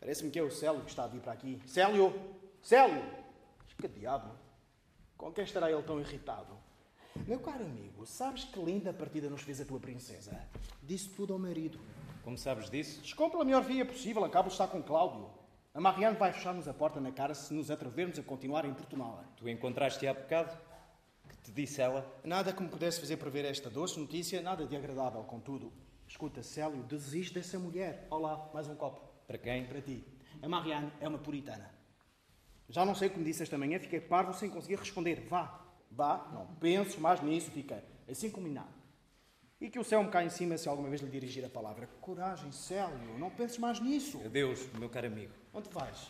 Parece-me 0.00 0.30
que 0.30 0.38
é 0.38 0.42
o 0.42 0.50
Célio 0.50 0.82
que 0.82 0.90
está 0.90 1.04
a 1.04 1.06
vir 1.06 1.20
para 1.20 1.32
aqui. 1.32 1.60
Célio! 1.66 2.12
Célio! 2.62 3.02
Que 3.78 3.88
diabo! 3.88 4.30
Com 5.16 5.32
quem 5.32 5.44
estará 5.44 5.70
ele 5.70 5.82
tão 5.82 6.00
irritado? 6.00 6.54
Meu 7.26 7.38
caro 7.38 7.64
amigo, 7.64 8.04
sabes 8.04 8.44
que 8.44 8.58
linda 8.60 8.92
partida 8.92 9.30
nos 9.30 9.42
fez 9.42 9.60
a 9.60 9.64
tua 9.64 9.80
princesa? 9.80 10.38
Disse 10.82 11.08
tudo 11.08 11.32
ao 11.32 11.38
marido. 11.38 11.78
Como 12.22 12.36
sabes 12.36 12.68
disso? 12.68 13.00
Descompre 13.00 13.40
a 13.40 13.44
melhor 13.44 13.62
via 13.62 13.84
possível, 13.84 14.24
acabo 14.24 14.48
de 14.48 14.54
estar 14.54 14.66
com 14.68 14.82
Cláudio. 14.82 15.30
A 15.76 15.80
Marianne 15.80 16.16
vai 16.16 16.32
fechar-nos 16.32 16.68
a 16.68 16.72
porta 16.72 17.00
na 17.00 17.10
cara 17.10 17.34
se 17.34 17.52
nos 17.52 17.68
atrevermos 17.68 18.16
a 18.16 18.22
continuar 18.22 18.64
a 18.64 18.68
importuná-la. 18.68 19.24
Tu 19.36 19.48
encontraste-a 19.48 20.12
há 20.12 20.14
bocado? 20.14 20.56
Que 21.28 21.36
te 21.38 21.50
disse 21.50 21.80
ela? 21.80 22.06
Nada 22.22 22.52
que 22.52 22.62
me 22.62 22.68
pudesse 22.68 23.00
fazer 23.00 23.16
prever 23.16 23.44
esta 23.44 23.68
doce 23.68 23.98
notícia, 23.98 24.40
nada 24.40 24.64
de 24.64 24.76
agradável, 24.76 25.24
contudo. 25.24 25.72
Escuta, 26.06 26.44
Célio, 26.44 26.84
desiste 26.84 27.34
dessa 27.34 27.58
mulher. 27.58 28.06
Olá, 28.08 28.48
mais 28.54 28.68
um 28.68 28.76
copo. 28.76 29.00
Para 29.26 29.36
quem? 29.36 29.66
Para 29.66 29.80
ti. 29.82 30.04
A 30.40 30.48
Marianne 30.48 30.92
é 31.00 31.08
uma 31.08 31.18
puritana. 31.18 31.68
Já 32.68 32.84
não 32.84 32.94
sei 32.94 33.08
o 33.08 33.10
que 33.10 33.18
me 33.18 33.24
disse 33.24 33.42
esta 33.42 33.58
manhã, 33.58 33.80
fiquei 33.80 34.00
parvo 34.00 34.32
sem 34.32 34.48
conseguir 34.48 34.76
responder. 34.76 35.26
Vá, 35.28 35.60
vá, 35.90 36.30
não 36.32 36.46
penses 36.54 36.96
mais 37.00 37.20
nisso, 37.20 37.50
fica 37.50 37.82
assim 38.08 38.30
combinado. 38.30 38.83
E 39.64 39.70
que 39.70 39.78
o 39.78 39.82
céu 39.82 40.04
me 40.04 40.10
caia 40.10 40.26
em 40.26 40.28
cima 40.28 40.58
se 40.58 40.68
alguma 40.68 40.90
vez 40.90 41.00
lhe 41.00 41.08
dirigir 41.08 41.42
a 41.42 41.48
palavra. 41.48 41.88
Coragem, 42.02 42.52
Célio, 42.52 43.18
não 43.18 43.30
penses 43.30 43.56
mais 43.56 43.80
nisso. 43.80 44.20
Adeus, 44.22 44.60
meu 44.78 44.90
caro 44.90 45.06
amigo. 45.06 45.32
Onde 45.54 45.70
vais? 45.70 46.06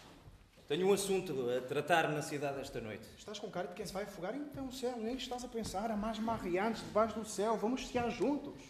Tenho 0.66 0.88
um 0.88 0.92
assunto 0.92 1.32
a 1.56 1.60
tratar 1.60 2.08
na 2.08 2.20
cidade 2.20 2.60
esta 2.60 2.80
noite. 2.80 3.06
Estás 3.16 3.38
com 3.38 3.48
cara 3.48 3.68
de 3.68 3.74
quem 3.74 3.86
se 3.86 3.92
vai 3.92 4.02
afogar? 4.02 4.34
Então, 4.34 4.72
Célio, 4.72 5.00
nem 5.00 5.14
estás 5.14 5.44
a 5.44 5.48
pensar. 5.48 5.88
Há 5.92 5.96
mais 5.96 6.18
Marianes 6.18 6.80
debaixo 6.80 7.14
do 7.14 7.24
céu. 7.24 7.56
Vamos 7.56 7.82
esquiar 7.82 8.10
juntos. 8.10 8.60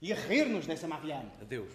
E 0.00 0.12
a 0.12 0.16
rir-nos 0.16 0.66
dessa 0.66 0.88
Marianne. 0.88 1.30
Adeus. 1.40 1.72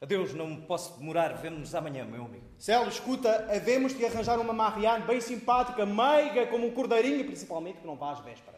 Adeus, 0.00 0.34
não 0.34 0.62
posso 0.62 0.98
demorar. 0.98 1.32
Vemo-nos 1.34 1.76
amanhã, 1.76 2.04
meu 2.04 2.24
amigo. 2.24 2.44
Célio, 2.58 2.88
escuta, 2.88 3.46
havemos 3.54 3.96
de 3.96 4.04
arranjar 4.04 4.40
uma 4.40 4.52
Marianne 4.52 5.06
bem 5.06 5.20
simpática, 5.20 5.86
meiga, 5.86 6.48
como 6.48 6.66
um 6.66 6.72
cordeirinho, 6.72 7.24
principalmente 7.24 7.78
que 7.78 7.86
não 7.86 7.94
vá 7.94 8.10
às 8.10 8.18
vésperas. 8.18 8.55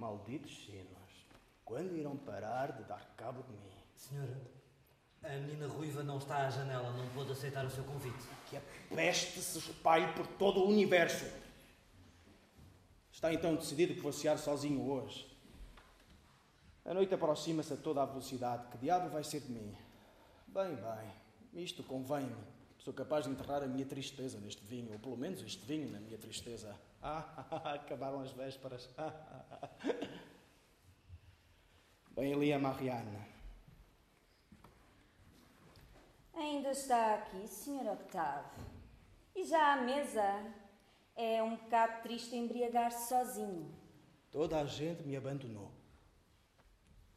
Malditos 0.00 0.64
sinos, 0.64 1.26
quando 1.62 1.94
irão 1.94 2.16
parar 2.16 2.72
de 2.72 2.84
dar 2.84 3.04
cabo 3.18 3.42
de 3.42 3.52
mim? 3.52 3.70
Senhor, 3.94 4.34
a 5.22 5.28
menina 5.28 5.68
ruiva 5.68 6.02
não 6.02 6.16
está 6.16 6.46
à 6.46 6.50
janela, 6.50 6.90
não 6.92 7.06
pôde 7.10 7.32
aceitar 7.32 7.66
o 7.66 7.70
seu 7.70 7.84
convite. 7.84 8.26
Que 8.48 8.56
a 8.56 8.62
peste 8.94 9.42
se 9.42 9.58
espalhe 9.58 10.10
por 10.14 10.26
todo 10.26 10.60
o 10.60 10.68
universo. 10.70 11.26
Está 13.12 13.34
então 13.34 13.54
decidido 13.54 13.92
que 13.92 14.00
vou 14.00 14.10
cear 14.10 14.38
sozinho 14.38 14.90
hoje. 14.90 15.30
A 16.86 16.94
noite 16.94 17.12
aproxima-se 17.12 17.74
a 17.74 17.76
toda 17.76 18.02
a 18.02 18.06
velocidade. 18.06 18.68
Que 18.68 18.78
diabo 18.78 19.10
vai 19.10 19.22
ser 19.22 19.40
de 19.40 19.52
mim? 19.52 19.76
Bem, 20.48 20.76
bem, 20.76 21.62
isto 21.62 21.82
convém-me. 21.82 22.42
Sou 22.78 22.94
capaz 22.94 23.26
de 23.26 23.32
enterrar 23.32 23.62
a 23.62 23.66
minha 23.66 23.84
tristeza 23.84 24.40
neste 24.40 24.64
vinho, 24.64 24.94
ou 24.94 24.98
pelo 24.98 25.18
menos 25.18 25.42
este 25.42 25.62
vinho 25.66 25.90
na 25.92 26.00
minha 26.00 26.16
tristeza. 26.16 26.74
Ah, 27.02 27.46
acabaram 27.74 28.20
as 28.20 28.30
vésperas. 28.32 28.88
Bem 32.12 32.34
ali 32.34 32.52
a 32.52 32.58
Mariana. 32.58 33.26
Ainda 36.34 36.70
está 36.70 37.14
aqui, 37.14 37.48
Sr. 37.48 37.92
Octave. 37.92 38.48
E 39.34 39.44
já 39.44 39.74
à 39.74 39.76
mesa. 39.76 40.52
É 41.16 41.42
um 41.42 41.56
bocado 41.56 42.02
triste 42.02 42.34
embriagar-se 42.34 43.08
sozinho. 43.08 43.70
Toda 44.30 44.58
a 44.58 44.64
gente 44.64 45.02
me 45.02 45.16
abandonou. 45.16 45.70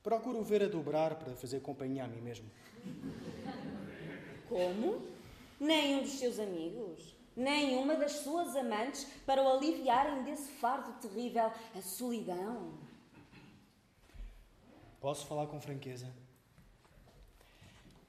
Procuro 0.02 0.44
ver 0.44 0.64
a 0.64 0.68
dobrar 0.68 1.16
para 1.16 1.34
fazer 1.36 1.62
companhia 1.62 2.04
a 2.04 2.08
mim 2.08 2.20
mesmo. 2.20 2.50
Como? 4.50 5.08
Nem 5.58 5.96
um 5.96 6.02
dos 6.02 6.20
seus 6.20 6.40
amigos? 6.40 7.13
Nem 7.36 7.78
uma 7.78 7.96
das 7.96 8.12
suas 8.12 8.56
amantes 8.56 9.06
para 9.26 9.42
o 9.42 9.48
aliviarem 9.48 10.24
desse 10.24 10.52
fardo 10.52 10.94
terrível, 11.02 11.52
a 11.76 11.82
solidão? 11.82 12.74
Posso 15.02 15.26
falar 15.26 15.48
com 15.48 15.60
franqueza? 15.60 16.08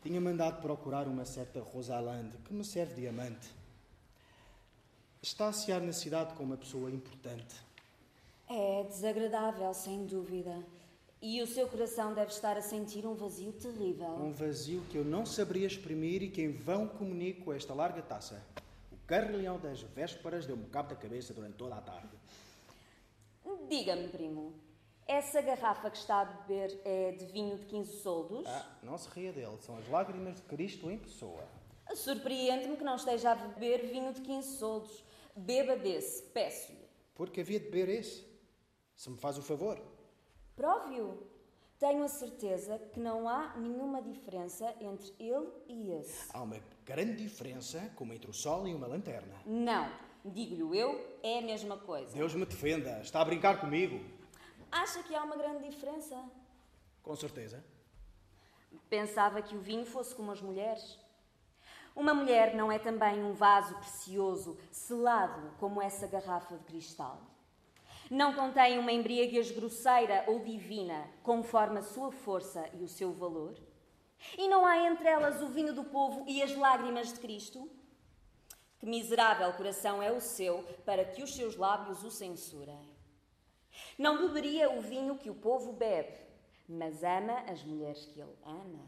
Tinha 0.02 0.20
mandado 0.20 0.60
procurar 0.60 1.08
uma 1.08 1.24
certa 1.24 1.60
Rosalande 1.60 2.36
que 2.44 2.52
me 2.52 2.64
serve 2.64 3.00
de 3.00 3.08
amante. 3.08 3.50
Está 5.22 5.48
a 5.48 5.52
sear 5.52 5.80
na 5.80 5.94
cidade 5.94 6.34
com 6.34 6.44
uma 6.44 6.58
pessoa 6.58 6.90
importante. 6.90 7.56
É 8.46 8.84
desagradável, 8.84 9.72
sem 9.72 10.04
dúvida. 10.04 10.62
E 11.22 11.40
o 11.40 11.46
seu 11.46 11.66
coração 11.66 12.12
deve 12.12 12.30
estar 12.30 12.58
a 12.58 12.60
sentir 12.60 13.06
um 13.06 13.14
vazio 13.14 13.50
terrível. 13.54 14.08
Um 14.08 14.30
vazio 14.30 14.82
que 14.90 14.98
eu 14.98 15.04
não 15.04 15.24
saberia 15.24 15.66
exprimir 15.66 16.22
e 16.22 16.28
que 16.28 16.42
em 16.42 16.52
vão 16.52 16.86
comunico 16.86 17.50
esta 17.54 17.72
larga 17.72 18.02
taça. 18.02 18.44
Carrilhão 19.06 19.58
das 19.58 19.82
vésperas 19.82 20.46
deu-me 20.46 20.66
cabo 20.66 20.88
da 20.88 20.96
cabeça 20.96 21.34
durante 21.34 21.56
toda 21.56 21.74
a 21.74 21.80
tarde. 21.80 22.16
Diga-me, 23.68 24.08
primo, 24.08 24.54
essa 25.06 25.42
garrafa 25.42 25.90
que 25.90 25.98
está 25.98 26.22
a 26.22 26.24
beber 26.24 26.80
é 26.84 27.12
de 27.12 27.26
vinho 27.26 27.58
de 27.58 27.66
15 27.66 28.00
soldos? 28.00 28.46
Ah, 28.46 28.78
não 28.82 28.96
se 28.96 29.08
ria 29.10 29.32
dele. 29.32 29.56
São 29.60 29.76
as 29.76 29.86
lágrimas 29.88 30.36
de 30.36 30.42
Cristo 30.42 30.90
em 30.90 30.98
pessoa. 30.98 31.46
Surpreende-me 31.94 32.76
que 32.76 32.84
não 32.84 32.96
esteja 32.96 33.32
a 33.32 33.34
beber 33.34 33.86
vinho 33.90 34.12
de 34.14 34.22
15 34.22 34.56
soldos. 34.56 35.04
Beba 35.36 35.76
desse, 35.76 36.22
peço-lhe. 36.22 36.88
Porque 37.14 37.42
havia 37.42 37.60
de 37.60 37.66
beber 37.66 37.90
esse? 37.90 38.26
Se 38.96 39.10
me 39.10 39.18
faz 39.18 39.36
o 39.36 39.42
favor. 39.42 39.78
Prove-o. 40.56 41.34
Tenho 41.78 42.02
a 42.04 42.08
certeza 42.08 42.78
que 42.78 43.00
não 43.00 43.28
há 43.28 43.54
nenhuma 43.58 44.00
diferença 44.00 44.74
entre 44.80 45.12
ele 45.18 45.48
e 45.68 45.90
esse. 45.92 46.30
Há 46.32 46.42
uma 46.42 46.56
grande 46.84 47.16
diferença, 47.22 47.90
como 47.96 48.12
entre 48.12 48.30
o 48.30 48.34
sol 48.34 48.68
e 48.68 48.74
uma 48.74 48.86
lanterna. 48.86 49.34
Não, 49.46 49.90
digo-lhe 50.24 50.78
eu, 50.78 51.18
é 51.22 51.38
a 51.38 51.42
mesma 51.42 51.76
coisa. 51.78 52.14
Deus 52.14 52.34
me 52.34 52.44
defenda. 52.44 53.00
Está 53.00 53.20
a 53.20 53.24
brincar 53.24 53.60
comigo? 53.60 54.00
Acha 54.70 55.02
que 55.02 55.14
há 55.14 55.22
uma 55.22 55.36
grande 55.36 55.68
diferença? 55.68 56.22
Com 57.02 57.16
certeza. 57.16 57.64
Pensava 58.90 59.40
que 59.40 59.56
o 59.56 59.60
vinho 59.60 59.86
fosse 59.86 60.14
como 60.14 60.30
as 60.30 60.40
mulheres. 60.40 60.98
Uma 61.96 62.12
mulher 62.12 62.54
não 62.54 62.70
é 62.72 62.78
também 62.78 63.22
um 63.22 63.32
vaso 63.32 63.76
precioso, 63.76 64.58
selado 64.70 65.52
como 65.58 65.80
essa 65.80 66.06
garrafa 66.06 66.56
de 66.56 66.64
cristal? 66.64 67.20
Não 68.10 68.34
contém 68.34 68.78
uma 68.78 68.92
embriaguez 68.92 69.50
grosseira 69.52 70.24
ou 70.26 70.40
divina, 70.40 71.08
conforme 71.22 71.78
a 71.78 71.82
sua 71.82 72.10
força 72.10 72.68
e 72.74 72.82
o 72.82 72.88
seu 72.88 73.12
valor? 73.12 73.54
E 74.36 74.48
não 74.48 74.66
há 74.66 74.78
entre 74.78 75.08
elas 75.08 75.40
o 75.42 75.48
vinho 75.48 75.74
do 75.74 75.84
povo 75.84 76.24
e 76.26 76.42
as 76.42 76.54
lágrimas 76.56 77.12
de 77.12 77.20
Cristo? 77.20 77.70
Que 78.78 78.86
miserável 78.86 79.52
coração 79.52 80.02
é 80.02 80.12
o 80.12 80.20
seu 80.20 80.62
para 80.84 81.04
que 81.04 81.22
os 81.22 81.34
seus 81.34 81.56
lábios 81.56 82.02
o 82.04 82.10
censurem. 82.10 82.94
Não 83.98 84.18
beberia 84.18 84.70
o 84.70 84.80
vinho 84.80 85.18
que 85.18 85.30
o 85.30 85.34
povo 85.34 85.72
bebe, 85.72 86.18
mas 86.68 87.02
ama 87.02 87.40
as 87.50 87.62
mulheres 87.62 88.04
que 88.06 88.20
ele 88.20 88.36
ama. 88.44 88.84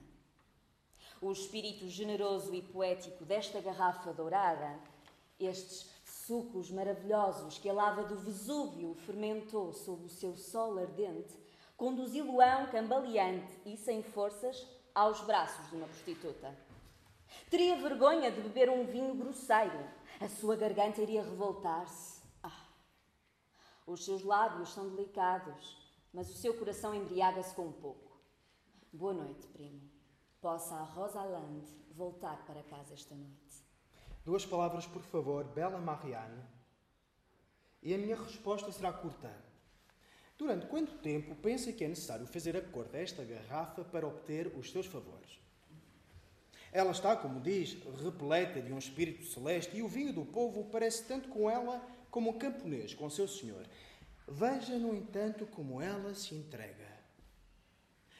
O 1.20 1.32
espírito 1.32 1.88
generoso 1.88 2.54
e 2.54 2.62
poético 2.62 3.24
desta 3.24 3.60
garrafa 3.60 4.12
dourada, 4.12 4.78
estes 5.38 5.90
sucos 6.04 6.70
maravilhosos 6.70 7.58
que 7.58 7.68
a 7.68 7.72
lava 7.72 8.04
do 8.04 8.16
Vesúvio 8.16 8.94
fermentou 8.94 9.72
sob 9.72 10.04
o 10.04 10.08
seu 10.08 10.36
sol 10.36 10.78
ardente, 10.78 11.34
conduzi-lo-ão 11.76 12.66
cambaleante 12.66 13.60
e 13.64 13.76
sem 13.76 14.02
forças 14.02 14.66
aos 14.96 15.20
braços 15.20 15.68
de 15.68 15.76
uma 15.76 15.86
prostituta. 15.86 16.56
Teria 17.50 17.76
vergonha 17.76 18.32
de 18.32 18.40
beber 18.40 18.70
um 18.70 18.86
vinho 18.86 19.14
grosseiro. 19.14 19.86
A 20.18 20.26
sua 20.26 20.56
garganta 20.56 21.02
iria 21.02 21.22
revoltar-se. 21.22 22.22
Ah. 22.42 22.64
Os 23.86 24.06
seus 24.06 24.22
lábios 24.22 24.72
são 24.72 24.88
delicados, 24.88 25.76
mas 26.14 26.30
o 26.30 26.34
seu 26.34 26.54
coração 26.54 26.94
embriaga-se 26.94 27.54
com 27.54 27.66
um 27.66 27.72
pouco. 27.72 28.18
Boa 28.90 29.12
noite, 29.12 29.46
primo. 29.48 29.82
Possa 30.40 30.74
a 30.76 30.84
Rosalande 30.84 31.70
voltar 31.90 32.46
para 32.46 32.62
casa 32.62 32.94
esta 32.94 33.14
noite. 33.14 33.66
Duas 34.24 34.46
palavras, 34.46 34.86
por 34.86 35.02
favor, 35.02 35.44
Bela 35.44 35.78
Marianne. 35.78 36.42
E 37.82 37.94
a 37.94 37.98
minha 37.98 38.16
resposta 38.16 38.72
será 38.72 38.94
curta. 38.94 39.45
Durante 40.38 40.66
quanto 40.66 40.98
tempo 40.98 41.34
pensa 41.36 41.72
que 41.72 41.84
é 41.84 41.88
necessário 41.88 42.26
fazer 42.26 42.56
a 42.56 42.60
cor 42.60 42.86
desta 42.88 43.24
garrafa 43.24 43.84
para 43.84 44.06
obter 44.06 44.48
os 44.56 44.70
seus 44.70 44.86
favores? 44.86 45.40
Ela 46.72 46.90
está, 46.90 47.16
como 47.16 47.40
diz, 47.40 47.76
repleta 48.02 48.60
de 48.60 48.72
um 48.72 48.78
espírito 48.78 49.24
celeste 49.24 49.76
e 49.76 49.82
o 49.82 49.88
vinho 49.88 50.12
do 50.12 50.26
povo 50.26 50.64
parece 50.64 51.04
tanto 51.04 51.28
com 51.28 51.50
ela 51.50 51.80
como 52.10 52.30
o 52.30 52.38
camponês 52.38 52.92
com 52.92 53.08
seu 53.08 53.26
senhor. 53.26 53.66
Veja, 54.28 54.78
no 54.78 54.94
entanto, 54.94 55.46
como 55.46 55.80
ela 55.80 56.14
se 56.14 56.34
entrega. 56.34 56.86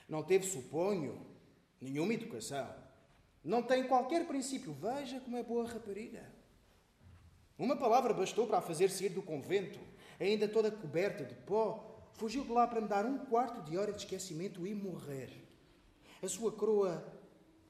Não 0.08 0.22
teve, 0.22 0.46
suponho, 0.46 1.26
nenhuma 1.80 2.14
educação. 2.14 2.72
Não 3.42 3.62
tem 3.62 3.86
qualquer 3.86 4.26
princípio. 4.26 4.72
Veja 4.72 5.20
como 5.20 5.36
é 5.36 5.42
boa 5.42 5.66
rapariga. 5.66 6.24
Uma 7.58 7.76
palavra 7.76 8.12
bastou 8.12 8.46
para 8.46 8.58
a 8.58 8.62
fazer 8.62 8.90
sair 8.90 9.08
do 9.08 9.22
convento, 9.22 9.78
ainda 10.20 10.46
toda 10.46 10.70
coberta 10.70 11.24
de 11.24 11.34
pó. 11.34 11.95
Fugiu 12.16 12.44
de 12.44 12.52
lá 12.52 12.66
para 12.66 12.80
me 12.80 12.88
dar 12.88 13.04
um 13.04 13.18
quarto 13.26 13.60
de 13.62 13.76
hora 13.76 13.92
de 13.92 13.98
esquecimento 13.98 14.66
e 14.66 14.74
morrer. 14.74 15.30
A 16.22 16.28
sua 16.28 16.50
coroa 16.50 17.04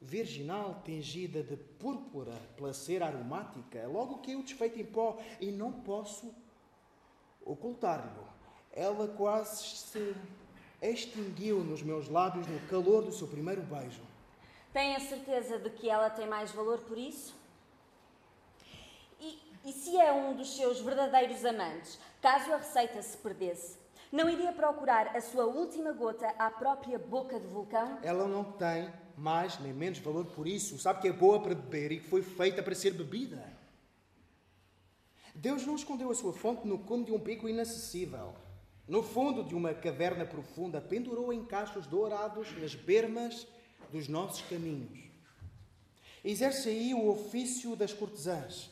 virginal, 0.01 0.83
tingida 0.85 1.43
de 1.43 1.57
púrpura 1.57 2.33
pela 2.57 2.73
cera 2.73 3.07
aromática, 3.07 3.89
logo 3.89 4.19
caiu 4.19 4.43
desfeita 4.43 4.79
em 4.79 4.85
pó 4.85 5.19
e 5.41 5.51
não 5.51 5.73
posso 5.73 6.33
ocultar-lhe. 7.45 8.25
Ela 8.73 9.09
quase 9.09 9.65
se 9.65 10.15
extinguiu 10.81 11.65
nos 11.65 11.83
meus 11.83 12.09
lábios 12.09 12.47
no 12.47 12.61
calor 12.69 13.03
do 13.03 13.13
seu 13.13 13.27
primeiro 13.27 13.63
beijo. 13.63 14.03
Tem 14.73 14.95
a 14.95 15.01
certeza 15.01 15.59
de 15.59 15.71
que 15.71 15.91
ela 15.91 16.09
tem 16.09 16.29
mais 16.29 16.53
valor 16.53 16.79
por 16.81 16.97
isso? 16.97 17.35
E, 19.19 19.41
e 19.65 19.73
se 19.73 19.97
é 19.97 20.13
um 20.13 20.37
dos 20.37 20.55
seus 20.55 20.81
verdadeiros 20.81 21.45
amantes, 21.45 21.99
caso 22.21 22.53
a 22.53 22.59
receita 22.59 23.03
se 23.03 23.17
perdesse, 23.17 23.86
não 24.13 24.31
iria 24.31 24.53
procurar 24.53 25.17
a 25.17 25.21
sua 25.21 25.47
última 25.47 25.93
gota 25.93 26.27
à 26.39 26.51
própria 26.51 26.99
boca 26.99 27.39
do 27.39 27.49
vulcão? 27.49 27.99
Ela 28.03 28.27
não 28.29 28.45
tem 28.53 28.93
mais 29.17 29.59
nem 29.59 29.73
menos 29.73 29.99
valor 29.99 30.27
por 30.27 30.47
isso. 30.47 30.79
Sabe 30.79 31.01
que 31.01 31.09
é 31.09 31.13
boa 31.13 31.41
para 31.41 31.55
beber 31.55 31.93
e 31.93 32.01
que 32.01 32.09
foi 32.09 32.23
feita 32.23 32.63
para 32.63 32.75
ser 32.75 32.93
bebida. 32.93 33.43
Deus 35.35 35.67
não 35.67 35.75
escondeu 35.75 36.11
a 36.11 36.15
sua 36.15 36.33
fonte 36.33 36.67
no 36.67 36.79
cume 36.79 37.05
de 37.05 37.13
um 37.13 37.19
pico 37.19 37.49
inacessível. 37.49 38.35
No 38.87 39.03
fundo 39.03 39.43
de 39.43 39.55
uma 39.55 39.75
caverna 39.75 40.25
profunda, 40.25 40.81
pendurou 40.81 41.33
em 41.33 41.45
cachos 41.45 41.87
dourados 41.87 42.57
nas 42.59 42.75
bermas 42.75 43.47
dos 43.91 44.09
nossos 44.09 44.43
caminhos. 44.43 44.99
Exerce 46.25 46.69
aí 46.69 46.95
o 46.95 47.09
ofício 47.09 47.75
das 47.75 47.93
cortesãs. 47.93 48.71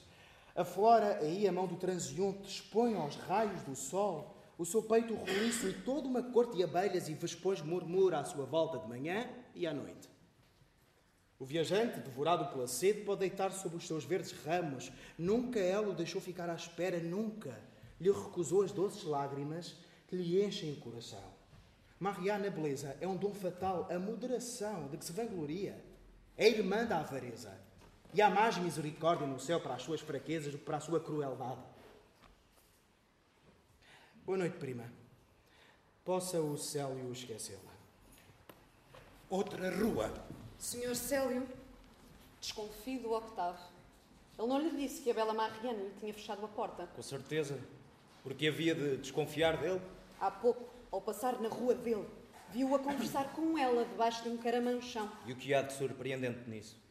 Aflora 0.54 1.18
aí 1.18 1.48
a 1.48 1.52
mão 1.52 1.66
do 1.66 1.76
transeunte, 1.76 2.48
expõe 2.48 2.94
aos 2.94 3.16
raios 3.16 3.62
do 3.62 3.74
sol 3.74 4.33
o 4.56 4.64
seu 4.64 4.82
peito 4.82 5.14
roliço 5.14 5.68
e 5.68 5.72
toda 5.72 6.06
uma 6.06 6.22
corte 6.22 6.56
de 6.56 6.62
abelhas 6.62 7.08
e 7.08 7.14
vespões 7.14 7.60
murmura 7.60 8.20
à 8.20 8.24
sua 8.24 8.44
volta 8.44 8.78
de 8.78 8.88
manhã 8.88 9.28
e 9.54 9.66
à 9.66 9.74
noite. 9.74 10.08
O 11.38 11.44
viajante, 11.44 12.00
devorado 12.00 12.52
pela 12.52 12.68
sede, 12.68 13.00
pode 13.00 13.20
deitar 13.20 13.52
sobre 13.52 13.76
os 13.76 13.86
seus 13.86 14.04
verdes 14.04 14.32
ramos. 14.32 14.92
Nunca 15.18 15.58
ela 15.58 15.88
o 15.88 15.94
deixou 15.94 16.20
ficar 16.20 16.48
à 16.48 16.54
espera, 16.54 17.00
nunca 17.00 17.60
lhe 18.00 18.10
recusou 18.10 18.62
as 18.62 18.72
doces 18.72 19.04
lágrimas 19.04 19.76
que 20.06 20.16
lhe 20.16 20.44
enchem 20.44 20.72
o 20.72 20.76
coração. 20.76 21.34
Mariana, 21.98 22.50
beleza, 22.50 22.96
é 23.00 23.08
um 23.08 23.16
dom 23.16 23.32
fatal, 23.34 23.88
a 23.90 23.98
moderação 23.98 24.88
de 24.88 24.96
que 24.96 25.04
se 25.04 25.12
vangloria. 25.12 25.82
É 26.36 26.48
irmã 26.48 26.84
da 26.84 26.98
avareza. 26.98 27.52
E 28.12 28.22
há 28.22 28.30
mais 28.30 28.56
misericórdia 28.58 29.26
no 29.26 29.40
céu 29.40 29.60
para 29.60 29.74
as 29.74 29.82
suas 29.82 30.00
fraquezas 30.00 30.52
do 30.52 30.58
que 30.58 30.64
para 30.64 30.76
a 30.76 30.80
sua 30.80 31.00
crueldade. 31.00 31.73
Boa 34.24 34.38
noite, 34.38 34.56
prima. 34.56 34.90
Possa 36.02 36.40
o 36.40 36.56
Célio 36.56 37.12
esquecê-la. 37.12 37.74
Outra 39.28 39.68
rua. 39.76 40.10
Senhor 40.58 40.96
Célio, 40.96 41.46
desconfio 42.40 43.02
do 43.02 43.12
Octave. 43.12 43.58
Ele 44.38 44.48
não 44.48 44.58
lhe 44.58 44.70
disse 44.70 45.02
que 45.02 45.10
a 45.10 45.14
bela 45.14 45.34
Mariana 45.34 45.78
lhe 45.78 45.92
tinha 46.00 46.14
fechado 46.14 46.42
a 46.42 46.48
porta. 46.48 46.86
Com 46.86 47.02
certeza. 47.02 47.60
Porque 48.22 48.48
havia 48.48 48.74
de 48.74 48.96
desconfiar 48.96 49.58
dele. 49.58 49.82
Há 50.18 50.30
pouco, 50.30 50.72
ao 50.90 51.02
passar 51.02 51.38
na 51.42 51.50
rua 51.50 51.74
dele, 51.74 52.08
viu-o 52.50 52.74
a 52.74 52.78
conversar 52.78 53.30
com 53.34 53.58
ela 53.58 53.84
debaixo 53.84 54.22
de 54.22 54.30
um 54.30 54.38
caramanchão. 54.38 55.12
E 55.26 55.32
o 55.32 55.36
que 55.36 55.52
há 55.52 55.60
de 55.60 55.74
surpreendente 55.74 56.48
nisso? 56.48 56.82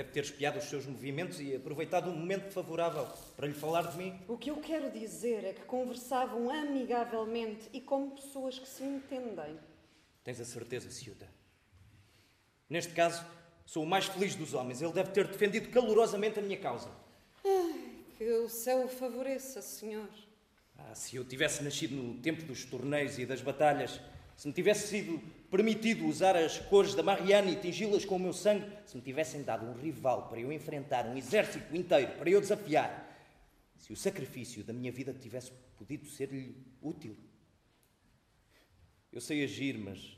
Deve 0.00 0.12
ter 0.12 0.24
espiado 0.24 0.58
os 0.58 0.64
seus 0.64 0.86
movimentos 0.86 1.42
e 1.42 1.54
aproveitado 1.54 2.08
um 2.08 2.16
momento 2.16 2.50
favorável 2.50 3.06
para 3.36 3.46
lhe 3.46 3.52
falar 3.52 3.82
de 3.82 3.98
mim. 3.98 4.18
O 4.26 4.38
que 4.38 4.50
eu 4.50 4.56
quero 4.56 4.90
dizer 4.90 5.44
é 5.44 5.52
que 5.52 5.60
conversavam 5.66 6.48
amigavelmente 6.48 7.68
e 7.70 7.82
como 7.82 8.12
pessoas 8.12 8.58
que 8.58 8.66
se 8.66 8.82
entendem. 8.82 9.58
Tens 10.24 10.40
a 10.40 10.46
certeza, 10.46 10.90
Ciuta? 10.90 11.28
Neste 12.66 12.94
caso, 12.94 13.22
sou 13.66 13.84
o 13.84 13.86
mais 13.86 14.06
feliz 14.06 14.34
dos 14.34 14.54
homens. 14.54 14.80
Ele 14.80 14.94
deve 14.94 15.10
ter 15.10 15.26
defendido 15.26 15.68
calorosamente 15.68 16.38
a 16.38 16.42
minha 16.42 16.58
causa. 16.58 16.90
Ai, 17.44 17.96
que 18.16 18.24
o 18.24 18.48
céu 18.48 18.86
o 18.86 18.88
favoreça, 18.88 19.60
senhor. 19.60 20.08
Ah, 20.78 20.94
se 20.94 21.16
eu 21.16 21.26
tivesse 21.26 21.62
nascido 21.62 21.94
no 21.94 22.14
tempo 22.22 22.42
dos 22.44 22.64
torneios 22.64 23.18
e 23.18 23.26
das 23.26 23.42
batalhas, 23.42 24.00
se 24.34 24.48
me 24.48 24.54
tivesse 24.54 24.88
sido 24.88 25.20
permitido 25.50 26.06
usar 26.06 26.36
as 26.36 26.58
cores 26.58 26.94
da 26.94 27.02
Mariana 27.02 27.50
e 27.50 27.56
tingi-las 27.56 28.04
com 28.04 28.16
o 28.16 28.20
meu 28.20 28.32
sangue, 28.32 28.70
se 28.86 28.96
me 28.96 29.02
tivessem 29.02 29.42
dado 29.42 29.66
um 29.66 29.74
rival 29.74 30.28
para 30.28 30.38
eu 30.38 30.52
enfrentar 30.52 31.06
um 31.06 31.16
exército 31.16 31.76
inteiro, 31.76 32.12
para 32.16 32.30
eu 32.30 32.40
desafiar, 32.40 33.08
se 33.76 33.92
o 33.92 33.96
sacrifício 33.96 34.62
da 34.62 34.72
minha 34.72 34.92
vida 34.92 35.12
tivesse 35.12 35.50
podido 35.76 36.06
ser-lhe 36.06 36.56
útil. 36.80 37.16
Eu 39.12 39.20
sei 39.20 39.42
agir, 39.42 39.76
mas 39.76 40.14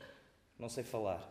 não 0.59 0.69
sei 0.69 0.83
falar. 0.83 1.27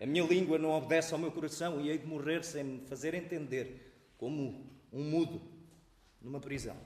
A 0.00 0.06
minha 0.06 0.24
língua 0.24 0.58
não 0.58 0.70
obedece 0.70 1.12
ao 1.12 1.18
meu 1.18 1.32
coração 1.32 1.80
e 1.80 1.90
hei 1.90 1.98
de 1.98 2.06
morrer 2.06 2.44
sem 2.44 2.62
me 2.62 2.86
fazer 2.86 3.14
entender, 3.14 4.12
como 4.16 4.70
um 4.92 5.02
mudo 5.02 5.42
numa 6.20 6.38
prisão. 6.38 6.76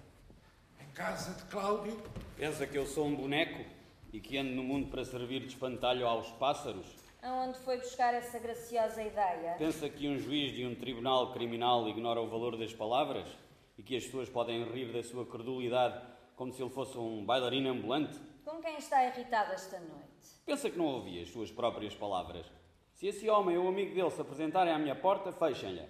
Em 0.81 0.91
casa 0.93 1.35
de 1.35 1.43
Cláudio. 1.51 2.01
Pensa 2.37 2.67
que 2.67 2.77
eu 2.77 2.87
sou 2.87 3.07
um 3.07 3.15
boneco 3.15 3.76
e 4.17 4.21
que 4.21 4.39
ando 4.39 4.53
no 4.53 4.65
mundo 4.65 4.89
para 4.89 5.05
servir 5.05 5.41
de 5.41 5.49
espantalho 5.49 6.07
aos 6.07 6.31
pássaros? 6.31 6.87
Aonde 7.23 7.59
foi 7.59 7.77
buscar 7.77 8.15
essa 8.15 8.39
graciosa 8.39 9.03
ideia? 9.03 9.57
Pensa 9.59 9.91
que 9.91 10.09
um 10.09 10.19
juiz 10.19 10.53
de 10.53 10.65
um 10.65 10.75
tribunal 10.75 11.35
criminal 11.35 11.87
ignora 11.87 12.23
o 12.23 12.27
valor 12.27 12.57
das 12.57 12.73
palavras 12.73 13.29
e 13.77 13.83
que 13.83 13.95
as 13.95 14.05
pessoas 14.05 14.31
podem 14.31 14.65
rir 14.73 14.91
da 14.91 15.03
sua 15.03 15.27
credulidade 15.27 16.01
como 16.35 16.51
se 16.51 16.63
ele 16.63 16.71
fosse 16.71 16.97
um 16.97 17.27
bailarino 17.27 17.69
ambulante? 17.69 18.19
Com 18.43 18.59
quem 18.63 18.79
está 18.79 19.07
irritado 19.07 19.53
esta 19.53 19.79
noite? 19.81 20.41
Pensa 20.47 20.71
que 20.71 20.79
não 20.79 20.87
ouvi 20.87 21.21
as 21.21 21.29
suas 21.29 21.51
próprias 21.51 21.95
palavras. 21.95 22.47
Se 22.95 23.09
esse 23.09 23.29
homem 23.29 23.59
ou 23.59 23.69
amigo 23.69 23.95
dele 23.95 24.11
se 24.11 24.21
apresentarem 24.23 24.73
à 24.73 24.79
minha 24.79 24.95
porta, 24.95 25.31
fechem-lhe. 25.31 25.87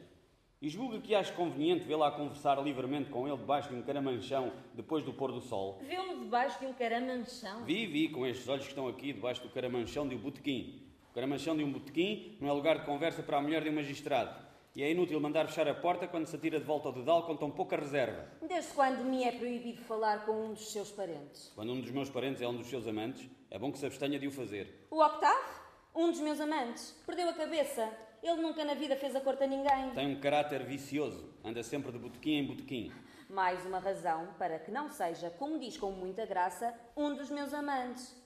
E 0.66 0.68
julga 0.68 0.98
que 0.98 1.14
acho 1.14 1.32
conveniente 1.34 1.84
vê-la 1.84 2.08
a 2.08 2.10
conversar 2.10 2.60
livremente 2.60 3.08
com 3.08 3.28
ele 3.28 3.36
debaixo 3.36 3.68
de 3.68 3.76
um 3.76 3.82
caramanchão 3.82 4.52
depois 4.74 5.04
do 5.04 5.12
pôr 5.12 5.30
do 5.30 5.40
sol? 5.40 5.78
Viu-me 5.80 6.24
debaixo 6.24 6.58
de 6.58 6.66
um 6.66 6.72
caramanchão? 6.72 7.62
Vi, 7.62 7.86
vi, 7.86 8.08
com 8.08 8.26
estes 8.26 8.48
olhos 8.48 8.64
que 8.64 8.70
estão 8.70 8.88
aqui 8.88 9.12
debaixo 9.12 9.40
do 9.42 9.48
caramanchão 9.48 10.08
de 10.08 10.16
um 10.16 10.18
botequim. 10.18 10.82
O 11.08 11.14
caramanchão 11.14 11.56
de 11.56 11.62
um 11.62 11.70
botequim 11.70 12.36
não 12.40 12.48
é 12.48 12.52
lugar 12.52 12.80
de 12.80 12.84
conversa 12.84 13.22
para 13.22 13.36
a 13.36 13.40
mulher 13.40 13.62
de 13.62 13.70
um 13.70 13.74
magistrado. 13.74 14.44
E 14.74 14.82
é 14.82 14.90
inútil 14.90 15.20
mandar 15.20 15.46
fechar 15.46 15.68
a 15.68 15.74
porta 15.74 16.08
quando 16.08 16.26
se 16.26 16.34
atira 16.34 16.58
de 16.58 16.66
volta 16.66 16.88
ao 16.88 16.94
dedal 16.94 17.22
com 17.26 17.36
tão 17.36 17.48
pouca 17.48 17.76
reserva. 17.76 18.26
Desde 18.42 18.72
quando 18.72 19.04
me 19.04 19.22
é 19.22 19.30
proibido 19.30 19.80
falar 19.82 20.26
com 20.26 20.46
um 20.46 20.52
dos 20.52 20.72
seus 20.72 20.90
parentes? 20.90 21.52
Quando 21.54 21.74
um 21.74 21.80
dos 21.80 21.92
meus 21.92 22.10
parentes 22.10 22.42
é 22.42 22.48
um 22.48 22.56
dos 22.56 22.66
seus 22.66 22.88
amantes, 22.88 23.30
é 23.52 23.56
bom 23.56 23.70
que 23.70 23.78
se 23.78 23.86
abstenha 23.86 24.18
de 24.18 24.26
o 24.26 24.32
fazer. 24.32 24.88
O 24.90 25.00
Octave? 25.00 25.60
Um 25.94 26.10
dos 26.10 26.18
meus 26.18 26.40
amantes. 26.40 26.90
Perdeu 27.06 27.28
a 27.28 27.34
cabeça. 27.34 27.88
Ele 28.26 28.42
nunca 28.42 28.64
na 28.64 28.74
vida 28.74 28.96
fez 28.96 29.14
a 29.14 29.20
corte 29.20 29.44
a 29.44 29.46
ninguém. 29.46 29.90
Tem 29.94 30.08
um 30.08 30.18
caráter 30.18 30.64
vicioso. 30.64 31.32
Anda 31.44 31.62
sempre 31.62 31.92
de 31.92 31.98
botequim 31.98 32.38
em 32.38 32.44
botequim. 32.44 32.92
Mais 33.30 33.64
uma 33.64 33.78
razão 33.78 34.34
para 34.36 34.58
que 34.58 34.72
não 34.72 34.90
seja, 34.90 35.30
como 35.30 35.60
diz 35.60 35.76
com 35.76 35.92
muita 35.92 36.26
graça, 36.26 36.74
um 36.96 37.14
dos 37.14 37.30
meus 37.30 37.54
amantes. 37.54 38.20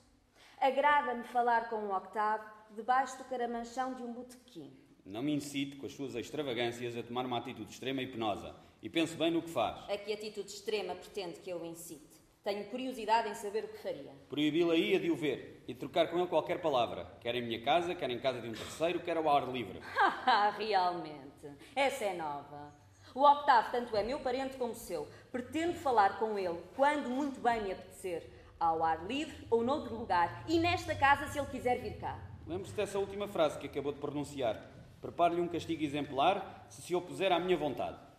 Agrada-me 0.59 1.23
falar 1.25 1.69
com 1.69 1.75
o 1.75 1.95
Octave 1.95 2.43
debaixo 2.71 3.15
do 3.19 3.25
caramanchão 3.25 3.93
de 3.93 4.01
um 4.01 4.11
botequim. 4.11 4.75
Não 5.05 5.21
me 5.21 5.35
incite, 5.35 5.75
com 5.75 5.85
as 5.85 5.93
suas 5.93 6.15
extravagâncias, 6.15 6.97
a 6.97 7.03
tomar 7.03 7.27
uma 7.27 7.37
atitude 7.37 7.71
extrema 7.71 8.01
e 8.01 8.07
penosa. 8.07 8.55
E 8.81 8.89
pense 8.89 9.15
bem 9.15 9.29
no 9.29 9.43
que 9.43 9.51
faz. 9.51 9.87
A 9.87 9.97
que 9.99 10.11
atitude 10.11 10.49
extrema 10.49 10.95
pretende 10.95 11.39
que 11.41 11.51
eu 11.51 11.63
incite? 11.63 12.10
Tenho 12.43 12.65
curiosidade 12.71 13.29
em 13.29 13.35
saber 13.35 13.65
o 13.65 13.67
que 13.67 13.77
faria. 13.77 14.11
Proibi-la 14.27 14.75
ia 14.75 14.99
de 14.99 15.11
o 15.11 15.15
ver 15.15 15.63
e 15.67 15.73
de 15.73 15.79
trocar 15.79 16.09
com 16.09 16.17
ele 16.17 16.27
qualquer 16.27 16.59
palavra, 16.59 17.05
quer 17.19 17.35
em 17.35 17.41
minha 17.43 17.61
casa, 17.61 17.93
quer 17.93 18.09
em 18.09 18.19
casa 18.19 18.41
de 18.41 18.49
um 18.49 18.51
terceiro, 18.51 18.99
quer 18.99 19.15
ao 19.15 19.29
ar 19.29 19.47
livre. 19.47 19.79
Realmente, 20.57 21.47
essa 21.75 22.05
é 22.05 22.13
nova. 22.15 22.73
O 23.13 23.29
Octave 23.29 23.71
tanto 23.71 23.95
é 23.95 24.03
meu 24.03 24.19
parente 24.21 24.57
como 24.57 24.73
seu. 24.73 25.07
Pretendo 25.31 25.75
falar 25.75 26.17
com 26.17 26.39
ele 26.39 26.59
quando 26.75 27.09
muito 27.09 27.39
bem 27.39 27.61
me 27.61 27.73
apetecer, 27.73 28.27
ao 28.59 28.83
ar 28.83 29.05
livre 29.05 29.45
ou 29.51 29.63
noutro 29.63 29.95
lugar, 29.95 30.43
e 30.47 30.57
nesta 30.57 30.95
casa 30.95 31.27
se 31.27 31.37
ele 31.37 31.47
quiser 31.47 31.79
vir 31.79 31.99
cá. 31.99 32.19
Lembre-se 32.47 32.73
dessa 32.73 32.97
última 32.97 33.27
frase 33.27 33.59
que 33.59 33.67
acabou 33.67 33.91
de 33.91 33.99
pronunciar. 33.99 34.59
Prepare-lhe 34.99 35.41
um 35.41 35.47
castigo 35.47 35.83
exemplar 35.83 36.65
se 36.69 36.81
se 36.81 36.95
opuser 36.95 37.31
à 37.31 37.39
minha 37.39 37.57
vontade. 37.57 38.10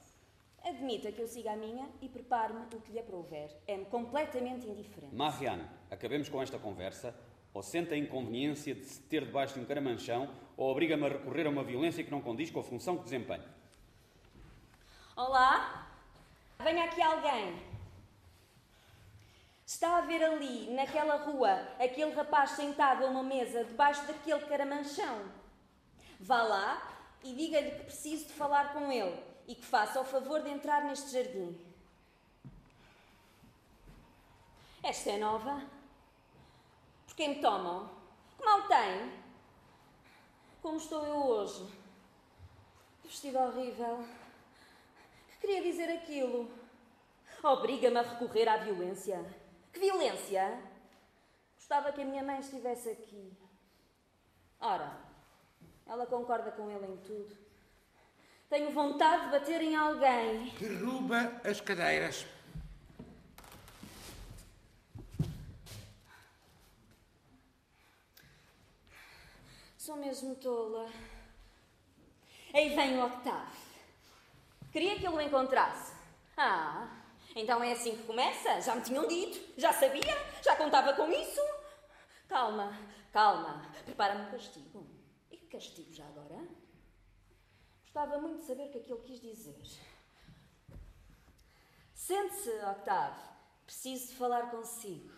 Admita 0.64 1.10
que 1.10 1.20
eu 1.20 1.26
siga 1.26 1.52
a 1.52 1.56
minha 1.56 1.88
e 2.00 2.08
prepare-me 2.08 2.60
o 2.60 2.80
que 2.80 2.92
lhe 2.92 3.00
aprouver. 3.00 3.50
É-me 3.66 3.84
completamente 3.86 4.66
indiferente. 4.66 5.14
Marianne, 5.14 5.66
acabemos 5.90 6.28
com 6.28 6.40
esta 6.40 6.58
conversa. 6.58 7.14
Ou 7.52 7.62
sente 7.62 7.92
a 7.92 7.96
inconveniência 7.96 8.74
de 8.74 8.84
se 8.84 9.02
ter 9.02 9.26
debaixo 9.26 9.54
de 9.54 9.60
um 9.60 9.66
caramanchão, 9.66 10.32
ou 10.56 10.70
obriga-me 10.70 11.04
a 11.04 11.08
recorrer 11.08 11.46
a 11.46 11.50
uma 11.50 11.62
violência 11.62 12.02
que 12.02 12.10
não 12.10 12.22
condiz 12.22 12.50
com 12.50 12.60
a 12.60 12.62
função 12.62 12.96
que 12.96 13.04
desempenho. 13.04 13.44
Olá? 15.14 15.86
Venha 16.60 16.84
aqui 16.84 17.02
alguém. 17.02 17.54
Está 19.66 19.98
a 19.98 20.00
ver 20.02 20.22
ali, 20.24 20.70
naquela 20.70 21.16
rua, 21.16 21.52
aquele 21.78 22.12
rapaz 22.14 22.52
sentado 22.52 23.04
a 23.04 23.08
uma 23.08 23.22
mesa 23.22 23.64
debaixo 23.64 24.06
daquele 24.06 24.40
caramanchão. 24.46 25.22
Vá 26.18 26.42
lá 26.42 26.90
e 27.22 27.34
diga-lhe 27.34 27.72
que 27.72 27.84
preciso 27.84 28.28
de 28.28 28.32
falar 28.32 28.72
com 28.72 28.90
ele 28.90 29.31
e 29.46 29.54
que 29.54 29.64
faça 29.64 30.00
o 30.00 30.04
favor 30.04 30.42
de 30.42 30.50
entrar 30.50 30.84
neste 30.84 31.10
jardim. 31.10 31.58
Esta 34.82 35.10
é 35.10 35.18
nova. 35.18 35.62
Por 37.06 37.14
quem 37.14 37.36
me 37.36 37.40
tomam? 37.40 37.88
Que 38.36 38.44
mal 38.44 38.66
tem? 38.66 39.12
Como 40.60 40.76
estou 40.76 41.04
eu 41.06 41.16
hoje? 41.16 41.66
Vestido 43.04 43.38
horrível. 43.38 44.04
Que 45.28 45.38
queria 45.38 45.62
dizer 45.62 45.90
aquilo. 45.90 46.50
Obriga-me 47.42 47.98
a 47.98 48.02
recorrer 48.02 48.48
à 48.48 48.56
violência. 48.56 49.24
Que 49.72 49.80
violência? 49.80 50.62
Gostava 51.56 51.92
que 51.92 52.02
a 52.02 52.04
minha 52.04 52.22
mãe 52.22 52.40
estivesse 52.40 52.90
aqui. 52.90 53.36
Ora, 54.60 54.96
ela 55.86 56.06
concorda 56.06 56.52
com 56.52 56.70
ele 56.70 56.86
em 56.86 56.96
tudo. 56.98 57.41
Tenho 58.52 58.70
vontade 58.70 59.24
de 59.24 59.30
bater 59.30 59.62
em 59.62 59.74
alguém. 59.74 60.50
Derruba 60.60 61.40
as 61.42 61.58
cadeiras. 61.62 62.26
Sou 69.78 69.96
mesmo 69.96 70.34
tola. 70.34 70.86
Aí 72.52 72.76
vem 72.76 72.98
o 72.98 73.06
Octave. 73.06 73.56
Queria 74.70 74.98
que 74.98 75.06
ele 75.06 75.16
o 75.16 75.20
encontrasse. 75.22 75.94
Ah, 76.36 77.04
então 77.34 77.64
é 77.64 77.72
assim 77.72 77.96
que 77.96 78.02
começa? 78.02 78.60
Já 78.60 78.74
me 78.74 78.82
tinham 78.82 79.08
dito, 79.08 79.58
já 79.58 79.72
sabia, 79.72 80.14
já 80.42 80.56
contava 80.56 80.92
com 80.92 81.10
isso. 81.10 81.40
Calma, 82.28 82.78
calma. 83.14 83.62
Prepara-me 83.86 84.26
um 84.26 84.30
castigo. 84.30 84.86
E 85.30 85.38
que 85.38 85.46
castigo 85.46 85.90
já 85.90 86.04
agora? 86.04 86.51
Gostava 87.94 88.18
muito 88.18 88.40
de 88.40 88.46
saber 88.46 88.68
o 88.68 88.70
que 88.70 88.78
é 88.78 88.80
que 88.80 88.90
ele 88.90 89.02
quis 89.02 89.20
dizer. 89.20 89.54
Sente-se, 91.92 92.48
Octave. 92.64 93.20
Preciso 93.66 94.08
de 94.08 94.14
falar 94.14 94.50
consigo. 94.50 95.12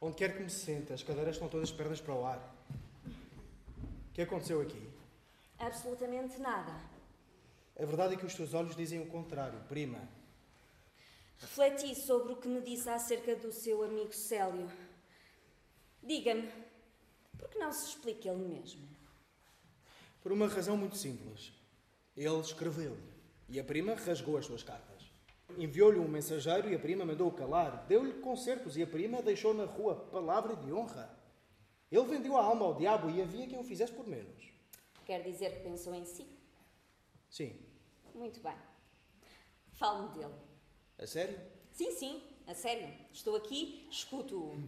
Onde 0.00 0.14
quer 0.14 0.36
que 0.36 0.44
me 0.44 0.48
sente, 0.48 0.92
as 0.92 1.02
cadeiras 1.02 1.34
estão 1.34 1.48
todas 1.48 1.72
pernas 1.72 2.00
para 2.00 2.14
o 2.14 2.24
ar. 2.24 2.38
O 3.08 4.12
que 4.14 4.22
aconteceu 4.22 4.60
aqui? 4.60 4.80
Absolutamente 5.58 6.38
nada. 6.38 6.72
A 7.76 7.84
verdade 7.84 8.14
é 8.14 8.16
que 8.16 8.26
os 8.26 8.34
teus 8.34 8.54
olhos 8.54 8.76
dizem 8.76 9.00
o 9.00 9.10
contrário, 9.10 9.58
prima. 9.64 10.08
Refleti 11.40 11.96
sobre 11.96 12.32
o 12.32 12.36
que 12.36 12.46
me 12.46 12.60
disse 12.60 12.88
acerca 12.88 13.34
do 13.34 13.50
seu 13.50 13.82
amigo 13.82 14.12
Célio. 14.12 14.70
Diga-me, 16.00 16.48
por 17.36 17.48
que 17.48 17.58
não 17.58 17.72
se 17.72 17.88
explica 17.88 18.28
ele 18.28 18.44
mesmo? 18.44 18.88
Por 20.22 20.30
uma 20.30 20.46
razão 20.46 20.76
muito 20.76 20.96
simples. 20.96 21.58
Ele 22.18 22.40
escreveu 22.40 22.98
e 23.48 23.60
a 23.60 23.64
prima 23.64 23.94
rasgou 23.94 24.36
as 24.36 24.44
suas 24.44 24.64
cartas. 24.64 25.08
Enviou-lhe 25.56 26.00
um 26.00 26.08
mensageiro 26.08 26.68
e 26.68 26.74
a 26.74 26.78
prima 26.78 27.04
mandou-o 27.04 27.30
calar. 27.30 27.86
Deu-lhe 27.86 28.14
concertos 28.14 28.76
e 28.76 28.82
a 28.82 28.86
prima 28.88 29.22
deixou 29.22 29.54
na 29.54 29.64
rua 29.64 29.94
palavra 29.94 30.56
de 30.56 30.72
honra. 30.72 31.16
Ele 31.92 32.04
vendeu 32.06 32.36
a 32.36 32.42
alma 32.42 32.64
ao 32.64 32.74
diabo 32.74 33.08
e 33.08 33.22
havia 33.22 33.46
quem 33.46 33.56
o 33.56 33.62
fizesse 33.62 33.92
por 33.92 34.04
menos. 34.04 34.50
Quer 35.06 35.22
dizer 35.22 35.58
que 35.58 35.60
pensou 35.60 35.94
em 35.94 36.04
si? 36.04 36.26
Sim. 37.30 37.56
Muito 38.12 38.40
bem. 38.40 38.56
Fale-me 39.74 40.08
dele. 40.08 40.34
A 40.98 41.06
sério? 41.06 41.38
Sim, 41.70 41.92
sim, 41.92 42.22
a 42.48 42.52
sério. 42.52 42.92
Estou 43.12 43.36
aqui, 43.36 43.86
escuto-o. 43.92 44.60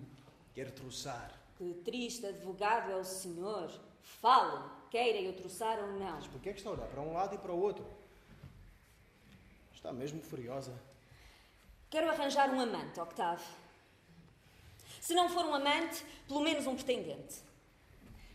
Quero 0.55 0.70
troçar. 0.70 1.36
Que 1.57 1.74
triste 1.84 2.24
advogado 2.26 2.92
é 2.92 2.96
o 2.96 3.05
senhor. 3.05 3.72
Fale, 4.03 4.70
queira 4.91 5.18
eu 5.20 5.32
troçar 5.34 5.78
ou 5.78 5.93
não. 5.93 6.16
Mas 6.16 6.26
porquê 6.26 6.51
é 6.51 6.53
que 6.53 6.59
está 6.59 6.70
a 6.70 6.72
olhar 6.74 6.88
para 6.88 7.01
um 7.01 7.12
lado 7.12 7.34
e 7.34 7.38
para 7.38 7.53
o 7.53 7.61
outro? 7.61 7.86
Está 9.74 9.93
mesmo 9.93 10.20
furiosa. 10.22 10.74
Quero 11.88 12.11
arranjar 12.11 12.51
um 12.51 12.61
amante, 12.61 13.01
Octave. 13.01 13.43
Se 15.01 15.14
não 15.14 15.28
for 15.30 15.45
um 15.47 15.55
amante, 15.55 16.05
pelo 16.28 16.41
menos 16.41 16.66
um 16.66 16.74
pretendente. 16.74 17.36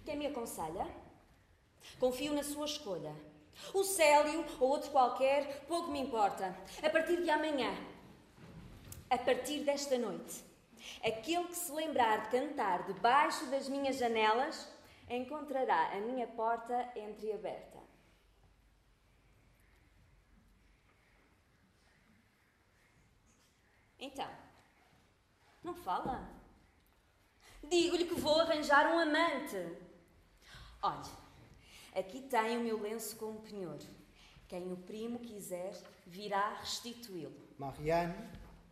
Quem 0.03 0.17
me 0.17 0.25
aconselha? 0.27 0.87
Confio 1.99 2.33
na 2.33 2.43
sua 2.43 2.65
escolha. 2.65 3.15
O 3.73 3.83
Célio 3.83 4.43
ou 4.59 4.69
outro 4.69 4.89
qualquer, 4.91 5.65
pouco 5.67 5.91
me 5.91 5.99
importa. 6.01 6.55
A 6.83 6.89
partir 6.89 7.21
de 7.21 7.29
amanhã, 7.29 7.73
a 9.09 9.17
partir 9.17 9.59
desta 9.59 9.97
noite, 9.97 10.43
aquele 11.03 11.45
que 11.45 11.55
se 11.55 11.71
lembrar 11.71 12.23
de 12.23 12.29
cantar 12.29 12.85
debaixo 12.85 13.45
das 13.47 13.69
minhas 13.69 13.97
janelas 13.97 14.67
encontrará 15.09 15.95
a 15.95 15.99
minha 16.01 16.27
porta 16.27 16.91
entreaberta. 16.95 17.79
Então, 23.99 24.29
não 25.63 25.73
fala? 25.73 26.29
Digo-lhe 27.63 28.05
que 28.05 28.13
vou 28.13 28.39
arranjar 28.39 28.93
um 28.93 28.99
amante. 28.99 29.57
Olhe, 30.81 31.11
aqui 31.95 32.21
tem 32.21 32.57
o 32.57 32.61
meu 32.61 32.79
lenço 32.79 33.15
com 33.15 33.31
o 33.31 33.41
penhor. 33.41 33.79
Quem 34.47 34.71
o 34.71 34.77
primo 34.77 35.19
quiser 35.19 35.73
virá 36.05 36.53
restituí-lo. 36.59 37.33
Marianne, 37.57 38.13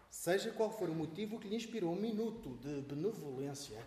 seja 0.09 0.51
qual 0.51 0.69
for 0.69 0.89
o 0.89 0.93
motivo 0.93 1.39
que 1.39 1.47
lhe 1.47 1.55
inspirou 1.55 1.93
um 1.93 1.99
minuto 1.99 2.55
de 2.57 2.81
benevolência, 2.81 3.83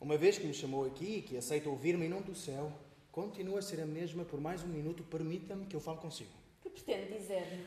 uma 0.00 0.16
vez 0.16 0.38
que 0.38 0.46
me 0.46 0.54
chamou 0.54 0.86
aqui 0.86 1.18
e 1.18 1.22
que 1.22 1.36
aceita 1.36 1.68
ouvir-me 1.68 2.06
em 2.06 2.08
nome 2.08 2.22
do 2.22 2.34
céu, 2.34 2.72
continua 3.12 3.58
a 3.58 3.62
ser 3.62 3.80
a 3.80 3.86
mesma 3.86 4.24
por 4.24 4.40
mais 4.40 4.62
um 4.62 4.68
minuto, 4.68 5.04
permita-me 5.04 5.66
que 5.66 5.76
eu 5.76 5.80
fale 5.80 5.98
consigo. 5.98 6.30
Que 6.62 6.70
pretende 6.70 7.18
dizer-me? 7.18 7.66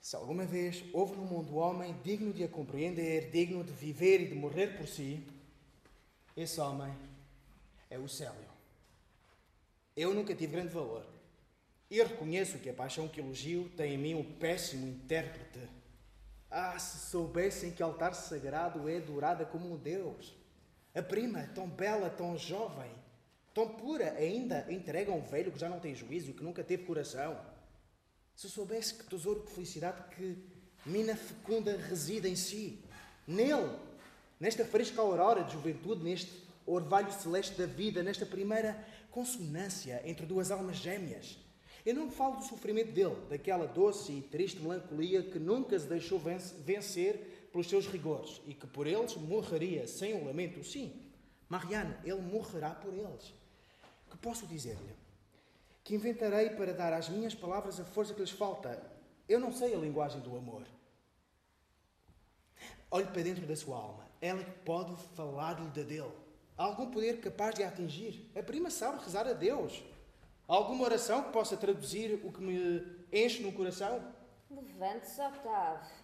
Se 0.00 0.14
alguma 0.14 0.44
vez 0.44 0.84
houve 0.92 1.16
no 1.16 1.24
mundo 1.24 1.56
homem 1.56 1.96
digno 2.04 2.32
de 2.32 2.44
a 2.44 2.48
compreender, 2.48 3.30
digno 3.30 3.64
de 3.64 3.72
viver 3.72 4.20
e 4.20 4.26
de 4.26 4.34
morrer 4.34 4.76
por 4.76 4.86
si, 4.86 5.24
esse 6.36 6.60
homem 6.60 6.92
é 7.88 7.98
o 7.98 8.08
Célio. 8.08 8.52
Eu 9.96 10.12
nunca 10.12 10.34
tive 10.34 10.52
grande 10.52 10.74
valor. 10.74 11.06
E 11.90 12.02
reconheço 12.02 12.58
que 12.58 12.68
a 12.68 12.74
paixão 12.74 13.06
que 13.06 13.20
elogio 13.20 13.68
tem 13.76 13.94
em 13.94 13.98
mim 13.98 14.14
um 14.14 14.24
péssimo 14.24 14.86
intérprete. 14.86 15.60
Ah, 16.50 16.78
se 16.78 17.10
soubessem 17.10 17.70
que 17.70 17.82
altar 17.82 18.14
sagrado 18.14 18.88
é 18.88 18.96
adorada 18.96 19.44
como 19.44 19.72
um 19.72 19.76
Deus. 19.76 20.34
A 20.94 21.02
prima, 21.02 21.48
tão 21.54 21.66
bela, 21.66 22.10
tão 22.10 22.36
jovem, 22.36 22.90
tão 23.54 23.68
pura, 23.68 24.12
ainda 24.12 24.66
entrega 24.70 25.10
a 25.10 25.14
um 25.14 25.22
velho 25.22 25.50
que 25.50 25.58
já 25.58 25.68
não 25.68 25.80
tem 25.80 25.94
juízo 25.94 26.30
e 26.30 26.34
que 26.34 26.44
nunca 26.44 26.62
teve 26.62 26.84
coração. 26.84 27.40
Se 28.36 28.48
soubesse 28.50 28.94
que 28.94 29.04
tesouro 29.04 29.40
de 29.40 29.52
felicidade 29.52 30.02
que 30.14 30.36
mina 30.84 31.16
fecunda 31.16 31.76
reside 31.76 32.28
em 32.28 32.36
si, 32.36 32.78
nele, 33.26 33.74
nesta 34.38 34.64
fresca 34.64 35.00
aurora 35.00 35.44
de 35.44 35.52
juventude, 35.52 36.04
neste 36.04 36.30
orvalho 36.66 37.10
celeste 37.12 37.56
da 37.56 37.66
vida, 37.66 38.02
nesta 38.02 38.26
primeira 38.26 38.84
consonância 39.10 40.02
entre 40.04 40.26
duas 40.26 40.50
almas 40.50 40.76
gêmeas. 40.76 41.38
Eu 41.84 41.94
não 41.94 42.10
falo 42.10 42.36
do 42.36 42.44
sofrimento 42.44 42.92
dele, 42.92 43.16
daquela 43.28 43.66
doce 43.66 44.12
e 44.12 44.22
triste 44.22 44.60
melancolia 44.60 45.22
que 45.22 45.38
nunca 45.38 45.78
se 45.78 45.86
deixou 45.86 46.20
vencer 46.64 47.31
pelos 47.52 47.68
seus 47.68 47.86
rigores 47.86 48.40
e 48.46 48.54
que 48.54 48.66
por 48.66 48.86
eles 48.86 49.14
morreria 49.16 49.86
sem 49.86 50.14
um 50.14 50.26
lamento. 50.26 50.64
Sim, 50.64 50.92
Mariana, 51.48 52.00
ele 52.02 52.20
morrerá 52.20 52.70
por 52.70 52.92
eles. 52.92 53.34
Que 54.10 54.16
posso 54.16 54.46
dizer-lhe? 54.46 54.96
Que 55.84 55.94
inventarei 55.94 56.50
para 56.50 56.72
dar 56.72 56.92
às 56.92 57.08
minhas 57.08 57.34
palavras 57.34 57.78
a 57.78 57.84
força 57.84 58.14
que 58.14 58.20
lhes 58.20 58.30
falta. 58.30 58.82
Eu 59.28 59.38
não 59.38 59.52
sei 59.52 59.74
a 59.74 59.78
linguagem 59.78 60.20
do 60.20 60.36
amor. 60.36 60.62
Olhe 62.90 63.06
para 63.06 63.22
dentro 63.22 63.46
da 63.46 63.56
sua 63.56 63.76
alma. 63.76 64.06
Ela 64.20 64.44
pode 64.64 64.94
falar-lhe 65.14 65.68
de 65.70 65.84
dele. 65.84 66.12
Há 66.56 66.64
algum 66.64 66.90
poder 66.90 67.20
capaz 67.20 67.54
de 67.54 67.62
a 67.62 67.68
atingir? 67.68 68.30
A 68.36 68.42
prima 68.42 68.70
sabe 68.70 69.02
rezar 69.02 69.26
a 69.26 69.32
Deus. 69.32 69.82
Há 70.48 70.54
alguma 70.54 70.84
oração 70.84 71.24
que 71.24 71.32
possa 71.32 71.56
traduzir 71.56 72.20
o 72.22 72.32
que 72.32 72.40
me 72.40 72.82
enche 73.12 73.42
no 73.42 73.52
coração? 73.52 74.02
Levante-se, 74.50 75.20
Octave. 75.20 76.01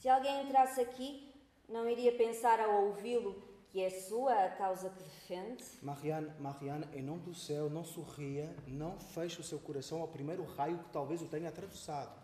Se 0.00 0.08
alguém 0.08 0.44
entrasse 0.44 0.80
aqui, 0.80 1.30
não 1.68 1.86
iria 1.86 2.10
pensar 2.16 2.58
ao 2.58 2.86
ouvi-lo 2.86 3.42
que 3.68 3.82
é 3.82 3.90
sua 3.90 4.46
a 4.46 4.48
causa 4.48 4.88
que 4.88 5.02
defende? 5.02 5.62
Marianne, 5.82 6.32
Marianne, 6.40 6.86
em 6.94 7.02
nome 7.02 7.20
do 7.20 7.34
céu, 7.34 7.68
não 7.68 7.84
sorria, 7.84 8.48
não 8.66 8.98
feche 8.98 9.38
o 9.42 9.44
seu 9.44 9.58
coração 9.58 10.00
ao 10.00 10.08
primeiro 10.08 10.42
raio 10.42 10.78
que 10.78 10.88
talvez 10.88 11.20
o 11.20 11.26
tenha 11.26 11.50
atravessado. 11.50 12.18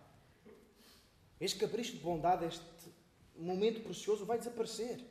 Este 1.39 1.59
capricho 1.59 1.93
de 1.93 1.99
bondade, 1.99 2.47
este 2.47 2.64
momento 3.37 3.83
precioso 3.83 4.24
vai 4.24 4.39
desaparecer. 4.39 5.05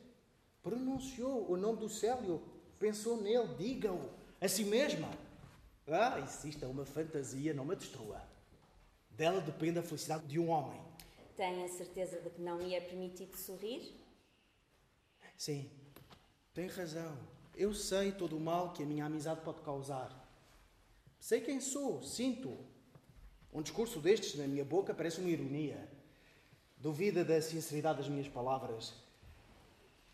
Pronunciou 0.60 1.48
o 1.48 1.56
nome 1.56 1.78
do 1.78 1.88
Célio, 1.88 2.42
pensou 2.80 3.22
nele, 3.22 3.54
diga-o 3.56 4.10
a 4.40 4.48
si 4.48 4.64
mesma. 4.64 5.08
Ah, 5.86 6.18
é 6.18 6.66
uma 6.66 6.84
fantasia, 6.84 7.54
não 7.54 7.64
me 7.64 7.76
destrua. 7.76 8.20
Dela 9.08 9.40
depende 9.40 9.78
a 9.78 9.84
felicidade 9.84 10.26
de 10.26 10.40
um 10.40 10.50
homem. 10.50 10.85
Tem 11.36 11.64
a 11.64 11.68
certeza 11.68 12.18
de 12.20 12.30
que 12.30 12.40
não 12.40 12.58
lhe 12.58 12.74
é 12.74 12.80
permitido 12.80 13.36
sorrir? 13.36 13.94
Sim, 15.36 15.70
tem 16.54 16.66
razão. 16.66 17.14
Eu 17.54 17.74
sei 17.74 18.10
todo 18.12 18.36
o 18.36 18.40
mal 18.40 18.72
que 18.72 18.82
a 18.82 18.86
minha 18.86 19.04
amizade 19.04 19.42
pode 19.42 19.60
causar. 19.60 20.10
Sei 21.20 21.42
quem 21.42 21.60
sou, 21.60 22.02
sinto. 22.02 22.56
Um 23.52 23.60
discurso 23.60 24.00
destes 24.00 24.34
na 24.34 24.46
minha 24.46 24.64
boca 24.64 24.94
parece 24.94 25.20
uma 25.20 25.28
ironia. 25.28 25.88
Duvida 26.78 27.22
da 27.22 27.40
sinceridade 27.42 27.98
das 27.98 28.08
minhas 28.08 28.28
palavras. 28.28 28.94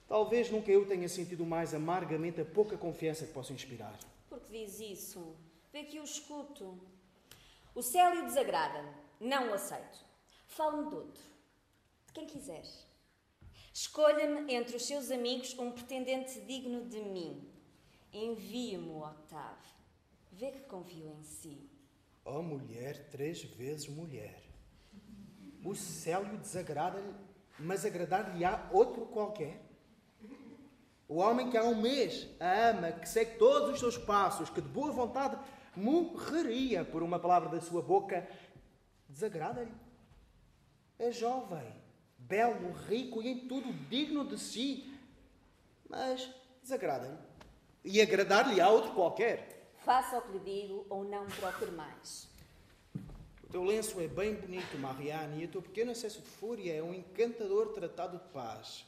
Talvez 0.09 0.51
nunca 0.51 0.73
eu 0.73 0.87
tenha 0.87 1.09
sentido 1.09 1.47
mais 1.47 1.73
amargamente 1.73 2.41
a 2.41 2.45
pouca 2.45 2.77
confiança 2.77 3.27
que 3.27 3.33
posso 3.33 3.53
inspirar. 3.53 3.97
Por 4.29 4.41
que 4.41 4.65
diz 4.65 4.81
isso? 4.81 5.37
Vê 5.73 5.85
que 5.85 6.01
o 6.01 6.05
escuto. 6.05 6.79
O 7.75 7.83
Célio 7.83 8.25
desagrada-me. 8.25 8.91
Não 9.21 9.51
o 9.51 9.55
aceito. 9.55 10.12
Fale-me 10.57 10.91
de 10.91 10.95
outro. 10.95 11.23
De 12.07 12.13
quem 12.13 12.27
quiser. 12.27 12.63
Escolha-me 13.73 14.53
entre 14.53 14.77
os 14.77 14.85
seus 14.87 15.11
amigos 15.11 15.59
um 15.59 15.73
pretendente 15.73 16.41
digno 16.41 16.85
de 16.85 17.01
mim. 17.01 17.51
Envie-me, 18.13 18.91
Octave. 18.91 19.67
Vê 20.31 20.51
que 20.51 20.61
confio 20.61 21.09
em 21.09 21.23
si. 21.23 21.71
Oh, 22.23 22.43
mulher, 22.43 23.09
três 23.09 23.43
vezes 23.43 23.89
mulher. 23.89 24.43
O 25.65 25.75
Célio 25.75 26.37
desagrada-lhe, 26.37 27.15
mas 27.59 27.87
agradar-lhe-á 27.87 28.69
outro 28.73 29.07
qualquer. 29.07 29.59
O 31.09 31.17
homem 31.17 31.49
que 31.51 31.57
há 31.57 31.65
um 31.65 31.81
mês 31.81 32.29
a 32.39 32.69
ama, 32.69 32.93
que 32.93 33.09
segue 33.09 33.39
todos 33.39 33.73
os 33.73 33.81
seus 33.81 33.97
passos, 33.97 34.51
que 34.51 34.61
de 34.61 34.69
boa 34.69 34.93
vontade 34.93 35.39
morreria 35.75 36.85
por 36.85 37.03
uma 37.03 37.19
palavra 37.19 37.49
da 37.49 37.61
sua 37.61 37.81
boca, 37.81 38.29
desagrada-lhe. 39.09 39.82
É 41.03 41.11
jovem, 41.11 41.75
belo, 42.17 42.71
rico 42.87 43.21
e 43.21 43.27
em 43.27 43.49
tudo 43.49 43.73
digno 43.89 44.25
de 44.25 44.39
si, 44.39 44.97
mas 45.91 46.33
desagrada-lhe. 46.63 47.19
E 47.85 48.01
agradar-lhe 48.01 48.61
a 48.61 48.69
outro 48.69 48.93
qualquer. 48.93 49.73
Faça 49.79 50.19
o 50.19 50.23
que 50.23 50.39
lhe 50.39 50.63
digo 50.63 50.87
ou 50.89 51.03
não 51.03 51.27
procure 51.27 51.73
mais. 51.73 52.29
O 53.43 53.49
teu 53.51 53.65
lenço 53.65 54.01
é 54.01 54.07
bem 54.07 54.37
bonito, 54.37 54.79
Marianne, 54.79 55.43
e 55.43 55.47
o 55.47 55.49
teu 55.49 55.61
pequeno 55.61 55.91
excesso 55.91 56.21
de 56.21 56.29
fúria 56.29 56.73
é 56.73 56.81
um 56.81 56.95
encantador 56.95 57.73
tratado 57.73 58.19
de 58.19 58.33
paz. 58.33 58.87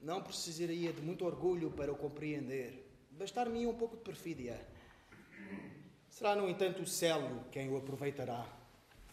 Não 0.00 0.22
precisaria 0.22 0.94
de 0.94 1.02
muito 1.02 1.26
orgulho 1.26 1.70
para 1.70 1.92
o 1.92 1.96
compreender. 1.96 2.90
Bastar-me 3.10 3.66
um 3.66 3.74
pouco 3.74 3.98
de 3.98 4.02
perfídia. 4.02 4.58
Será, 6.08 6.34
no 6.34 6.48
entanto, 6.48 6.80
o 6.80 6.86
Célio 6.86 7.44
quem 7.52 7.68
o 7.68 7.76
aproveitará. 7.76 8.46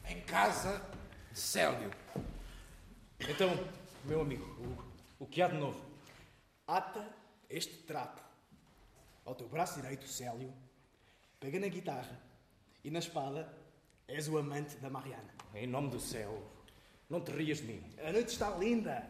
Em 0.08 0.22
casa 0.22 0.82
Célio. 1.34 1.92
Então, 3.20 3.50
meu 4.06 4.22
amigo, 4.22 4.46
o, 5.20 5.24
o 5.24 5.26
que 5.28 5.42
há 5.42 5.48
de 5.48 5.58
novo? 5.58 5.80
Ata 6.68 7.08
este 7.50 7.78
trapo 7.84 8.22
ao 9.26 9.36
teu 9.36 9.48
braço 9.48 9.80
direito, 9.80 10.08
Célio. 10.08 10.54
Pega 11.40 11.60
na 11.60 11.68
guitarra 11.68 12.20
e 12.84 12.92
na 12.92 13.00
espada 13.00 13.52
és 14.08 14.28
o 14.28 14.38
amante 14.38 14.76
da 14.78 14.90
Mariana. 14.90 15.34
Em 15.54 15.68
nome 15.68 15.90
do 15.90 16.00
céu, 16.00 16.42
não 17.10 17.22
te 17.22 17.32
rias 17.32 17.60
de 17.60 17.66
mim. 17.66 17.84
A 18.06 18.12
noite 18.12 18.30
está 18.30 18.50
linda. 18.58 19.08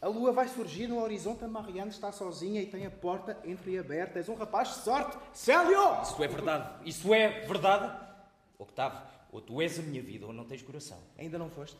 A 0.00 0.06
lua 0.06 0.32
vai 0.32 0.46
surgir 0.46 0.86
no 0.86 1.02
horizonte, 1.02 1.44
a 1.44 1.48
Mariana 1.48 1.90
está 1.90 2.12
sozinha 2.12 2.62
e 2.62 2.66
tem 2.66 2.86
a 2.86 2.90
porta 2.90 3.36
entreaberta. 3.44 4.18
És 4.18 4.28
um 4.28 4.34
rapaz 4.34 4.68
de 4.68 4.74
sorte, 4.84 5.18
Célio! 5.32 6.02
Isso 6.02 6.22
é 6.22 6.28
verdade. 6.28 6.88
Isso 6.88 7.14
é 7.14 7.40
verdade. 7.40 8.06
Octave, 8.58 8.96
Ou 9.30 9.40
tu 9.40 9.60
és 9.60 9.78
a 9.78 9.82
minha 9.82 10.02
vida 10.02 10.26
ou 10.26 10.32
não 10.32 10.44
tens 10.44 10.62
coração. 10.62 10.98
Ainda 11.16 11.38
não 11.38 11.50
foste? 11.50 11.78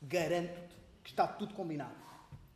Garanto-te 0.00 0.76
que 1.02 1.10
está 1.10 1.26
tudo 1.26 1.54
combinado. 1.54 1.94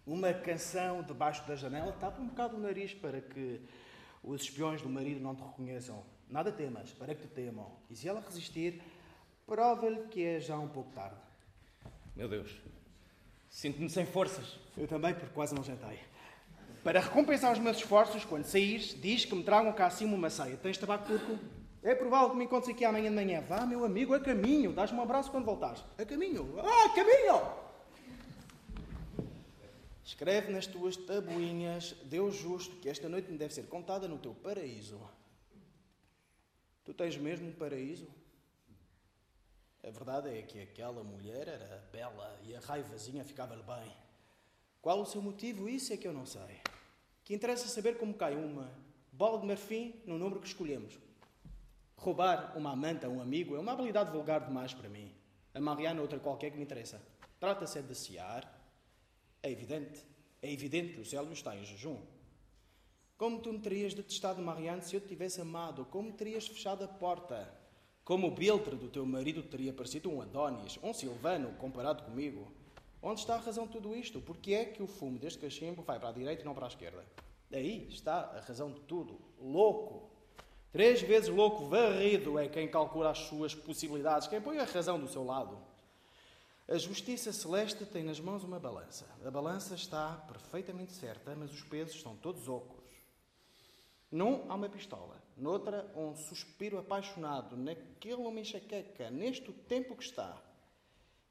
Uma 0.06 0.32
canção 0.32 1.02
debaixo 1.02 1.46
da 1.46 1.56
janela 1.56 1.92
tapa 1.92 2.20
um 2.20 2.26
bocado 2.26 2.56
o 2.56 2.60
nariz 2.60 2.94
para 2.94 3.20
que 3.20 3.60
os 4.22 4.42
espiões 4.42 4.82
do 4.82 4.88
marido 4.88 5.20
não 5.20 5.34
te 5.34 5.42
reconheçam. 5.42 6.02
Nada 6.28 6.52
temas, 6.52 6.92
para 6.92 7.14
que 7.14 7.22
te 7.22 7.28
temam. 7.28 7.70
E 7.90 7.96
se 7.96 8.08
ela 8.08 8.20
resistir, 8.20 8.80
prova-lhe 9.46 10.02
que 10.08 10.24
é 10.24 10.40
já 10.40 10.58
um 10.58 10.68
pouco 10.68 10.90
tarde. 10.92 11.16
Meu 12.14 12.28
Deus, 12.28 12.50
sinto-me 13.50 13.90
sem 13.90 14.06
forças. 14.06 14.58
Eu 14.76 14.86
também, 14.86 15.14
porque 15.14 15.32
quase 15.34 15.54
não 15.54 15.62
jantei. 15.62 15.98
Para 16.82 17.00
recompensar 17.00 17.52
os 17.52 17.58
meus 17.58 17.76
esforços, 17.76 18.24
quando 18.24 18.44
saíres, 18.44 18.96
diz 19.00 19.24
que 19.24 19.34
me 19.34 19.44
tragam 19.44 19.72
cá 19.72 19.86
acima 19.86 20.14
uma 20.14 20.30
ceia. 20.30 20.56
Tens 20.56 20.78
tabaco 20.78 21.06
turco? 21.06 21.38
É 21.82 21.94
provável 21.96 22.30
que 22.30 22.36
me 22.36 22.44
encontres 22.44 22.72
aqui 22.72 22.84
amanhã 22.84 23.10
de 23.10 23.16
manhã. 23.16 23.40
Vá, 23.40 23.66
meu 23.66 23.84
amigo, 23.84 24.14
a 24.14 24.20
caminho. 24.20 24.72
Dás-me 24.72 24.98
um 24.98 25.02
abraço 25.02 25.30
quando 25.32 25.44
voltares. 25.44 25.82
A 25.98 26.04
caminho. 26.04 26.54
Ah, 26.60 26.84
a 26.86 26.88
caminho! 26.94 27.62
Escreve 30.04 30.52
nas 30.52 30.66
tuas 30.66 30.96
tabuinhas, 30.96 31.96
Deus 32.04 32.36
justo, 32.36 32.76
que 32.76 32.88
esta 32.88 33.08
noite 33.08 33.30
me 33.30 33.38
deve 33.38 33.52
ser 33.52 33.64
contada 33.66 34.06
no 34.06 34.18
teu 34.18 34.34
paraíso. 34.34 35.00
Tu 36.84 36.94
tens 36.94 37.16
mesmo 37.16 37.48
um 37.48 37.52
paraíso? 37.52 38.06
A 39.82 39.90
verdade 39.90 40.28
é 40.36 40.42
que 40.42 40.60
aquela 40.60 41.02
mulher 41.02 41.48
era 41.48 41.88
bela 41.90 42.38
e 42.44 42.54
a 42.54 42.60
raivazinha 42.60 43.24
ficava-lhe 43.24 43.62
bem. 43.62 43.92
Qual 44.80 45.00
o 45.00 45.06
seu 45.06 45.20
motivo? 45.20 45.68
Isso 45.68 45.92
é 45.92 45.96
que 45.96 46.06
eu 46.06 46.12
não 46.12 46.26
sei. 46.26 46.60
Que 47.24 47.34
interessa 47.34 47.66
saber 47.66 47.98
como 47.98 48.14
cai 48.14 48.36
uma 48.36 48.70
bola 49.12 49.40
de 49.40 49.46
marfim 49.46 49.94
no 50.04 50.18
número 50.18 50.40
que 50.40 50.46
escolhemos. 50.46 50.96
Roubar 52.02 52.58
uma 52.58 52.72
amante 52.72 53.06
a 53.06 53.08
um 53.08 53.22
amigo 53.22 53.54
é 53.54 53.60
uma 53.60 53.70
habilidade 53.70 54.10
vulgar 54.10 54.44
demais 54.44 54.74
para 54.74 54.88
mim. 54.88 55.14
A 55.54 55.60
Mariana 55.60 56.00
é 56.00 56.02
outra 56.02 56.18
qualquer 56.18 56.50
que 56.50 56.56
me 56.56 56.64
interessa. 56.64 57.00
Trata-se 57.38 57.80
de 57.80 57.94
sear. 57.94 58.42
É 59.40 59.48
evidente. 59.48 60.04
É 60.42 60.52
evidente 60.52 60.94
que 60.94 61.00
o 61.00 61.04
Célio 61.04 61.32
está 61.32 61.54
em 61.54 61.64
jejum. 61.64 62.00
Como 63.16 63.38
tu 63.38 63.52
me 63.52 63.60
terias 63.60 63.94
detestado, 63.94 64.42
Marianne, 64.42 64.82
se 64.82 64.96
eu 64.96 65.00
te 65.00 65.06
tivesse 65.06 65.40
amado? 65.40 65.84
Como 65.84 66.12
terias 66.12 66.48
fechado 66.48 66.82
a 66.82 66.88
porta? 66.88 67.48
Como 68.04 68.26
o 68.26 68.30
Biltre 68.32 68.74
do 68.74 68.88
teu 68.88 69.06
marido 69.06 69.44
teria 69.44 69.72
parecido 69.72 70.10
um 70.10 70.20
Adonis, 70.20 70.80
um 70.82 70.92
Silvano, 70.92 71.52
comparado 71.52 72.02
comigo? 72.02 72.52
Onde 73.00 73.20
está 73.20 73.36
a 73.36 73.38
razão 73.38 73.64
de 73.66 73.74
tudo 73.74 73.94
isto? 73.94 74.20
Porque 74.20 74.54
é 74.54 74.64
que 74.64 74.82
o 74.82 74.88
fumo 74.88 75.20
deste 75.20 75.38
cachimbo 75.38 75.82
vai 75.82 76.00
para 76.00 76.08
a 76.08 76.12
direita 76.12 76.42
e 76.42 76.44
não 76.44 76.52
para 76.52 76.66
a 76.66 76.68
esquerda? 76.68 77.06
Aí 77.52 77.86
está 77.88 78.22
a 78.22 78.40
razão 78.40 78.72
de 78.72 78.80
tudo. 78.80 79.20
Louco. 79.38 80.11
Três 80.72 81.02
vezes 81.02 81.28
louco, 81.28 81.66
varrido 81.66 82.38
é 82.38 82.48
quem 82.48 82.66
calcula 82.66 83.10
as 83.10 83.18
suas 83.18 83.54
possibilidades, 83.54 84.26
quem 84.26 84.40
põe 84.40 84.58
a 84.58 84.64
razão 84.64 84.98
do 84.98 85.06
seu 85.06 85.22
lado. 85.22 85.58
A 86.66 86.78
justiça 86.78 87.30
celeste 87.30 87.84
tem 87.84 88.02
nas 88.02 88.18
mãos 88.18 88.42
uma 88.42 88.58
balança. 88.58 89.06
A 89.22 89.30
balança 89.30 89.74
está 89.74 90.14
perfeitamente 90.26 90.92
certa, 90.92 91.34
mas 91.36 91.52
os 91.52 91.62
pesos 91.62 91.96
estão 91.96 92.16
todos 92.16 92.48
ocos. 92.48 92.82
Num 94.10 94.50
há 94.50 94.54
uma 94.54 94.68
pistola, 94.68 95.22
noutra 95.36 95.90
um 95.94 96.14
suspiro 96.14 96.78
apaixonado, 96.78 97.54
naquele 97.54 98.14
uma 98.14 98.40
enxaqueca, 98.40 99.10
neste 99.10 99.52
tempo 99.52 99.94
que 99.94 100.04
está. 100.04 100.40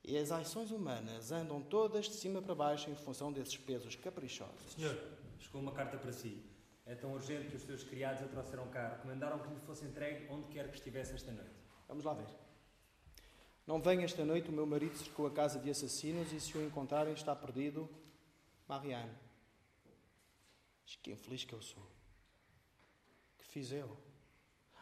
E 0.04 0.18
as 0.18 0.32
ações 0.32 0.70
humanas 0.70 1.32
andam 1.32 1.62
todas 1.64 2.06
de 2.06 2.14
cima 2.14 2.42
para 2.44 2.54
baixo 2.54 2.92
em 2.92 2.96
função 2.96 3.32
desses 3.32 3.58
pesos 3.58 3.96
caprichosos. 3.96 4.74
Senhor, 4.74 4.96
chegou 5.39 5.62
uma 5.62 5.72
carta 5.72 5.98
para 5.98 6.12
si. 6.12 6.44
É 6.86 6.95
tão 6.95 7.13
urgente 7.13 7.47
que 7.47 7.55
os 7.55 7.63
seus 7.63 7.84
criados 7.84 8.23
a 8.23 8.27
trouxeram 8.27 8.67
cá. 8.69 8.89
Recomendaram 8.89 9.39
que 9.39 9.49
lhe 9.49 9.59
fosse 9.61 9.86
entregue 9.86 10.27
onde 10.29 10.47
quer 10.47 10.69
que 10.69 10.77
estivesse 10.77 11.13
esta 11.13 11.32
noite. 11.32 11.55
Vamos 11.88 12.03
lá 12.03 12.13
ver. 12.13 12.27
Não 13.67 13.79
venha 13.82 14.03
esta 14.03 14.25
noite, 14.25 14.49
o 14.49 14.51
meu 14.51 14.65
marido 14.65 14.97
cercou 14.97 15.27
a 15.27 15.32
casa 15.32 15.59
de 15.59 15.69
assassinos 15.69 16.34
e 16.34 16.39
se 16.39 16.57
o 16.57 16.65
encontrarem 16.65 17.13
está 17.13 17.36
perdido. 17.36 17.89
Marianne. 18.67 19.11
Que 21.01 21.11
infeliz 21.11 21.43
que 21.45 21.53
eu 21.53 21.61
sou. 21.61 21.86
Que 23.38 23.45
fiz 23.45 23.71
eu? 23.71 23.97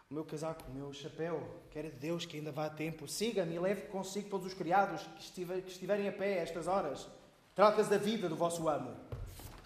O 0.10 0.14
meu 0.14 0.26
casaco, 0.26 0.70
o 0.70 0.74
meu 0.74 0.92
chapéu. 0.92 1.62
Quer 1.70 1.92
Deus 1.92 2.26
que 2.26 2.38
ainda 2.38 2.52
vá 2.52 2.66
a 2.66 2.70
tempo. 2.70 3.08
Siga-me 3.08 3.56
e 3.56 3.60
leve 3.60 3.88
consigo 3.88 4.30
todos 4.30 4.48
os 4.48 4.54
criados 4.54 5.04
que, 5.04 5.22
estiver, 5.22 5.62
que 5.62 5.70
estiverem 5.70 6.08
a 6.08 6.12
pé 6.12 6.40
a 6.40 6.44
estas 6.44 6.68
horas. 6.68 7.08
Trata-se 7.54 7.90
da 7.90 7.98
vida 7.98 8.28
do 8.28 8.36
vosso 8.36 8.68
amo. 8.68 8.96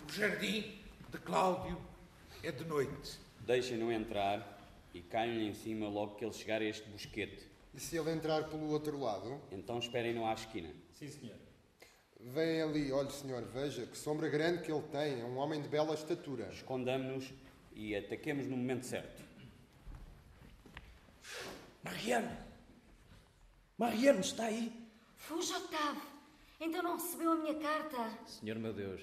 O 0.06 0.12
jardim 0.12 0.82
de 1.10 1.18
Cláudio 1.20 1.80
é 2.44 2.52
de 2.52 2.66
noite. 2.66 3.18
Deixem-no 3.40 3.92
entrar 3.92 4.60
e 4.94 5.02
caiam-lhe 5.02 5.48
em 5.48 5.54
cima 5.54 5.88
logo 5.88 6.16
que 6.16 6.26
ele 6.26 6.34
chegar 6.34 6.62
a 6.62 6.66
este 6.66 6.88
bosquete. 6.90 7.50
E 7.74 7.80
se 7.80 7.98
ele 7.98 8.12
entrar 8.12 8.50
pelo 8.50 8.70
outro 8.70 9.00
lado? 9.00 9.42
Então 9.52 9.80
esperem-no 9.80 10.26
à 10.26 10.34
esquina. 10.34 10.70
Sim, 10.92 11.08
senhor. 11.08 11.38
Vem 12.20 12.62
ali, 12.62 12.92
olhe, 12.92 13.12
senhor, 13.12 13.44
veja 13.46 13.86
que 13.86 13.98
sombra 13.98 14.30
grande 14.30 14.62
que 14.62 14.72
ele 14.72 14.84
tem. 14.84 15.22
É 15.22 15.26
um 15.26 15.38
homem 15.38 15.62
de 15.62 15.70
bela 15.70 15.94
estatura. 15.94 16.50
Escondamos-nos 16.52 17.34
e 17.74 17.96
ataquemos 17.96 18.46
no 18.46 18.58
momento 18.58 18.86
certo. 18.86 19.24
Mariano! 21.84 22.38
Mariano, 23.78 24.20
está 24.20 24.46
aí? 24.46 24.72
Fuja, 25.16 25.58
Octave. 25.58 26.02
Então 26.60 26.84
não 26.84 26.98
recebeu 26.98 27.32
a 27.32 27.36
minha 27.36 27.56
carta. 27.56 28.18
Senhor 28.26 28.58
meu 28.60 28.74
Deus, 28.74 29.02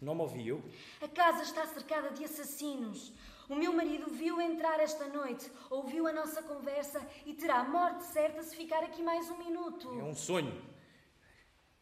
não 0.00 0.14
me 0.14 0.22
ouviu? 0.22 0.62
A 1.00 1.08
casa 1.08 1.42
está 1.42 1.66
cercada 1.66 2.10
de 2.10 2.24
assassinos. 2.24 3.12
O 3.48 3.54
meu 3.54 3.72
marido 3.72 4.10
viu 4.10 4.40
entrar 4.40 4.80
esta 4.80 5.06
noite, 5.08 5.50
ouviu 5.68 6.06
a 6.06 6.12
nossa 6.12 6.42
conversa 6.42 7.06
e 7.26 7.34
terá 7.34 7.62
morte 7.64 8.04
certa 8.04 8.42
se 8.42 8.56
ficar 8.56 8.82
aqui 8.82 9.02
mais 9.02 9.30
um 9.30 9.36
minuto. 9.36 9.88
É 10.00 10.02
um 10.02 10.14
sonho. 10.14 10.62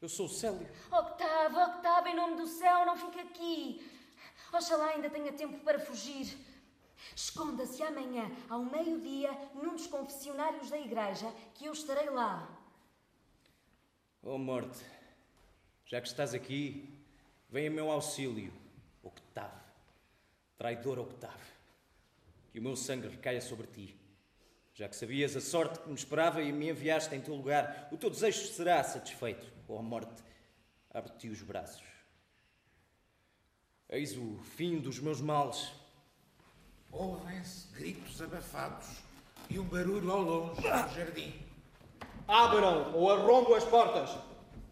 Eu 0.01 0.09
sou 0.09 0.27
o 0.27 0.29
Célio. 0.29 0.69
Octave, 0.91 1.57
Octave, 1.57 2.11
em 2.11 2.17
nome 2.17 2.37
do 2.37 2.47
céu, 2.49 2.85
não 2.85 2.97
fique 2.97 3.21
aqui. 3.21 3.89
Oxalá 4.53 4.87
ainda 4.87 5.09
tenha 5.09 5.33
tempo 5.33 5.59
para 5.61 5.79
fugir. 5.79 6.37
Esconda-se 7.15 7.83
amanhã, 7.83 8.31
ao 8.49 8.65
meio-dia, 8.65 9.31
num 9.55 9.75
dos 9.75 9.87
confessionários 9.87 10.71
da 10.71 10.79
igreja, 10.79 11.33
que 11.55 11.67
eu 11.67 11.73
estarei 11.73 12.11
lá. 12.11 12.49
Oh, 14.23 14.39
morte, 14.39 14.85
já 15.87 16.01
que 16.01 16.09
estás 16.09 16.35
aqui, 16.35 16.92
vem 17.53 17.67
a 17.67 17.71
meu 17.71 17.91
auxílio, 17.91 18.51
Octave. 19.03 19.61
Traidor 20.57 20.99
Octave. 20.99 21.53
Que 22.51 22.59
o 22.59 22.63
meu 22.63 22.75
sangue 22.75 23.09
recaia 23.09 23.43
sobre 23.43 23.67
ti. 23.67 23.95
Já 24.73 24.89
que 24.89 24.97
sabias 24.97 25.37
a 25.37 25.41
sorte 25.41 25.79
que 25.81 25.89
me 25.89 25.95
esperava 25.95 26.41
e 26.41 26.51
me 26.51 26.71
enviaste 26.71 27.15
em 27.15 27.21
teu 27.21 27.35
lugar, 27.35 27.89
o 27.93 27.99
teu 27.99 28.09
desejo 28.09 28.47
será 28.55 28.83
satisfeito. 28.83 29.53
Oh, 29.69 29.83
morte, 29.83 30.23
abre-te 30.95 31.29
os 31.29 31.43
braços. 31.43 31.83
Eis 33.91 34.17
o 34.17 34.39
fim 34.57 34.79
dos 34.79 34.99
meus 34.99 35.21
males. 35.21 35.71
Ouvem-se 36.91 37.69
gritos 37.75 38.23
abafados 38.23 39.03
e 39.51 39.59
um 39.59 39.65
barulho 39.65 40.11
ao 40.11 40.23
longe 40.23 40.63
do 40.63 40.95
jardim. 40.95 41.35
Abram 42.27 42.95
ou 42.95 43.11
arrombo 43.11 43.55
as 43.55 43.65
portas. 43.65 44.11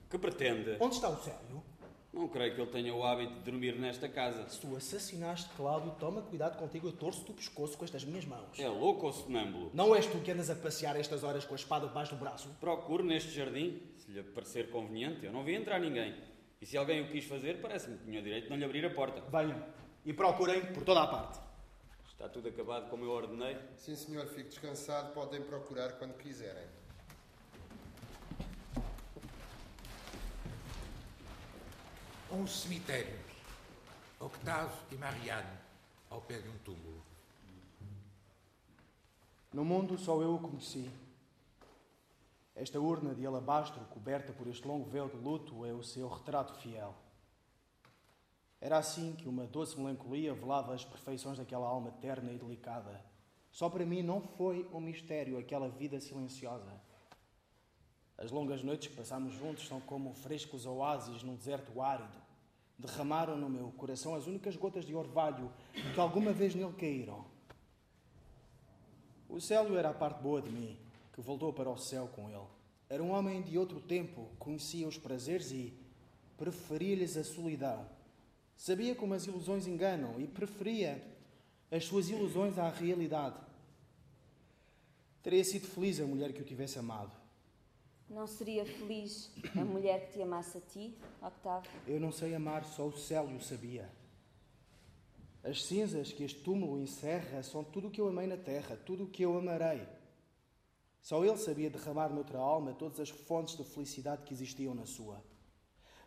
Que 0.09 0.19
pretende? 0.19 0.79
Onde 0.81 0.95
está 0.95 1.11
o 1.11 1.23
Célio? 1.23 1.50
Não 2.13 2.27
creio 2.27 2.55
que 2.55 2.61
ele 2.61 2.71
tenha 2.71 2.93
o 2.93 3.05
hábito 3.05 3.35
de 3.35 3.41
dormir 3.41 3.79
nesta 3.79 4.09
casa. 4.09 4.49
Se 4.49 4.61
tu 4.61 4.75
assassinaste 4.75 5.49
Cláudio, 5.57 5.93
toma 5.93 6.23
cuidado 6.23 6.59
contigo, 6.59 6.89
eu 6.89 6.93
torço-te 6.93 7.31
o 7.31 7.35
pescoço 7.35 7.79
com 7.79 7.85
estas 7.85 8.05
minhas 8.05 8.25
mãos. 8.25 8.59
É 8.59 8.69
louco 8.69 9.07
ou 9.07 9.13
sonâmbulo? 9.13 9.71
Não 9.73 9.95
és 9.95 10.07
tu 10.07 10.19
que 10.19 10.33
andas 10.33 10.51
a 10.51 10.57
passear 10.57 10.97
estas 10.97 11.23
horas 11.23 11.45
com 11.45 11.55
a 11.55 11.57
espada 11.57 11.87
debaixo 11.87 12.15
do 12.15 12.21
braço? 12.21 12.49
Procuro 12.59 13.05
neste 13.05 13.31
jardim, 13.31 13.81
se 13.97 14.11
lhe 14.11 14.25
parecer 14.25 14.71
conveniente. 14.71 15.25
Eu 15.25 15.33
não 15.33 15.45
vi 15.45 15.55
entrar 15.55 15.79
ninguém. 15.79 16.17
E 16.61 16.67
se 16.67 16.77
alguém 16.77 17.01
o 17.01 17.09
quis 17.09 17.25
fazer, 17.25 17.61
parece-me 17.61 17.97
que 17.97 18.05
tinha 18.05 18.21
direito 18.21 18.45
de 18.45 18.51
não 18.51 18.57
lhe 18.57 18.65
abrir 18.65 18.85
a 18.85 18.91
porta. 18.91 19.21
Venham 19.31 19.65
e 20.05 20.13
procurem 20.13 20.73
por 20.73 20.83
toda 20.83 21.03
a 21.03 21.07
parte. 21.07 21.39
Está 22.09 22.29
tudo 22.29 22.49
acabado 22.49 22.91
como 22.91 23.05
eu 23.05 23.11
ordenei? 23.11 23.57
Sim, 23.77 23.95
senhor, 23.95 24.27
fique 24.27 24.49
descansado. 24.49 25.15
Podem 25.15 25.43
procurar 25.43 25.93
quando 25.93 26.15
quiserem. 26.19 26.80
Um 32.33 32.47
cemitério. 32.47 33.19
Octave 34.21 34.73
e 34.93 34.95
Marianne, 34.95 35.51
ao 36.09 36.21
pé 36.21 36.39
de 36.39 36.49
um 36.49 36.59
túmulo. 36.59 37.03
No 39.53 39.65
mundo 39.65 39.99
só 39.99 40.23
eu 40.23 40.37
o 40.37 40.39
conheci. 40.39 40.89
Esta 42.55 42.79
urna 42.79 43.17
de 43.17 43.27
alabastro, 43.27 43.85
coberta 43.87 44.33
por 44.33 44.47
este 44.47 44.65
longo 44.65 44.89
véu 44.89 45.09
de 45.09 45.17
luto, 45.17 45.67
é 45.67 45.73
o 45.73 45.83
seu 45.83 46.07
retrato 46.09 46.55
fiel. 46.61 46.95
Era 48.61 48.79
assim 48.79 49.13
que 49.17 49.29
uma 49.29 49.47
doce 49.47 49.77
melancolia 49.77 50.33
velava 50.33 50.73
as 50.73 50.85
perfeições 50.85 51.37
daquela 51.37 51.67
alma 51.67 51.91
terna 52.01 52.31
e 52.31 52.39
delicada. 52.39 53.05
Só 53.51 53.69
para 53.69 53.85
mim 53.85 54.03
não 54.03 54.21
foi 54.21 54.69
um 54.73 54.81
mistério 54.81 55.37
aquela 55.37 55.69
vida 55.69 55.99
silenciosa. 55.99 56.81
As 58.21 58.31
longas 58.31 58.63
noites 58.63 58.89
que 58.89 58.95
passamos 58.95 59.33
juntos 59.33 59.67
são 59.67 59.81
como 59.81 60.13
frescos 60.13 60.67
oásis 60.67 61.23
num 61.23 61.37
deserto 61.37 61.81
árido. 61.81 62.21
Derramaram 62.79 63.35
no 63.35 63.49
meu 63.49 63.73
coração 63.73 64.15
as 64.15 64.27
únicas 64.27 64.57
gotas 64.57 64.85
de 64.85 64.95
orvalho 64.95 65.51
que 65.95 65.99
alguma 65.99 66.31
vez 66.31 66.55
nele 66.55 66.75
caíram. 66.75 67.25
O 69.27 69.41
Célio 69.41 69.79
era 69.79 69.89
a 69.89 69.95
parte 69.95 70.23
boa 70.23 70.43
de 70.43 70.51
mim, 70.51 70.77
que 71.15 71.21
voltou 71.23 71.51
para 71.51 71.71
o 71.71 71.79
céu 71.79 72.09
com 72.09 72.29
ele. 72.29 72.47
Era 72.91 73.03
um 73.03 73.11
homem 73.11 73.41
de 73.41 73.57
outro 73.57 73.81
tempo, 73.81 74.29
conhecia 74.39 74.87
os 74.87 74.99
prazeres 74.99 75.51
e 75.51 75.73
preferia-lhes 76.37 77.17
a 77.17 77.25
solidão. 77.25 77.89
Sabia 78.55 78.95
como 78.95 79.15
as 79.15 79.27
ilusões 79.27 79.67
enganam 79.67 80.21
e 80.21 80.27
preferia 80.27 81.03
as 81.71 81.87
suas 81.87 82.11
ilusões 82.11 82.59
à 82.59 82.69
realidade. 82.69 83.41
Teria 85.23 85.43
sido 85.43 85.67
feliz 85.67 85.99
a 86.01 86.05
mulher 86.05 86.35
que 86.35 86.43
o 86.43 86.45
tivesse 86.45 86.79
amado. 86.79 87.20
Não 88.11 88.27
seria 88.27 88.67
feliz 88.67 89.31
a 89.57 89.65
mulher 89.65 90.09
que 90.09 90.15
te 90.15 90.23
amasse 90.23 90.59
a 90.59 90.61
ti, 90.61 90.99
Octávio? 91.23 91.71
Eu 91.87 92.01
não 92.01 92.11
sei 92.11 92.35
amar, 92.35 92.65
só 92.65 92.89
o 92.89 92.99
Célio 92.99 93.41
sabia. 93.41 93.89
As 95.45 95.65
cinzas 95.65 96.13
que 96.13 96.25
este 96.25 96.43
túmulo 96.43 96.81
encerra 96.81 97.41
são 97.45 97.63
tudo 97.63 97.87
o 97.87 97.91
que 97.91 98.01
eu 98.01 98.09
amei 98.09 98.27
na 98.27 98.37
terra, 98.37 98.77
tudo 98.77 99.05
o 99.05 99.07
que 99.09 99.23
eu 99.23 99.39
amarei. 99.39 99.87
Só 101.01 101.25
ele 101.25 101.37
sabia 101.37 101.71
derramar 101.71 102.09
noutra 102.09 102.37
alma 102.37 102.75
todas 102.75 102.99
as 102.99 103.11
fontes 103.11 103.57
de 103.57 103.63
felicidade 103.63 104.25
que 104.25 104.35
existiam 104.35 104.75
na 104.75 104.87
sua. 104.87 105.23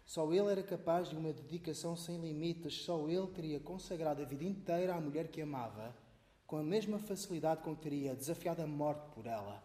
Só 0.05 0.31
ele 0.33 0.51
era 0.51 0.61
capaz 0.61 1.09
de 1.09 1.15
uma 1.15 1.31
dedicação 1.31 1.95
sem 1.95 2.19
limites, 2.19 2.83
só 2.83 3.07
ele 3.07 3.27
teria 3.27 3.61
consagrado 3.61 4.21
a 4.21 4.25
vida 4.25 4.43
inteira 4.43 4.93
à 4.93 4.99
mulher 4.99 5.29
que 5.29 5.41
amava, 5.41 5.95
com 6.45 6.57
a 6.57 6.63
mesma 6.63 6.99
facilidade 6.99 7.63
com 7.63 7.73
que 7.73 7.83
teria 7.83 8.13
desafiado 8.13 8.61
a 8.61 8.67
morte 8.67 9.09
por 9.15 9.25
ela. 9.25 9.63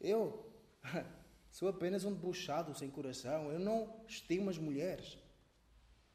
Eu 0.00 0.46
sou 1.56 1.68
apenas 1.68 2.04
um 2.04 2.12
debochado 2.12 2.74
sem 2.74 2.90
coração, 2.90 3.50
eu 3.50 3.58
não 3.58 3.90
estimo 4.06 4.50
as 4.50 4.58
mulheres. 4.58 5.16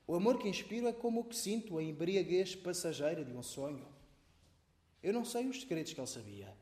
O 0.05 0.13
amor 0.13 0.37
que 0.37 0.47
inspiro 0.47 0.87
é 0.87 0.93
como 0.93 1.21
o 1.21 1.23
que 1.23 1.35
sinto 1.35 1.79
a 1.79 1.83
embriaguez 1.83 2.55
passageira 2.55 3.25
de 3.25 3.33
um 3.33 3.41
sonho. 3.41 3.87
Eu 5.01 5.11
não 5.11 5.25
sei 5.25 5.47
os 5.47 5.59
segredos 5.59 5.93
que 5.93 5.99
ele 5.99 6.05
sabia. 6.05 6.55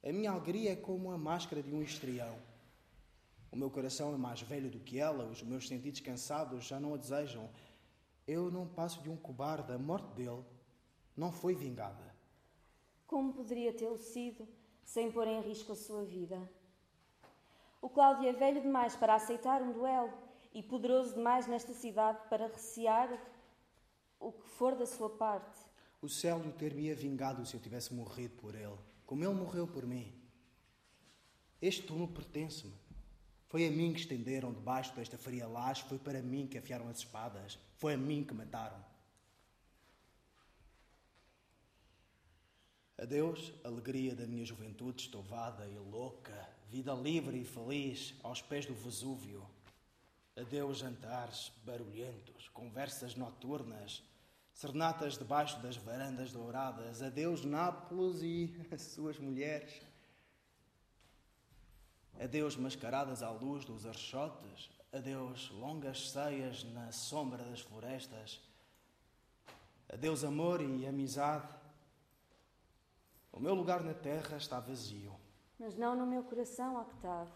A 0.00 0.12
minha 0.12 0.30
alegria 0.30 0.74
é 0.74 0.76
como 0.76 1.10
a 1.10 1.18
máscara 1.18 1.60
de 1.60 1.74
um 1.74 1.82
histrião. 1.82 2.38
O 3.50 3.56
meu 3.56 3.68
coração 3.68 4.14
é 4.14 4.16
mais 4.16 4.40
velho 4.42 4.70
do 4.70 4.78
que 4.78 5.00
ela, 5.00 5.24
os 5.24 5.42
meus 5.42 5.66
sentidos 5.66 5.98
cansados 5.98 6.64
já 6.66 6.78
não 6.78 6.94
a 6.94 6.96
desejam. 6.96 7.50
Eu 8.28 8.48
não 8.48 8.68
passo 8.68 9.02
de 9.02 9.10
um 9.10 9.16
cobarde, 9.16 9.72
a 9.72 9.78
morte 9.78 10.14
dele 10.14 10.44
não 11.16 11.32
foi 11.32 11.56
vingada. 11.56 12.14
Como 13.08 13.34
poderia 13.34 13.72
tê-lo 13.72 13.98
sido 13.98 14.46
sem 14.84 15.10
pôr 15.10 15.26
em 15.26 15.40
risco 15.40 15.72
a 15.72 15.76
sua 15.76 16.04
vida? 16.04 16.48
O 17.86 17.88
Cláudio 17.88 18.28
é 18.28 18.32
velho 18.32 18.60
demais 18.60 18.96
para 18.96 19.14
aceitar 19.14 19.62
um 19.62 19.70
duelo 19.70 20.12
e 20.52 20.60
poderoso 20.60 21.14
demais 21.14 21.46
nesta 21.46 21.72
cidade 21.72 22.18
para 22.28 22.48
recear 22.48 23.08
o 24.18 24.32
que 24.32 24.48
for 24.48 24.74
da 24.74 24.84
sua 24.84 25.08
parte. 25.08 25.56
O 26.02 26.08
Célio 26.08 26.52
ter-me 26.54 26.92
vingado 26.94 27.46
se 27.46 27.54
eu 27.54 27.60
tivesse 27.60 27.94
morrido 27.94 28.34
por 28.38 28.56
ele, 28.56 28.76
como 29.06 29.22
ele 29.22 29.34
morreu 29.34 29.68
por 29.68 29.86
mim. 29.86 30.12
Este 31.62 31.86
túmulo 31.86 32.08
pertence-me. 32.08 32.74
Foi 33.46 33.64
a 33.68 33.70
mim 33.70 33.92
que 33.92 34.00
estenderam 34.00 34.52
debaixo 34.52 34.92
desta 34.96 35.16
fria 35.16 35.46
laje, 35.46 35.84
foi 35.84 36.00
para 36.00 36.20
mim 36.20 36.48
que 36.48 36.58
afiaram 36.58 36.88
as 36.88 36.98
espadas, 36.98 37.56
foi 37.76 37.94
a 37.94 37.96
mim 37.96 38.24
que 38.24 38.34
mataram. 38.34 38.84
Adeus, 42.98 43.52
alegria 43.62 44.16
da 44.16 44.26
minha 44.26 44.44
juventude 44.44 45.02
estovada 45.02 45.68
e 45.68 45.78
louca, 45.78 46.55
vida 46.68 46.92
livre 46.92 47.38
e 47.38 47.44
feliz 47.44 48.14
aos 48.22 48.42
pés 48.42 48.66
do 48.66 48.74
Vesúvio. 48.74 49.46
Adeus, 50.36 50.78
jantares 50.78 51.52
barulhentos, 51.64 52.48
conversas 52.50 53.14
noturnas, 53.14 54.02
serenatas 54.52 55.16
debaixo 55.16 55.58
das 55.60 55.76
varandas 55.76 56.32
douradas. 56.32 57.00
Adeus, 57.00 57.44
Nápoles 57.44 58.22
e 58.22 58.54
as 58.70 58.82
suas 58.82 59.18
mulheres. 59.18 59.80
Adeus 62.20 62.56
mascaradas 62.56 63.22
à 63.22 63.30
luz 63.30 63.64
dos 63.64 63.86
archotes, 63.86 64.70
adeus 64.90 65.50
longas 65.50 66.10
ceias 66.10 66.64
na 66.64 66.90
sombra 66.90 67.44
das 67.44 67.60
florestas, 67.60 68.40
adeus 69.88 70.24
amor 70.24 70.62
e 70.62 70.86
amizade. 70.86 71.54
O 73.30 73.38
meu 73.38 73.54
lugar 73.54 73.82
na 73.82 73.92
terra 73.92 74.38
está 74.38 74.58
vazio. 74.58 75.14
Mas 75.58 75.74
não 75.76 75.94
no 75.96 76.06
meu 76.06 76.22
coração, 76.22 76.80
Octave. 76.80 77.32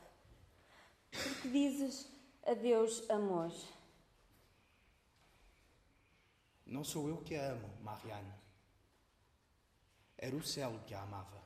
Porque 1.10 1.48
dizes 1.48 2.06
adeus, 2.46 3.08
amor. 3.10 3.52
Não 6.66 6.84
sou 6.84 7.08
eu 7.08 7.18
que 7.18 7.34
a 7.34 7.52
amo, 7.52 7.68
Marianne. 7.82 8.32
Era 10.16 10.36
o 10.36 10.42
céu 10.42 10.78
que 10.86 10.94
a 10.94 11.02
amava. 11.02 11.40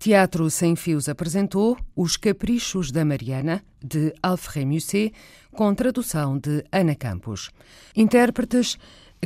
Teatro 0.00 0.48
Sem 0.48 0.76
Fios 0.76 1.10
apresentou 1.10 1.76
Os 1.94 2.16
Caprichos 2.16 2.90
da 2.90 3.04
Mariana, 3.04 3.62
de 3.84 4.14
Alfred 4.22 4.64
Musset, 4.64 5.12
com 5.52 5.74
tradução 5.74 6.38
de 6.38 6.64
Ana 6.72 6.94
Campos. 6.94 7.50
Intérpretes 7.94 8.78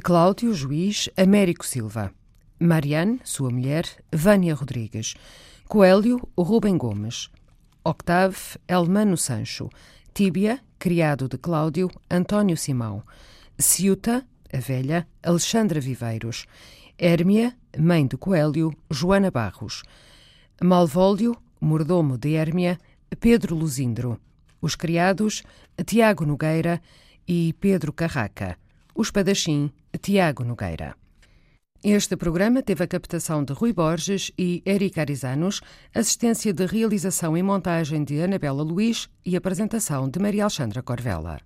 Cláudio 0.03 0.53
Juiz, 0.53 1.09
Américo 1.17 1.65
Silva. 1.65 2.13
Mariane, 2.59 3.21
sua 3.23 3.51
mulher, 3.51 3.85
Vânia 4.13 4.53
Rodrigues. 4.53 5.15
Coelho, 5.69 6.21
Rubem 6.37 6.77
Gomes. 6.77 7.31
Octave, 7.85 8.37
Elmano 8.67 9.17
Sancho. 9.17 9.71
Tíbia, 10.13 10.59
criado 10.77 11.29
de 11.29 11.39
Cláudio, 11.39 11.89
António 12.11 12.57
Simão. 12.57 13.05
Ciuta, 13.57 14.27
a 14.53 14.59
velha, 14.59 15.07
Alexandra 15.23 15.79
Viveiros. 15.79 16.47
Hérmia, 16.99 17.57
mãe 17.79 18.05
de 18.05 18.17
Coelho, 18.17 18.73
Joana 18.91 19.31
Barros. 19.31 19.85
Malvólio, 20.63 21.37
mordomo 21.61 22.17
de 22.17 22.35
Hérmia, 22.35 22.79
Pedro 23.19 23.57
Luzindro. 23.57 24.21
Os 24.61 24.77
criados, 24.77 25.43
Tiago 25.85 26.25
Nogueira 26.25 26.81
e 27.27 27.53
Pedro 27.55 27.93
Carraca. 27.93 28.57
O 28.95 29.03
espadachim, 29.03 29.71
Tiago 30.01 30.45
Nogueira. 30.45 30.95
Este 31.83 32.17
programa 32.17 32.63
teve 32.63 32.85
a 32.85 32.87
captação 32.87 33.45
de 33.45 33.53
Rui 33.53 33.73
Borges 33.73 34.31
e 34.39 34.63
Eric 34.65 34.99
Arizanos, 34.99 35.61
assistência 35.95 36.53
de 36.53 36.65
realização 36.65 37.37
e 37.37 37.43
montagem 37.43 38.05
de 38.05 38.23
Anabela 38.23 38.63
Luiz 38.63 39.11
e 39.27 39.37
apresentação 39.37 40.09
de 40.09 40.19
Maria 40.19 40.45
Alexandra 40.45 40.83
Corvella. 40.83 41.41